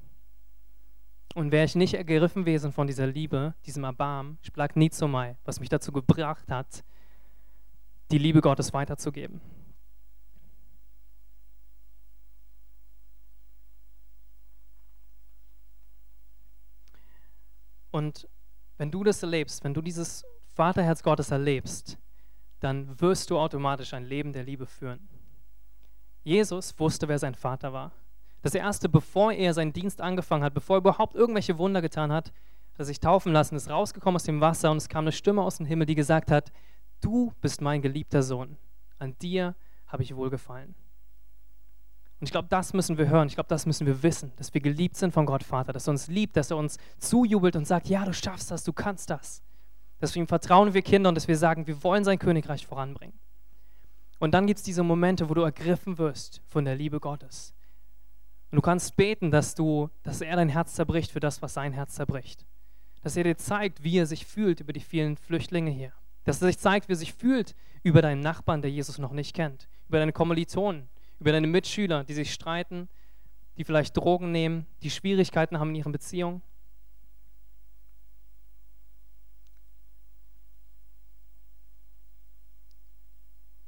Und 1.34 1.52
wäre 1.52 1.64
ich 1.64 1.74
nicht 1.74 1.94
ergriffen 1.94 2.44
gewesen 2.44 2.72
von 2.72 2.86
dieser 2.86 3.06
Liebe, 3.06 3.54
diesem 3.66 3.84
Erbarmen, 3.84 4.38
splag 4.42 4.76
nie 4.76 4.90
zu 4.90 5.08
Mai, 5.08 5.36
was 5.44 5.60
mich 5.60 5.68
dazu 5.68 5.92
gebracht 5.92 6.50
hat, 6.50 6.84
die 8.10 8.18
Liebe 8.18 8.40
Gottes 8.40 8.72
weiterzugeben. 8.72 9.40
Und 17.90 18.28
wenn 18.76 18.90
du 18.90 19.04
das 19.04 19.22
erlebst, 19.22 19.62
wenn 19.62 19.74
du 19.74 19.80
dieses 19.80 20.24
Vaterherz 20.54 21.02
Gottes 21.02 21.30
erlebst, 21.30 21.98
dann 22.60 23.00
wirst 23.00 23.30
du 23.30 23.38
automatisch 23.38 23.94
ein 23.94 24.04
Leben 24.04 24.32
der 24.32 24.42
Liebe 24.42 24.66
führen. 24.66 25.08
Jesus 26.24 26.78
wusste, 26.78 27.06
wer 27.06 27.18
sein 27.18 27.34
Vater 27.34 27.72
war. 27.72 27.92
Das 28.42 28.54
erste, 28.54 28.88
bevor 28.88 29.32
er 29.32 29.54
seinen 29.54 29.72
Dienst 29.72 30.00
angefangen 30.00 30.42
hat, 30.42 30.54
bevor 30.54 30.76
er 30.76 30.80
überhaupt 30.80 31.14
irgendwelche 31.14 31.58
Wunder 31.58 31.80
getan 31.80 32.10
hat, 32.10 32.32
er 32.76 32.84
sich 32.84 32.98
taufen 32.98 33.32
lassen, 33.32 33.56
ist 33.56 33.70
rausgekommen 33.70 34.16
aus 34.16 34.24
dem 34.24 34.40
Wasser 34.40 34.70
und 34.70 34.78
es 34.78 34.88
kam 34.88 35.04
eine 35.04 35.12
Stimme 35.12 35.42
aus 35.42 35.58
dem 35.58 35.66
Himmel, 35.66 35.86
die 35.86 35.94
gesagt 35.94 36.30
hat, 36.30 36.50
du 37.00 37.32
bist 37.40 37.60
mein 37.60 37.82
geliebter 37.82 38.22
Sohn, 38.22 38.56
an 38.98 39.16
dir 39.20 39.54
habe 39.86 40.02
ich 40.02 40.16
wohlgefallen. 40.16 40.74
Und 42.20 42.28
ich 42.28 42.32
glaube, 42.32 42.48
das 42.48 42.72
müssen 42.72 42.96
wir 42.96 43.08
hören, 43.08 43.28
ich 43.28 43.34
glaube, 43.34 43.48
das 43.48 43.66
müssen 43.66 43.86
wir 43.86 44.02
wissen, 44.02 44.32
dass 44.36 44.54
wir 44.54 44.60
geliebt 44.60 44.96
sind 44.96 45.12
von 45.12 45.26
Gott 45.26 45.44
Vater, 45.44 45.72
dass 45.72 45.86
er 45.86 45.92
uns 45.92 46.08
liebt, 46.08 46.36
dass 46.36 46.50
er 46.50 46.56
uns 46.56 46.78
zujubelt 46.98 47.54
und 47.54 47.66
sagt, 47.66 47.88
ja, 47.88 48.04
du 48.04 48.14
schaffst 48.14 48.50
das, 48.50 48.64
du 48.64 48.72
kannst 48.72 49.10
das. 49.10 49.42
Dass 49.98 50.14
wir 50.14 50.22
ihm 50.22 50.26
vertrauen, 50.26 50.74
wir 50.74 50.82
Kinder, 50.82 51.10
und 51.10 51.14
dass 51.14 51.28
wir 51.28 51.36
sagen, 51.36 51.66
wir 51.66 51.82
wollen 51.84 52.04
sein 52.04 52.18
Königreich 52.18 52.66
voranbringen. 52.66 53.18
Und 54.18 54.32
dann 54.32 54.46
gibt 54.46 54.58
es 54.58 54.64
diese 54.64 54.82
Momente, 54.82 55.28
wo 55.28 55.34
du 55.34 55.42
ergriffen 55.42 55.98
wirst 55.98 56.40
von 56.46 56.64
der 56.64 56.76
Liebe 56.76 57.00
Gottes. 57.00 57.54
Und 58.50 58.56
du 58.56 58.62
kannst 58.62 58.96
beten, 58.96 59.30
dass, 59.30 59.54
du, 59.54 59.90
dass 60.02 60.20
er 60.20 60.36
dein 60.36 60.48
Herz 60.48 60.74
zerbricht 60.74 61.10
für 61.10 61.20
das, 61.20 61.42
was 61.42 61.54
sein 61.54 61.72
Herz 61.72 61.94
zerbricht. 61.94 62.46
Dass 63.02 63.16
er 63.16 63.24
dir 63.24 63.36
zeigt, 63.36 63.82
wie 63.82 63.98
er 63.98 64.06
sich 64.06 64.26
fühlt 64.26 64.60
über 64.60 64.72
die 64.72 64.80
vielen 64.80 65.16
Flüchtlinge 65.16 65.70
hier. 65.70 65.92
Dass 66.24 66.40
er 66.40 66.46
sich 66.46 66.58
zeigt, 66.58 66.88
wie 66.88 66.92
er 66.92 66.96
sich 66.96 67.12
fühlt 67.12 67.54
über 67.82 68.00
deinen 68.00 68.20
Nachbarn, 68.20 68.62
der 68.62 68.70
Jesus 68.70 68.98
noch 68.98 69.12
nicht 69.12 69.34
kennt. 69.34 69.68
Über 69.88 69.98
deine 69.98 70.12
Kommilitonen, 70.12 70.88
über 71.18 71.32
deine 71.32 71.46
Mitschüler, 71.46 72.04
die 72.04 72.14
sich 72.14 72.32
streiten, 72.32 72.88
die 73.56 73.64
vielleicht 73.64 73.96
Drogen 73.96 74.32
nehmen, 74.32 74.66
die 74.82 74.90
Schwierigkeiten 74.90 75.58
haben 75.58 75.70
in 75.70 75.76
ihren 75.76 75.92
Beziehungen. 75.92 76.42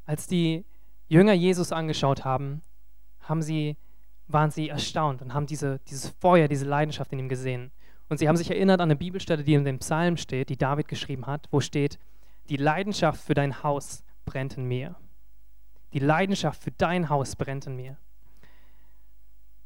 Als 0.06 0.26
die 0.26 0.64
Jünger 1.08 1.34
Jesus 1.34 1.72
angeschaut 1.72 2.24
haben, 2.24 2.62
haben 3.20 3.42
sie 3.42 3.76
waren 4.28 4.50
sie 4.50 4.68
erstaunt 4.68 5.22
und 5.22 5.34
haben 5.34 5.46
diese, 5.46 5.80
dieses 5.88 6.10
Feuer, 6.20 6.48
diese 6.48 6.64
Leidenschaft 6.64 7.12
in 7.12 7.18
ihm 7.18 7.28
gesehen. 7.28 7.70
Und 8.08 8.18
sie 8.18 8.28
haben 8.28 8.36
sich 8.36 8.50
erinnert 8.50 8.80
an 8.80 8.90
eine 8.90 8.96
Bibelstelle, 8.96 9.42
die 9.42 9.54
in 9.54 9.64
dem 9.64 9.78
Psalm 9.78 10.16
steht, 10.16 10.48
die 10.48 10.56
David 10.56 10.88
geschrieben 10.88 11.26
hat, 11.26 11.48
wo 11.50 11.60
steht, 11.60 11.98
die 12.48 12.56
Leidenschaft 12.56 13.20
für 13.20 13.34
dein 13.34 13.62
Haus 13.62 14.04
brennt 14.24 14.56
in 14.56 14.64
mir. 14.64 14.96
Die 15.92 15.98
Leidenschaft 15.98 16.62
für 16.62 16.70
dein 16.70 17.08
Haus 17.08 17.36
brennt 17.36 17.66
in 17.66 17.76
mir. 17.76 17.96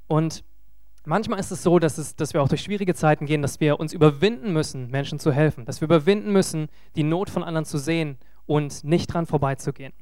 Und 0.07 0.45
manchmal 1.05 1.39
ist 1.39 1.51
es 1.51 1.63
so, 1.63 1.79
dass, 1.79 1.99
es, 1.99 2.17
dass 2.17 2.35
wir 2.35 2.43
auch 2.43 2.49
durch 2.49 2.63
schwierige 2.63 2.95
Zeiten 2.95 3.27
gehen, 3.27 3.43
dass 3.43 3.61
wir 3.61 3.79
uns 3.79 3.93
überwinden 3.93 4.53
müssen, 4.53 4.91
Menschen 4.91 5.19
zu 5.19 5.33
helfen. 5.33 5.67
Dass 5.67 5.81
wir 5.81 5.87
überwinden 5.87 6.33
müssen, 6.33 6.69
die 6.97 7.03
Not 7.03 7.31
von 7.31 7.43
anderen 7.43 7.65
zu 7.65 7.79
sehen 7.79 8.19
und 8.47 8.85
nicht 8.85 9.13
dran 9.13 9.27
vorbeizugehen. 9.27 9.93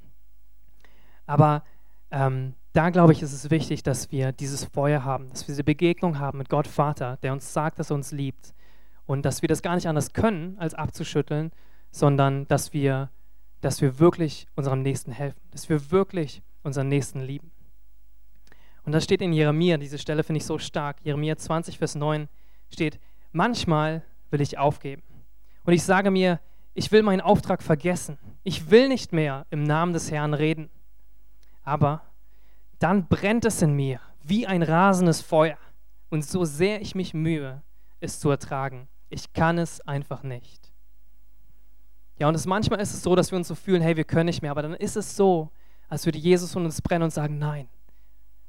Aber 1.29 1.63
ähm, 2.11 2.55
da 2.73 2.91
glaube 2.91 3.13
ich, 3.13 3.23
ist 3.23 3.33
es 3.33 3.51
wichtig, 3.51 3.83
dass 3.83 4.11
wir 4.11 4.33
dieses 4.33 4.65
Feuer 4.65 5.05
haben, 5.05 5.31
dass 5.31 5.43
wir 5.43 5.53
diese 5.53 5.65
Begegnung 5.65 6.19
haben 6.19 6.39
mit 6.39 6.49
Gott 6.49 6.67
Vater, 6.67 7.19
der 7.23 7.33
uns 7.33 7.53
sagt, 7.53 7.79
dass 7.79 7.91
er 7.91 7.97
uns 7.97 8.13
liebt 8.13 8.55
und 9.07 9.25
dass 9.25 9.43
wir 9.43 9.49
das 9.49 9.63
gar 9.63 9.75
nicht 9.75 9.87
anders 9.87 10.13
können, 10.13 10.57
als 10.59 10.75
abzuschütteln, 10.75 11.53
sondern 11.91 12.49
dass 12.49 12.73
wir, 12.73 13.11
dass 13.61 13.81
wir 13.83 13.99
wirklich 13.99 14.47
unserem 14.57 14.83
Nächsten 14.83 15.13
helfen, 15.13 15.41
dass 15.51 15.69
wir 15.69 15.91
wirklich 15.91 16.43
unseren 16.63 16.89
Nächsten 16.89 17.21
lieben. 17.21 17.51
Und 18.85 18.93
das 18.93 19.05
steht 19.05 19.21
in 19.21 19.35
Jeremia, 19.35 19.77
diese 19.77 19.99
Stelle 19.99 20.25
finde 20.25 20.39
ich 20.39 20.47
so 20.47 20.59
stark. 20.59 20.97
Jeremia 21.03 21.37
20, 21.37 21.79
Vers 21.79 21.95
9 21.95 22.27
steht, 22.71 22.99
manchmal 23.33 24.03
will 24.31 24.41
ich 24.41 24.57
aufgeben. 24.57 25.03
Und 25.65 25.75
ich 25.75 25.83
sage 25.83 26.11
mir, 26.11 26.41
ich 26.73 26.91
will 26.91 27.03
meinen 27.03 27.21
Auftrag 27.21 27.63
vergessen. 27.63 28.17
Ich 28.45 28.71
will 28.71 28.89
nicht 28.89 29.13
mehr 29.13 29.45
im 29.51 29.63
Namen 29.63 29.93
des 29.93 30.11
Herrn 30.11 30.33
reden. 30.33 30.71
Aber 31.69 32.01
dann 32.79 33.09
brennt 33.09 33.45
es 33.45 33.61
in 33.61 33.75
mir 33.75 34.01
wie 34.23 34.47
ein 34.47 34.63
rasendes 34.63 35.21
Feuer. 35.21 35.59
Und 36.09 36.25
so 36.25 36.47
sehr 36.47 36.81
ich 36.81 36.95
mich 36.95 37.13
mühe, 37.13 37.63
es 38.01 38.21
zu 38.21 38.31
ertragen, 38.31 38.89
ich 39.11 39.35
kann 39.35 39.59
es 39.59 39.83
einfach 39.83 40.23
nicht. 40.23 40.73
Ja, 42.19 42.29
und 42.29 42.35
es, 42.35 42.47
manchmal 42.47 42.81
ist 42.81 42.95
es 42.95 43.03
so, 43.03 43.15
dass 43.15 43.31
wir 43.31 43.37
uns 43.37 43.49
so 43.49 43.55
fühlen, 43.55 43.83
hey, 43.83 43.97
wir 43.97 44.05
können 44.05 44.27
nicht 44.27 44.41
mehr, 44.41 44.51
aber 44.51 44.63
dann 44.63 44.75
ist 44.75 44.97
es 44.97 45.15
so, 45.15 45.51
als 45.89 46.07
würde 46.07 46.19
Jesus 46.19 46.53
von 46.53 46.65
uns 46.65 46.81
brennen 46.81 47.05
und 47.05 47.13
sagen, 47.13 47.39
nein, 47.39 47.69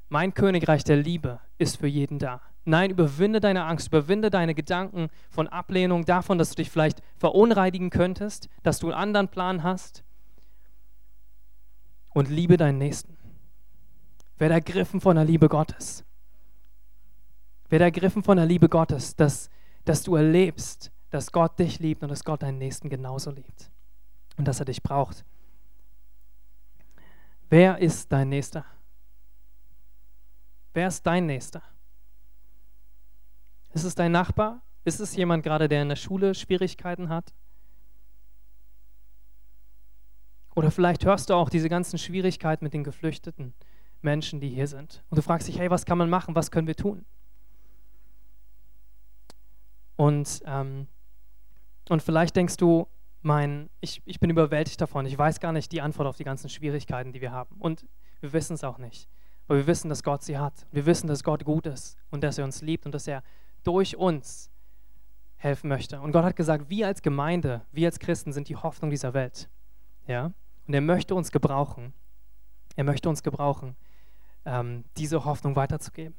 mein 0.08 0.32
Königreich 0.32 0.82
der 0.82 0.96
Liebe 0.96 1.40
ist 1.58 1.76
für 1.76 1.86
jeden 1.86 2.18
da. 2.18 2.40
Nein, 2.64 2.90
überwinde 2.90 3.40
deine 3.40 3.64
Angst, 3.64 3.88
überwinde 3.88 4.30
deine 4.30 4.54
Gedanken 4.54 5.08
von 5.28 5.46
Ablehnung, 5.46 6.06
davon, 6.06 6.38
dass 6.38 6.50
du 6.50 6.56
dich 6.56 6.70
vielleicht 6.70 7.02
verunreinigen 7.16 7.90
könntest, 7.90 8.48
dass 8.62 8.78
du 8.78 8.86
einen 8.86 8.96
anderen 8.96 9.28
Plan 9.28 9.62
hast 9.62 10.04
und 12.12 12.28
liebe 12.28 12.56
deinen 12.56 12.78
Nächsten. 12.78 13.16
Werde 14.38 14.54
ergriffen 14.54 15.00
von 15.00 15.16
der 15.16 15.24
Liebe 15.24 15.48
Gottes. 15.48 16.04
Werde 17.68 17.84
ergriffen 17.84 18.22
von 18.22 18.36
der 18.36 18.46
Liebe 18.46 18.68
Gottes, 18.68 19.14
dass, 19.14 19.50
dass 19.84 20.02
du 20.02 20.16
erlebst, 20.16 20.90
dass 21.10 21.30
Gott 21.30 21.58
dich 21.58 21.78
liebt 21.78 22.02
und 22.02 22.08
dass 22.08 22.24
Gott 22.24 22.42
deinen 22.42 22.58
Nächsten 22.58 22.88
genauso 22.88 23.30
liebt. 23.30 23.70
Und 24.36 24.48
dass 24.48 24.60
er 24.60 24.64
dich 24.64 24.82
braucht. 24.82 25.24
Wer 27.50 27.78
ist 27.78 28.10
dein 28.12 28.28
Nächster? 28.28 28.64
Wer 30.72 30.88
ist 30.88 31.04
dein 31.04 31.26
Nächster? 31.26 31.62
Ist 33.72 33.84
es 33.84 33.94
dein 33.94 34.12
Nachbar? 34.12 34.62
Ist 34.84 35.00
es 35.00 35.14
jemand 35.14 35.42
gerade, 35.42 35.68
der 35.68 35.82
in 35.82 35.88
der 35.88 35.96
Schule 35.96 36.34
Schwierigkeiten 36.34 37.08
hat? 37.08 37.34
Oder 40.60 40.70
vielleicht 40.70 41.06
hörst 41.06 41.30
du 41.30 41.34
auch 41.34 41.48
diese 41.48 41.70
ganzen 41.70 41.96
Schwierigkeiten 41.96 42.66
mit 42.66 42.74
den 42.74 42.84
Geflüchteten 42.84 43.54
Menschen, 44.02 44.40
die 44.40 44.50
hier 44.50 44.66
sind. 44.66 45.02
Und 45.08 45.16
du 45.16 45.22
fragst 45.22 45.48
dich, 45.48 45.58
hey, 45.58 45.70
was 45.70 45.86
kann 45.86 45.96
man 45.96 46.10
machen? 46.10 46.34
Was 46.34 46.50
können 46.50 46.66
wir 46.66 46.76
tun? 46.76 47.06
Und, 49.96 50.42
ähm, 50.44 50.86
und 51.88 52.02
vielleicht 52.02 52.36
denkst 52.36 52.58
du, 52.58 52.86
mein, 53.22 53.70
ich, 53.80 54.02
ich 54.04 54.20
bin 54.20 54.28
überwältigt 54.28 54.78
davon. 54.82 55.06
Ich 55.06 55.16
weiß 55.16 55.40
gar 55.40 55.52
nicht 55.52 55.72
die 55.72 55.80
Antwort 55.80 56.06
auf 56.06 56.18
die 56.18 56.24
ganzen 56.24 56.50
Schwierigkeiten, 56.50 57.14
die 57.14 57.22
wir 57.22 57.32
haben. 57.32 57.56
Und 57.58 57.86
wir 58.20 58.34
wissen 58.34 58.52
es 58.52 58.62
auch 58.62 58.76
nicht. 58.76 59.08
Aber 59.48 59.56
wir 59.56 59.66
wissen, 59.66 59.88
dass 59.88 60.02
Gott 60.02 60.22
sie 60.22 60.36
hat. 60.36 60.66
Wir 60.72 60.84
wissen, 60.84 61.06
dass 61.06 61.24
Gott 61.24 61.42
gut 61.46 61.68
ist 61.68 61.96
und 62.10 62.22
dass 62.22 62.36
er 62.36 62.44
uns 62.44 62.60
liebt 62.60 62.84
und 62.84 62.94
dass 62.94 63.06
er 63.06 63.22
durch 63.64 63.96
uns 63.96 64.50
helfen 65.36 65.68
möchte. 65.68 66.02
Und 66.02 66.12
Gott 66.12 66.24
hat 66.24 66.36
gesagt, 66.36 66.68
wir 66.68 66.86
als 66.86 67.00
Gemeinde, 67.00 67.62
wir 67.72 67.88
als 67.88 67.98
Christen 67.98 68.34
sind 68.34 68.50
die 68.50 68.56
Hoffnung 68.56 68.90
dieser 68.90 69.14
Welt. 69.14 69.48
Ja? 70.06 70.34
Und 70.70 70.74
er 70.74 70.82
möchte 70.82 71.16
uns 71.16 71.32
gebrauchen. 71.32 71.92
Er 72.76 72.84
möchte 72.84 73.08
uns 73.08 73.24
gebrauchen, 73.24 73.74
ähm, 74.44 74.84
diese 74.96 75.24
Hoffnung 75.24 75.56
weiterzugeben. 75.56 76.14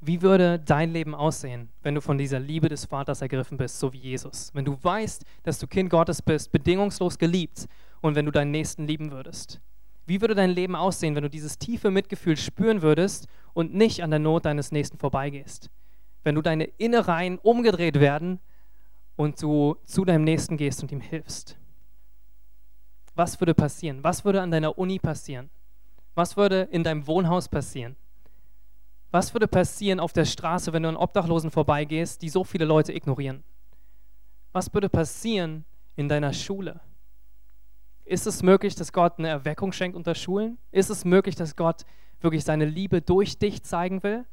Wie 0.00 0.22
würde 0.22 0.58
dein 0.58 0.92
Leben 0.92 1.14
aussehen, 1.14 1.68
wenn 1.82 1.94
du 1.94 2.00
von 2.00 2.16
dieser 2.16 2.40
Liebe 2.40 2.70
des 2.70 2.86
Vaters 2.86 3.20
ergriffen 3.20 3.58
bist, 3.58 3.78
so 3.78 3.92
wie 3.92 3.98
Jesus? 3.98 4.50
Wenn 4.54 4.64
du 4.64 4.82
weißt, 4.82 5.26
dass 5.42 5.58
du 5.58 5.66
Kind 5.66 5.90
Gottes 5.90 6.22
bist, 6.22 6.52
bedingungslos 6.52 7.18
geliebt 7.18 7.66
und 8.00 8.14
wenn 8.14 8.24
du 8.24 8.32
deinen 8.32 8.50
Nächsten 8.50 8.86
lieben 8.86 9.10
würdest? 9.10 9.60
Wie 10.06 10.22
würde 10.22 10.34
dein 10.34 10.48
Leben 10.48 10.74
aussehen, 10.74 11.14
wenn 11.16 11.24
du 11.24 11.28
dieses 11.28 11.58
tiefe 11.58 11.90
Mitgefühl 11.90 12.38
spüren 12.38 12.80
würdest 12.80 13.28
und 13.52 13.74
nicht 13.74 14.02
an 14.02 14.08
der 14.08 14.20
Not 14.20 14.46
deines 14.46 14.72
Nächsten 14.72 14.96
vorbeigehst? 14.96 15.68
Wenn 16.24 16.34
du 16.34 16.40
deine 16.40 16.64
Innereien 16.64 17.36
umgedreht 17.36 18.00
werden 18.00 18.40
und 19.20 19.42
du 19.42 19.76
zu 19.84 20.06
deinem 20.06 20.24
Nächsten 20.24 20.56
gehst 20.56 20.82
und 20.82 20.90
ihm 20.90 21.02
hilfst? 21.02 21.58
Was 23.14 23.38
würde 23.38 23.52
passieren? 23.52 24.02
Was 24.02 24.24
würde 24.24 24.40
an 24.40 24.50
deiner 24.50 24.78
Uni 24.78 24.98
passieren? 24.98 25.50
Was 26.14 26.38
würde 26.38 26.62
in 26.70 26.82
deinem 26.82 27.06
Wohnhaus 27.06 27.46
passieren? 27.46 27.96
Was 29.10 29.34
würde 29.34 29.46
passieren 29.46 30.00
auf 30.00 30.14
der 30.14 30.24
Straße, 30.24 30.72
wenn 30.72 30.84
du 30.84 30.88
an 30.88 30.96
Obdachlosen 30.96 31.50
vorbeigehst, 31.50 32.22
die 32.22 32.30
so 32.30 32.44
viele 32.44 32.64
Leute 32.64 32.94
ignorieren? 32.94 33.44
Was 34.52 34.72
würde 34.72 34.88
passieren 34.88 35.66
in 35.96 36.08
deiner 36.08 36.32
Schule? 36.32 36.80
Ist 38.06 38.26
es 38.26 38.42
möglich, 38.42 38.74
dass 38.74 38.90
Gott 38.90 39.18
eine 39.18 39.28
Erweckung 39.28 39.72
schenkt 39.72 39.98
unter 39.98 40.14
Schulen? 40.14 40.56
Ist 40.70 40.88
es 40.88 41.04
möglich, 41.04 41.36
dass 41.36 41.56
Gott 41.56 41.84
wirklich 42.22 42.44
seine 42.44 42.64
Liebe 42.64 43.02
durch 43.02 43.38
dich 43.38 43.64
zeigen 43.64 44.02
will? 44.02 44.24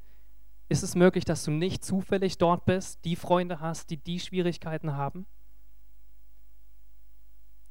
Ist 0.70 0.84
es 0.84 0.96
möglich, 0.96 1.24
dass 1.24 1.44
du 1.44 1.52
nicht 1.52 1.84
zufällig 1.84 2.38
dort 2.38 2.66
bist, 2.66 3.04
die 3.06 3.16
Freunde 3.16 3.60
hast, 3.60 3.90
die 3.90 3.98
die 3.98 4.20
Schwierigkeiten 4.20 4.94
haben? 4.96 5.26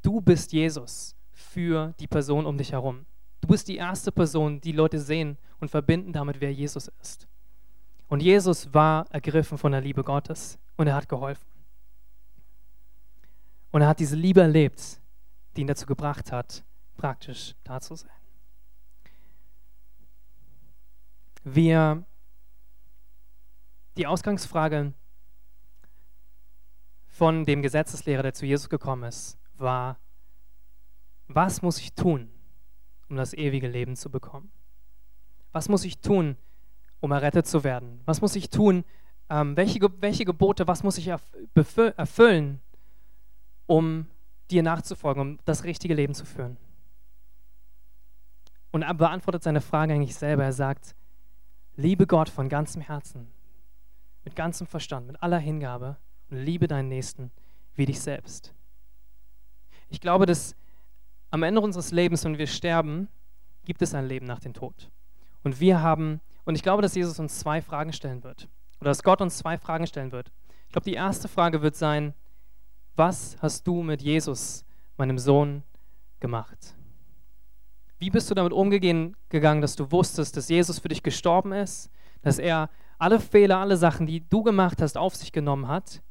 Du 0.02 0.20
bist 0.20 0.52
Jesus 0.52 1.14
für 1.32 1.94
die 2.00 2.06
Person 2.06 2.46
um 2.46 2.56
dich 2.56 2.72
herum. 2.72 3.06
Du 3.40 3.48
bist 3.48 3.68
die 3.68 3.76
erste 3.76 4.12
Person, 4.12 4.60
die 4.60 4.72
Leute 4.72 4.98
sehen 4.98 5.36
und 5.60 5.70
verbinden 5.70 6.12
damit, 6.12 6.40
wer 6.40 6.52
Jesus 6.52 6.88
ist. 7.00 7.28
Und 8.08 8.22
Jesus 8.22 8.72
war 8.72 9.06
ergriffen 9.10 9.58
von 9.58 9.72
der 9.72 9.80
Liebe 9.80 10.04
Gottes 10.04 10.58
und 10.76 10.86
er 10.86 10.94
hat 10.94 11.08
geholfen. 11.08 11.46
Und 13.72 13.82
er 13.82 13.88
hat 13.88 14.00
diese 14.00 14.16
Liebe 14.16 14.40
erlebt, 14.40 15.00
die 15.56 15.62
ihn 15.62 15.66
dazu 15.66 15.86
gebracht 15.86 16.32
hat, 16.32 16.64
praktisch 16.96 17.54
da 17.64 17.80
zu 17.80 17.94
sein. 17.94 18.10
Wir, 21.44 22.04
die 23.96 24.06
Ausgangsfrage 24.06 24.92
von 27.06 27.44
dem 27.44 27.62
Gesetzeslehrer, 27.62 28.22
der 28.22 28.34
zu 28.34 28.46
Jesus 28.46 28.68
gekommen 28.68 29.04
ist, 29.04 29.38
war, 29.56 29.98
was 31.28 31.62
muss 31.62 31.78
ich 31.78 31.94
tun, 31.94 32.28
um 33.08 33.16
das 33.16 33.32
ewige 33.32 33.68
Leben 33.68 33.96
zu 33.96 34.10
bekommen? 34.10 34.50
Was 35.52 35.68
muss 35.68 35.84
ich 35.84 35.98
tun, 36.00 36.36
um 37.00 37.10
errettet 37.12 37.46
zu 37.46 37.64
werden? 37.64 38.00
Was 38.04 38.20
muss 38.20 38.36
ich 38.36 38.50
tun? 38.50 38.84
Ähm, 39.30 39.56
welche, 39.56 39.80
welche 40.00 40.24
Gebote, 40.24 40.68
was 40.68 40.82
muss 40.82 40.98
ich 40.98 41.08
erfüllen, 41.08 42.60
um 43.66 44.06
dir 44.50 44.62
nachzufolgen, 44.62 45.20
um 45.20 45.38
das 45.46 45.64
richtige 45.64 45.94
Leben 45.94 46.14
zu 46.14 46.26
führen? 46.26 46.58
Und 48.70 48.82
er 48.82 48.94
beantwortet 48.94 49.42
seine 49.42 49.62
Frage 49.62 49.94
eigentlich 49.94 50.14
selber. 50.14 50.44
Er 50.44 50.52
sagt, 50.52 50.94
liebe 51.76 52.06
Gott 52.06 52.28
von 52.28 52.48
ganzem 52.50 52.82
Herzen, 52.82 53.32
mit 54.26 54.34
ganzem 54.34 54.66
Verstand, 54.66 55.06
mit 55.06 55.22
aller 55.22 55.38
Hingabe 55.38 55.96
und 56.28 56.38
liebe 56.38 56.66
deinen 56.66 56.88
Nächsten 56.88 57.30
wie 57.76 57.86
dich 57.86 58.00
selbst. 58.00 58.52
Ich 59.88 60.00
glaube, 60.00 60.26
dass 60.26 60.56
am 61.30 61.44
Ende 61.44 61.60
unseres 61.60 61.92
Lebens, 61.92 62.24
wenn 62.24 62.36
wir 62.36 62.48
sterben, 62.48 63.08
gibt 63.64 63.82
es 63.82 63.94
ein 63.94 64.06
Leben 64.06 64.26
nach 64.26 64.40
dem 64.40 64.52
Tod. 64.52 64.90
Und 65.44 65.60
wir 65.60 65.80
haben, 65.80 66.20
und 66.44 66.56
ich 66.56 66.64
glaube, 66.64 66.82
dass 66.82 66.96
Jesus 66.96 67.20
uns 67.20 67.38
zwei 67.38 67.62
Fragen 67.62 67.92
stellen 67.92 68.24
wird. 68.24 68.48
Oder 68.80 68.90
dass 68.90 69.04
Gott 69.04 69.20
uns 69.20 69.38
zwei 69.38 69.58
Fragen 69.58 69.86
stellen 69.86 70.10
wird. 70.10 70.32
Ich 70.66 70.72
glaube, 70.72 70.90
die 70.90 70.94
erste 70.94 71.28
Frage 71.28 71.62
wird 71.62 71.76
sein, 71.76 72.12
was 72.96 73.36
hast 73.40 73.64
du 73.66 73.82
mit 73.84 74.02
Jesus, 74.02 74.64
meinem 74.96 75.18
Sohn, 75.18 75.62
gemacht? 76.18 76.74
Wie 77.98 78.10
bist 78.10 78.28
du 78.28 78.34
damit 78.34 78.52
umgegangen, 78.52 79.14
dass 79.60 79.76
du 79.76 79.92
wusstest, 79.92 80.36
dass 80.36 80.48
Jesus 80.48 80.80
für 80.80 80.88
dich 80.88 81.04
gestorben 81.04 81.52
ist, 81.52 81.90
dass 82.22 82.40
er 82.40 82.70
alle 82.98 83.20
Fehler, 83.20 83.58
alle 83.58 83.76
Sachen, 83.76 84.06
die 84.06 84.28
du 84.28 84.42
gemacht 84.42 84.80
hast, 84.80 84.96
auf 84.96 85.14
sich 85.14 85.32
genommen 85.32 85.68
hat, 85.68 86.02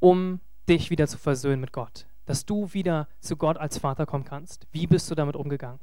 um 0.00 0.40
dich 0.68 0.90
wieder 0.90 1.06
zu 1.06 1.18
versöhnen 1.18 1.60
mit 1.60 1.72
Gott? 1.72 2.06
dass 2.26 2.46
du 2.46 2.72
wieder 2.72 3.08
zu 3.20 3.36
Gott 3.36 3.56
als 3.56 3.78
Vater 3.78 4.06
kommen 4.06 4.24
kannst. 4.24 4.66
Wie 4.72 4.86
bist 4.86 5.10
du 5.10 5.14
damit 5.14 5.36
umgegangen? 5.36 5.80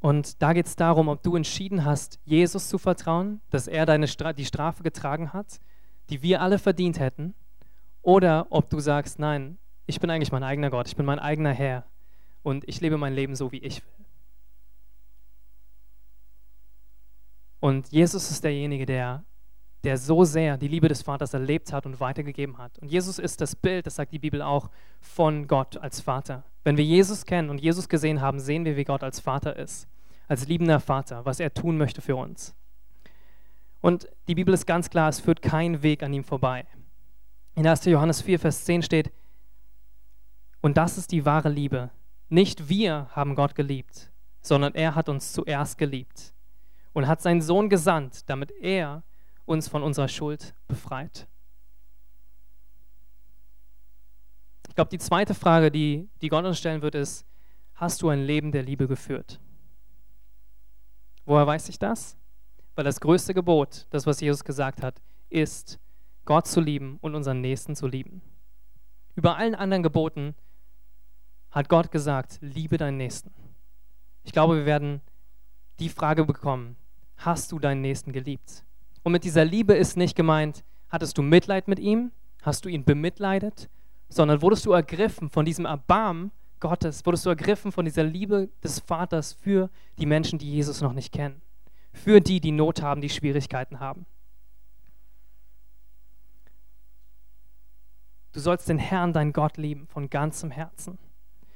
Und 0.00 0.42
da 0.42 0.52
geht 0.52 0.66
es 0.66 0.76
darum, 0.76 1.08
ob 1.08 1.22
du 1.22 1.34
entschieden 1.34 1.84
hast, 1.84 2.18
Jesus 2.24 2.68
zu 2.68 2.76
vertrauen, 2.76 3.40
dass 3.50 3.68
er 3.68 3.86
deine 3.86 4.06
Stra 4.06 4.34
die 4.34 4.44
Strafe 4.44 4.82
getragen 4.82 5.32
hat, 5.32 5.60
die 6.10 6.22
wir 6.22 6.42
alle 6.42 6.58
verdient 6.58 6.98
hätten, 6.98 7.34
oder 8.02 8.46
ob 8.50 8.68
du 8.68 8.80
sagst, 8.80 9.18
nein, 9.18 9.56
ich 9.86 10.00
bin 10.00 10.10
eigentlich 10.10 10.30
mein 10.30 10.42
eigener 10.42 10.68
Gott, 10.68 10.88
ich 10.88 10.96
bin 10.96 11.06
mein 11.06 11.18
eigener 11.18 11.52
Herr 11.52 11.86
und 12.42 12.68
ich 12.68 12.82
lebe 12.82 12.98
mein 12.98 13.14
Leben 13.14 13.34
so, 13.34 13.50
wie 13.50 13.58
ich 13.58 13.82
will. 13.82 14.03
Und 17.64 17.88
Jesus 17.92 18.30
ist 18.30 18.44
derjenige, 18.44 18.84
der 18.84 19.24
der 19.84 19.96
so 19.96 20.24
sehr 20.24 20.58
die 20.58 20.68
Liebe 20.68 20.88
des 20.88 21.00
Vaters 21.00 21.32
erlebt 21.32 21.72
hat 21.72 21.86
und 21.86 21.98
weitergegeben 21.98 22.58
hat. 22.58 22.78
Und 22.78 22.90
Jesus 22.90 23.18
ist 23.18 23.40
das 23.40 23.56
Bild, 23.56 23.86
das 23.86 23.94
sagt 23.94 24.12
die 24.12 24.18
Bibel 24.18 24.42
auch, 24.42 24.68
von 25.00 25.46
Gott 25.46 25.78
als 25.78 26.02
Vater. 26.02 26.44
Wenn 26.62 26.76
wir 26.76 26.84
Jesus 26.84 27.24
kennen 27.24 27.48
und 27.48 27.62
Jesus 27.62 27.88
gesehen 27.88 28.20
haben, 28.20 28.38
sehen 28.38 28.66
wir, 28.66 28.76
wie 28.76 28.84
Gott 28.84 29.02
als 29.02 29.18
Vater 29.18 29.56
ist, 29.56 29.88
als 30.28 30.46
liebender 30.46 30.78
Vater, 30.78 31.24
was 31.24 31.40
er 31.40 31.54
tun 31.54 31.78
möchte 31.78 32.02
für 32.02 32.16
uns. 32.16 32.54
Und 33.80 34.08
die 34.28 34.34
Bibel 34.34 34.52
ist 34.52 34.66
ganz 34.66 34.90
klar, 34.90 35.08
es 35.08 35.20
führt 35.20 35.40
kein 35.40 35.82
Weg 35.82 36.02
an 36.02 36.12
ihm 36.12 36.24
vorbei. 36.24 36.66
In 37.54 37.66
1. 37.66 37.86
Johannes 37.86 38.20
4, 38.20 38.40
Vers 38.40 38.66
10 38.66 38.82
steht, 38.82 39.10
und 40.60 40.76
das 40.76 40.98
ist 40.98 41.12
die 41.12 41.24
wahre 41.24 41.48
Liebe. 41.48 41.90
Nicht 42.28 42.68
wir 42.68 43.08
haben 43.12 43.34
Gott 43.34 43.54
geliebt, 43.54 44.10
sondern 44.42 44.74
er 44.74 44.94
hat 44.94 45.08
uns 45.08 45.32
zuerst 45.32 45.78
geliebt 45.78 46.33
und 46.94 47.06
hat 47.06 47.20
seinen 47.20 47.42
Sohn 47.42 47.68
gesandt, 47.68 48.28
damit 48.30 48.50
er 48.52 49.02
uns 49.44 49.68
von 49.68 49.82
unserer 49.82 50.08
Schuld 50.08 50.54
befreit. 50.66 51.28
Ich 54.68 54.74
glaube, 54.74 54.90
die 54.90 54.98
zweite 54.98 55.34
Frage, 55.34 55.70
die, 55.70 56.08
die 56.22 56.28
Gott 56.28 56.44
uns 56.44 56.58
stellen 56.58 56.82
wird, 56.82 56.94
ist, 56.94 57.26
hast 57.74 58.00
du 58.00 58.08
ein 58.08 58.24
Leben 58.24 58.50
der 58.50 58.62
Liebe 58.62 58.88
geführt? 58.88 59.40
Woher 61.26 61.46
weiß 61.46 61.68
ich 61.68 61.78
das? 61.78 62.16
Weil 62.74 62.84
das 62.84 63.00
größte 63.00 63.34
Gebot, 63.34 63.86
das, 63.90 64.06
was 64.06 64.20
Jesus 64.20 64.44
gesagt 64.44 64.82
hat, 64.82 65.00
ist, 65.28 65.78
Gott 66.24 66.46
zu 66.46 66.60
lieben 66.60 66.98
und 67.02 67.14
unseren 67.14 67.40
Nächsten 67.40 67.76
zu 67.76 67.86
lieben. 67.86 68.22
Über 69.14 69.36
allen 69.36 69.54
anderen 69.54 69.82
Geboten 69.82 70.34
hat 71.50 71.68
Gott 71.68 71.90
gesagt, 71.90 72.38
liebe 72.40 72.78
deinen 72.78 72.96
Nächsten. 72.96 73.32
Ich 74.22 74.32
glaube, 74.32 74.56
wir 74.56 74.66
werden 74.66 75.02
die 75.78 75.88
Frage 75.88 76.24
bekommen, 76.24 76.76
hast 77.24 77.52
du 77.52 77.58
deinen 77.58 77.80
Nächsten 77.80 78.12
geliebt? 78.12 78.64
Und 79.02 79.12
mit 79.12 79.24
dieser 79.24 79.44
Liebe 79.44 79.74
ist 79.74 79.96
nicht 79.96 80.16
gemeint, 80.16 80.64
hattest 80.88 81.18
du 81.18 81.22
Mitleid 81.22 81.68
mit 81.68 81.78
ihm, 81.78 82.12
hast 82.42 82.64
du 82.64 82.68
ihn 82.68 82.84
bemitleidet, 82.84 83.68
sondern 84.08 84.42
wurdest 84.42 84.66
du 84.66 84.72
ergriffen 84.72 85.30
von 85.30 85.44
diesem 85.44 85.64
Erbarmen 85.64 86.30
Gottes, 86.60 87.04
wurdest 87.04 87.26
du 87.26 87.30
ergriffen 87.30 87.72
von 87.72 87.84
dieser 87.84 88.04
Liebe 88.04 88.48
des 88.62 88.80
Vaters 88.80 89.32
für 89.32 89.70
die 89.98 90.06
Menschen, 90.06 90.38
die 90.38 90.50
Jesus 90.50 90.80
noch 90.80 90.92
nicht 90.92 91.12
kennen, 91.12 91.42
für 91.92 92.20
die, 92.20 92.40
die 92.40 92.52
Not 92.52 92.80
haben, 92.80 93.00
die 93.00 93.10
Schwierigkeiten 93.10 93.80
haben. 93.80 94.06
Du 98.32 98.40
sollst 98.40 98.68
den 98.68 98.78
Herrn, 98.78 99.12
dein 99.12 99.32
Gott, 99.32 99.58
lieben 99.58 99.86
von 99.86 100.10
ganzem 100.10 100.50
Herzen, 100.50 100.98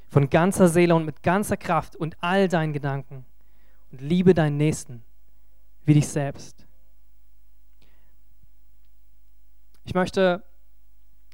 von 0.08 0.30
ganzer 0.30 0.68
Seele 0.68 0.94
und 0.94 1.06
mit 1.06 1.22
ganzer 1.22 1.56
Kraft 1.56 1.96
und 1.96 2.16
all 2.20 2.48
deinen 2.48 2.72
Gedanken. 2.72 3.24
Und 3.90 4.00
liebe 4.00 4.34
deinen 4.34 4.58
Nächsten 4.58 5.02
wie 5.89 5.95
dich 5.95 6.07
selbst. 6.07 6.66
Ich 9.84 9.95
möchte 9.95 10.45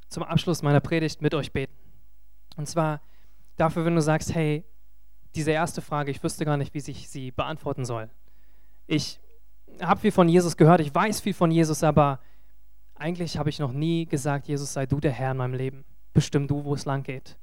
zum 0.07 0.23
Abschluss 0.23 0.63
meiner 0.63 0.79
Predigt 0.79 1.21
mit 1.21 1.33
euch 1.33 1.51
beten. 1.51 1.75
Und 2.55 2.67
zwar 2.67 3.01
dafür, 3.57 3.85
wenn 3.85 3.95
du 3.95 4.01
sagst, 4.01 4.33
hey, 4.33 4.63
diese 5.35 5.51
erste 5.51 5.81
Frage, 5.81 6.09
ich 6.09 6.23
wüsste 6.23 6.45
gar 6.45 6.55
nicht, 6.55 6.73
wie 6.73 6.89
ich 6.89 7.09
sie 7.09 7.31
beantworten 7.31 7.83
soll. 7.83 8.09
Ich, 8.87 9.19
habe 9.81 9.99
viel 9.99 10.11
von 10.13 10.29
Jesus 10.29 10.55
gehört, 10.55 10.79
ich 10.79 10.95
weiß 10.95 11.19
viel 11.19 11.33
von 11.33 11.51
Jesus, 11.51 11.83
aber 11.83 12.21
eigentlich 12.95 13.37
habe 13.37 13.49
ich 13.49 13.59
noch 13.59 13.73
nie 13.73 14.05
gesagt, 14.05 14.47
Jesus 14.47 14.71
sei 14.71 14.85
du 14.85 15.01
der 15.01 15.11
Herr 15.11 15.31
in 15.31 15.37
meinem 15.37 15.53
Leben. 15.53 15.83
Bestimm 16.13 16.47
du, 16.47 16.63
wo 16.63 16.73
es 16.75 16.85
lang 16.85 17.03
geht. 17.03 17.37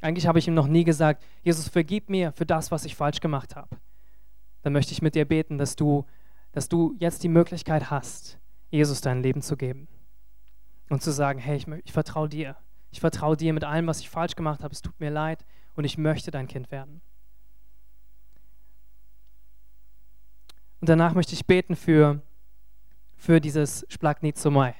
Eigentlich 0.00 0.26
habe 0.26 0.40
ich 0.40 0.48
ihm 0.48 0.54
noch 0.54 0.66
nie 0.66 0.82
gesagt, 0.82 1.22
Jesus, 1.44 1.68
vergib 1.68 2.10
mir 2.10 2.32
für 2.32 2.46
das, 2.46 2.72
was 2.72 2.84
ich 2.84 2.96
falsch 2.96 3.20
gemacht 3.20 3.54
habe. 3.54 3.78
Dann 4.62 4.72
möchte 4.72 4.92
ich 4.92 5.02
mit 5.02 5.14
dir 5.14 5.24
beten, 5.24 5.56
dass 5.56 5.76
du, 5.76 6.04
dass 6.52 6.68
du 6.68 6.94
jetzt 6.98 7.22
die 7.22 7.28
Möglichkeit 7.28 7.90
hast, 7.90 8.38
Jesus 8.70 9.00
dein 9.00 9.22
Leben 9.22 9.42
zu 9.42 9.56
geben. 9.56 9.88
Und 10.88 11.02
zu 11.02 11.10
sagen, 11.12 11.38
hey, 11.38 11.56
ich, 11.56 11.66
ich 11.84 11.92
vertraue 11.92 12.28
dir. 12.28 12.56
Ich 12.90 13.00
vertraue 13.00 13.36
dir 13.36 13.52
mit 13.52 13.64
allem, 13.64 13.86
was 13.86 14.00
ich 14.00 14.08
falsch 14.08 14.36
gemacht 14.36 14.62
habe. 14.62 14.72
Es 14.72 14.80
tut 14.80 14.98
mir 15.00 15.10
leid 15.10 15.44
und 15.74 15.84
ich 15.84 15.98
möchte 15.98 16.30
dein 16.30 16.48
Kind 16.48 16.70
werden. 16.70 17.02
Und 20.80 20.88
danach 20.88 21.14
möchte 21.14 21.34
ich 21.34 21.46
beten 21.46 21.76
für, 21.76 22.22
für 23.16 23.40
dieses 23.40 23.84
Splagnizomai. 23.88 24.74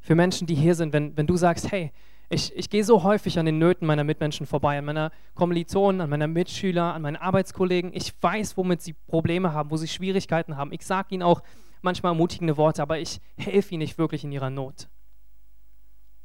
Für 0.00 0.14
Menschen, 0.14 0.46
die 0.46 0.54
hier 0.54 0.74
sind, 0.74 0.92
wenn, 0.92 1.16
wenn 1.16 1.26
du 1.26 1.36
sagst, 1.36 1.70
hey, 1.70 1.92
ich, 2.28 2.56
ich 2.56 2.70
gehe 2.70 2.84
so 2.84 3.02
häufig 3.02 3.38
an 3.38 3.46
den 3.46 3.58
Nöten 3.58 3.86
meiner 3.86 4.04
Mitmenschen 4.04 4.46
vorbei, 4.46 4.78
an 4.78 4.84
meiner 4.84 5.10
Kommilitonen, 5.34 6.00
an 6.00 6.10
meiner 6.10 6.26
Mitschüler, 6.26 6.94
an 6.94 7.02
meinen 7.02 7.16
Arbeitskollegen. 7.16 7.92
Ich 7.94 8.12
weiß, 8.20 8.56
womit 8.56 8.82
sie 8.82 8.94
Probleme 8.94 9.52
haben, 9.52 9.70
wo 9.70 9.76
sie 9.76 9.88
Schwierigkeiten 9.88 10.56
haben. 10.56 10.72
Ich 10.72 10.86
sage 10.86 11.14
ihnen 11.14 11.22
auch 11.22 11.42
manchmal 11.82 12.12
ermutigende 12.12 12.56
Worte, 12.56 12.82
aber 12.82 12.98
ich 12.98 13.20
helfe 13.36 13.74
ihnen 13.74 13.80
nicht 13.80 13.98
wirklich 13.98 14.24
in 14.24 14.32
ihrer 14.32 14.50
Not. 14.50 14.88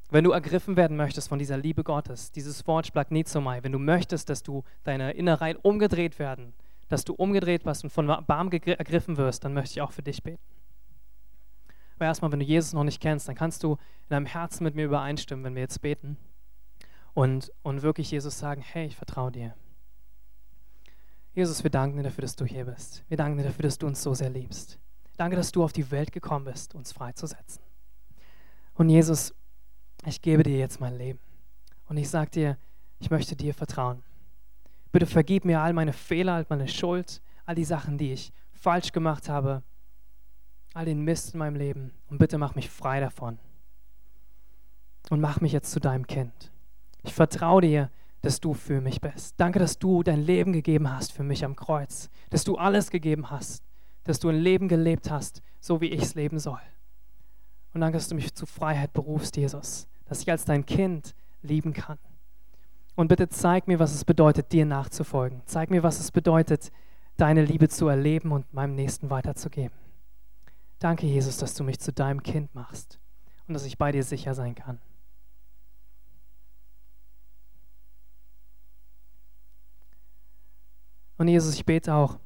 Wenn 0.09 0.23
du 0.23 0.31
ergriffen 0.31 0.75
werden 0.75 0.97
möchtest 0.97 1.29
von 1.29 1.37
dieser 1.37 1.57
Liebe 1.57 1.83
Gottes, 1.83 2.31
dieses 2.31 2.65
Wort 2.65 2.87
Splagnizomai, 2.87 3.61
wenn 3.61 3.73
du 3.73 3.79
möchtest, 3.79 4.29
dass 4.29 4.41
du 4.41 4.63
deine 4.83 5.11
Innereien 5.11 5.57
umgedreht 5.57 6.17
werden, 6.17 6.53
dass 6.87 7.05
du 7.05 7.13
umgedreht 7.13 7.65
wirst 7.65 7.83
und 7.83 7.91
von 7.91 8.07
Barm 8.25 8.49
ergriffen 8.51 9.17
wirst, 9.17 9.45
dann 9.45 9.53
möchte 9.53 9.73
ich 9.73 9.81
auch 9.81 9.91
für 9.91 10.01
dich 10.01 10.23
beten. 10.23 10.41
Aber 11.99 12.05
erstmal, 12.05 12.31
wenn 12.31 12.39
du 12.39 12.45
Jesus 12.45 12.71
noch 12.71 12.85
nicht 12.85 13.01
kennst, 13.01 13.27
dann 13.27 13.35
kannst 13.35 13.61
du 13.61 13.73
in 13.73 14.09
deinem 14.09 14.25
Herzen 14.25 14.63
mit 14.63 14.73
mir 14.73 14.85
übereinstimmen, 14.85 15.43
wenn 15.43 15.55
wir 15.55 15.61
jetzt 15.61 15.81
beten 15.81 16.15
und, 17.13 17.51
und 17.61 17.81
wirklich 17.81 18.09
Jesus 18.09 18.39
sagen, 18.39 18.61
hey, 18.61 18.87
ich 18.87 18.95
vertraue 18.95 19.33
dir. 19.33 19.53
Jesus, 21.33 21.61
wir 21.61 21.69
danken 21.69 21.97
dir 21.97 22.03
dafür, 22.03 22.21
dass 22.21 22.37
du 22.37 22.45
hier 22.45 22.63
bist. 22.63 23.03
Wir 23.09 23.17
danken 23.17 23.37
dir 23.37 23.43
dafür, 23.43 23.63
dass 23.63 23.77
du 23.77 23.85
uns 23.85 24.01
so 24.01 24.13
sehr 24.13 24.29
liebst. 24.29 24.79
Danke, 25.17 25.35
dass 25.35 25.51
du 25.51 25.61
auf 25.61 25.73
die 25.73 25.91
Welt 25.91 26.13
gekommen 26.13 26.45
bist, 26.45 26.73
uns 26.73 26.93
freizusetzen. 26.93 27.61
Und 28.75 28.87
Jesus, 28.87 29.35
ich 30.05 30.21
gebe 30.21 30.43
dir 30.43 30.57
jetzt 30.57 30.79
mein 30.79 30.95
Leben. 30.95 31.19
Und 31.89 31.97
ich 31.97 32.09
sage 32.09 32.31
dir, 32.31 32.57
ich 32.99 33.09
möchte 33.09 33.35
dir 33.35 33.53
vertrauen. 33.53 34.03
Bitte 34.93 35.05
vergib 35.05 35.43
mir 35.43 35.59
all 35.59 35.73
meine 35.73 35.91
Fehler, 35.91 36.35
all 36.35 36.45
meine 36.47 36.69
Schuld, 36.69 37.21
all 37.45 37.55
die 37.55 37.65
Sachen, 37.65 37.97
die 37.97 38.13
ich 38.13 38.31
falsch 38.53 38.93
gemacht 38.93 39.27
habe, 39.27 39.63
all 40.79 40.85
den 40.85 41.01
Mist 41.01 41.33
in 41.33 41.39
meinem 41.39 41.57
Leben. 41.57 41.91
Und 42.09 42.19
bitte 42.19 42.37
mach 42.37 42.55
mich 42.55 42.69
frei 42.69 43.01
davon. 43.01 43.37
Und 45.09 45.19
mach 45.19 45.41
mich 45.41 45.51
jetzt 45.51 45.71
zu 45.71 45.81
deinem 45.81 46.07
Kind. 46.07 46.53
Ich 47.03 47.13
vertraue 47.13 47.61
dir, 47.61 47.91
dass 48.21 48.39
du 48.39 48.53
für 48.53 48.79
mich 48.79 49.01
bist. 49.01 49.35
Danke, 49.37 49.59
dass 49.59 49.77
du 49.77 50.03
dein 50.03 50.21
Leben 50.21 50.53
gegeben 50.53 50.89
hast 50.89 51.11
für 51.11 51.23
mich 51.23 51.43
am 51.43 51.57
Kreuz. 51.57 52.09
Dass 52.29 52.45
du 52.45 52.55
alles 52.55 52.91
gegeben 52.91 53.29
hast. 53.29 53.61
Dass 54.05 54.19
du 54.19 54.29
ein 54.29 54.37
Leben 54.37 54.69
gelebt 54.69 55.11
hast, 55.11 55.41
so 55.59 55.81
wie 55.81 55.87
ich 55.87 56.01
es 56.01 56.15
leben 56.15 56.39
soll. 56.39 56.61
Und 57.73 57.81
danke, 57.81 57.97
dass 57.97 58.07
du 58.07 58.15
mich 58.15 58.33
zu 58.33 58.45
Freiheit 58.45 58.93
berufst, 58.93 59.35
Jesus. 59.35 59.85
Dass 60.05 60.21
ich 60.21 60.31
als 60.31 60.45
dein 60.45 60.65
Kind 60.65 61.13
lieben 61.41 61.73
kann. 61.73 61.97
Und 62.95 63.09
bitte 63.09 63.27
zeig 63.27 63.67
mir, 63.67 63.79
was 63.79 63.93
es 63.93 64.05
bedeutet, 64.05 64.53
dir 64.53 64.65
nachzufolgen. 64.65 65.41
Zeig 65.45 65.71
mir, 65.71 65.83
was 65.83 65.99
es 65.99 66.11
bedeutet, 66.11 66.71
deine 67.17 67.43
Liebe 67.43 67.67
zu 67.67 67.89
erleben 67.89 68.31
und 68.31 68.53
meinem 68.53 68.75
Nächsten 68.75 69.09
weiterzugeben. 69.09 69.88
Danke, 70.79 71.05
Jesus, 71.05 71.37
dass 71.37 71.53
du 71.53 71.63
mich 71.63 71.79
zu 71.79 71.91
deinem 71.91 72.23
Kind 72.23 72.55
machst 72.55 72.99
und 73.47 73.53
dass 73.53 73.65
ich 73.65 73.77
bei 73.77 73.91
dir 73.91 74.03
sicher 74.03 74.33
sein 74.33 74.55
kann. 74.55 74.79
Und 81.17 81.27
Jesus, 81.27 81.53
ich 81.55 81.65
bete 81.65 81.93
auch 81.93 82.17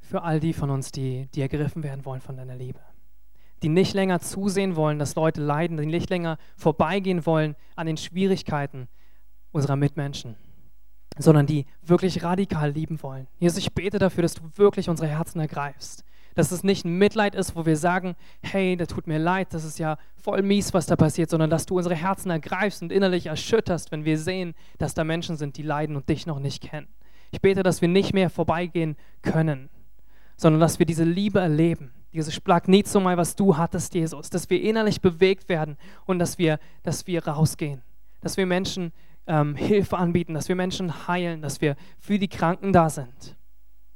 für 0.00 0.22
all 0.22 0.38
die 0.38 0.52
von 0.52 0.68
uns, 0.68 0.92
die, 0.92 1.28
die 1.34 1.40
ergriffen 1.40 1.82
werden 1.82 2.04
wollen 2.04 2.20
von 2.20 2.36
deiner 2.36 2.54
Liebe. 2.54 2.80
Die 3.62 3.70
nicht 3.70 3.94
länger 3.94 4.20
zusehen 4.20 4.76
wollen, 4.76 4.98
dass 4.98 5.14
Leute 5.14 5.40
leiden, 5.40 5.78
die 5.78 5.86
nicht 5.86 6.10
länger 6.10 6.36
vorbeigehen 6.56 7.24
wollen 7.24 7.56
an 7.74 7.86
den 7.86 7.96
Schwierigkeiten, 7.96 8.86
unserer 9.50 9.76
Mitmenschen, 9.76 10.36
sondern 11.16 11.46
die 11.46 11.64
wirklich 11.82 12.22
radikal 12.22 12.70
lieben 12.70 13.02
wollen. 13.02 13.26
Jesus, 13.38 13.58
ich 13.58 13.72
bete 13.72 13.98
dafür, 13.98 14.22
dass 14.22 14.34
du 14.34 14.42
wirklich 14.56 14.90
unsere 14.90 15.08
Herzen 15.08 15.40
ergreifst. 15.40 16.04
Dass 16.38 16.52
es 16.52 16.62
nicht 16.62 16.84
ein 16.84 16.96
Mitleid 16.98 17.34
ist, 17.34 17.56
wo 17.56 17.66
wir 17.66 17.76
sagen, 17.76 18.14
hey, 18.42 18.76
das 18.76 18.86
tut 18.86 19.08
mir 19.08 19.18
leid, 19.18 19.52
das 19.52 19.64
ist 19.64 19.80
ja 19.80 19.98
voll 20.14 20.42
mies, 20.42 20.72
was 20.72 20.86
da 20.86 20.94
passiert, 20.94 21.30
sondern 21.30 21.50
dass 21.50 21.66
du 21.66 21.76
unsere 21.76 21.96
Herzen 21.96 22.30
ergreifst 22.30 22.80
und 22.80 22.92
innerlich 22.92 23.26
erschütterst, 23.26 23.90
wenn 23.90 24.04
wir 24.04 24.16
sehen, 24.16 24.54
dass 24.78 24.94
da 24.94 25.02
Menschen 25.02 25.36
sind, 25.36 25.56
die 25.56 25.64
leiden 25.64 25.96
und 25.96 26.08
dich 26.08 26.26
noch 26.26 26.38
nicht 26.38 26.62
kennen. 26.62 26.86
Ich 27.32 27.40
bete, 27.40 27.64
dass 27.64 27.82
wir 27.82 27.88
nicht 27.88 28.14
mehr 28.14 28.30
vorbeigehen 28.30 28.94
können, 29.22 29.68
sondern 30.36 30.60
dass 30.60 30.78
wir 30.78 30.86
diese 30.86 31.02
Liebe 31.02 31.40
erleben, 31.40 31.90
diese 32.12 32.30
Splagnizomai, 32.30 33.16
was 33.16 33.34
du 33.34 33.56
hattest, 33.56 33.94
Jesus, 33.94 34.30
dass 34.30 34.48
wir 34.48 34.62
innerlich 34.62 35.00
bewegt 35.00 35.48
werden 35.48 35.76
und 36.06 36.20
dass 36.20 36.38
wir, 36.38 36.60
dass 36.84 37.08
wir 37.08 37.26
rausgehen, 37.26 37.82
dass 38.20 38.36
wir 38.36 38.46
Menschen 38.46 38.92
ähm, 39.26 39.56
Hilfe 39.56 39.98
anbieten, 39.98 40.34
dass 40.34 40.48
wir 40.48 40.54
Menschen 40.54 41.08
heilen, 41.08 41.42
dass 41.42 41.60
wir 41.60 41.74
für 41.98 42.20
die 42.20 42.28
Kranken 42.28 42.72
da 42.72 42.88
sind. 42.90 43.34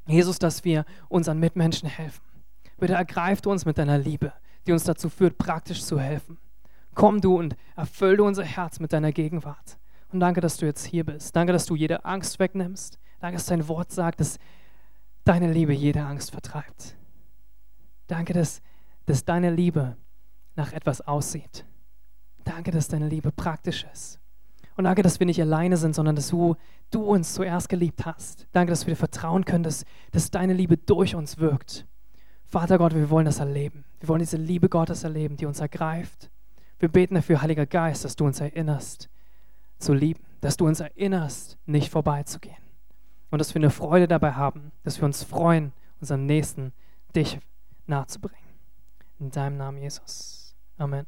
Jesus, 0.09 0.41
dass 0.41 0.65
wir 0.65 0.85
unseren 1.09 1.39
Mitmenschen 1.39 1.89
helfen. 1.89 2.32
Bitte 2.83 2.95
ergreif 2.95 3.41
du 3.41 3.53
uns 3.53 3.65
mit 3.65 3.79
deiner 3.79 3.97
Liebe, 3.97 4.33
die 4.67 4.73
uns 4.73 4.83
dazu 4.83 5.09
führt, 5.09 5.39
praktisch 5.39 5.85
zu 5.85 6.01
helfen. 6.01 6.37
Komm 6.97 7.21
du 7.21 7.39
und 7.39 7.55
erfülle 7.77 8.25
unser 8.25 8.43
Herz 8.43 8.81
mit 8.81 8.93
deiner 8.93 9.13
Gegenwart. 9.13 9.79
Und 10.11 10.19
danke, 10.19 10.41
dass 10.41 10.57
du 10.57 10.67
jetzt 10.67 10.85
hier 10.87 11.07
bist. 11.07 11.37
Danke, 11.37 11.53
dass 11.53 11.65
du 11.65 11.77
jede 11.77 12.05
Angst 12.05 12.41
wegnimmst. 12.41 12.99
Danke, 13.21 13.37
dass 13.37 13.47
dein 13.47 13.69
Wort 13.69 13.93
sagt, 13.93 14.19
dass 14.19 14.41
deine 15.23 15.53
Liebe 15.53 15.73
jede 15.73 16.03
Angst 16.03 16.33
vertreibt. 16.33 16.97
Danke, 18.09 18.33
dass, 18.33 18.61
dass 19.07 19.25
deine 19.25 19.53
Liebe 19.53 19.97
nach 20.57 20.73
etwas 20.73 21.03
aussieht. 21.03 21.65
Danke, 22.43 22.73
dass 22.73 22.89
deine 22.89 23.07
Liebe 23.07 23.31
praktisch 23.31 23.87
ist. 23.93 24.19
Und 24.77 24.87
danke, 24.87 25.03
dass 25.03 25.21
wir 25.21 25.27
nicht 25.27 25.41
alleine 25.41 25.77
sind, 25.77 25.95
sondern 25.95 26.17
dass 26.17 26.31
du, 26.31 26.57
du 26.91 27.05
uns 27.05 27.33
zuerst 27.33 27.69
geliebt 27.69 28.05
hast. 28.07 28.49
Danke, 28.51 28.73
dass 28.73 28.89
wir 28.89 28.95
dir 28.95 28.99
vertrauen 28.99 29.45
können, 29.45 29.63
dass, 29.63 29.85
dass 30.11 30.33
deine 30.33 30.53
Liebe 30.53 30.79
durch 30.79 31.15
uns 31.15 31.39
wirkt. 31.39 31.87
Vater 32.53 32.77
Gott, 32.77 32.95
wir 32.95 33.09
wollen 33.09 33.25
das 33.25 33.39
erleben. 33.39 33.87
Wir 33.99 34.11
wollen 34.11 34.19
diese 34.19 34.37
Liebe 34.37 34.69
Gottes 34.69 35.05
erleben, 35.05 35.39
die 35.39 35.47
uns 35.47 35.61
ergreift. 35.61 36.31
Wir 36.79 36.91
beten 36.91 37.15
dafür, 37.15 37.41
Heiliger 37.41 37.65
Geist, 37.65 38.05
dass 38.05 38.15
du 38.15 38.27
uns 38.27 38.41
erinnerst 38.41 39.09
zu 39.79 39.95
lieben, 39.95 40.23
dass 40.43 40.59
du 40.59 40.67
uns 40.67 40.81
erinnerst, 40.81 41.57
nicht 41.65 41.91
vorbeizugehen. 41.91 42.59
Und 43.31 43.39
dass 43.39 43.55
wir 43.55 43.61
eine 43.61 43.71
Freude 43.71 44.07
dabei 44.07 44.33
haben, 44.33 44.71
dass 44.85 45.01
wir 45.01 45.07
uns 45.07 45.23
freuen, 45.23 45.73
unserem 46.03 46.27
Nächsten 46.27 46.75
dich 47.17 47.41
nahezubringen. 47.87 48.45
In 49.19 49.31
deinem 49.31 49.57
Namen, 49.57 49.79
Jesus. 49.79 50.55
Amen. 50.77 51.07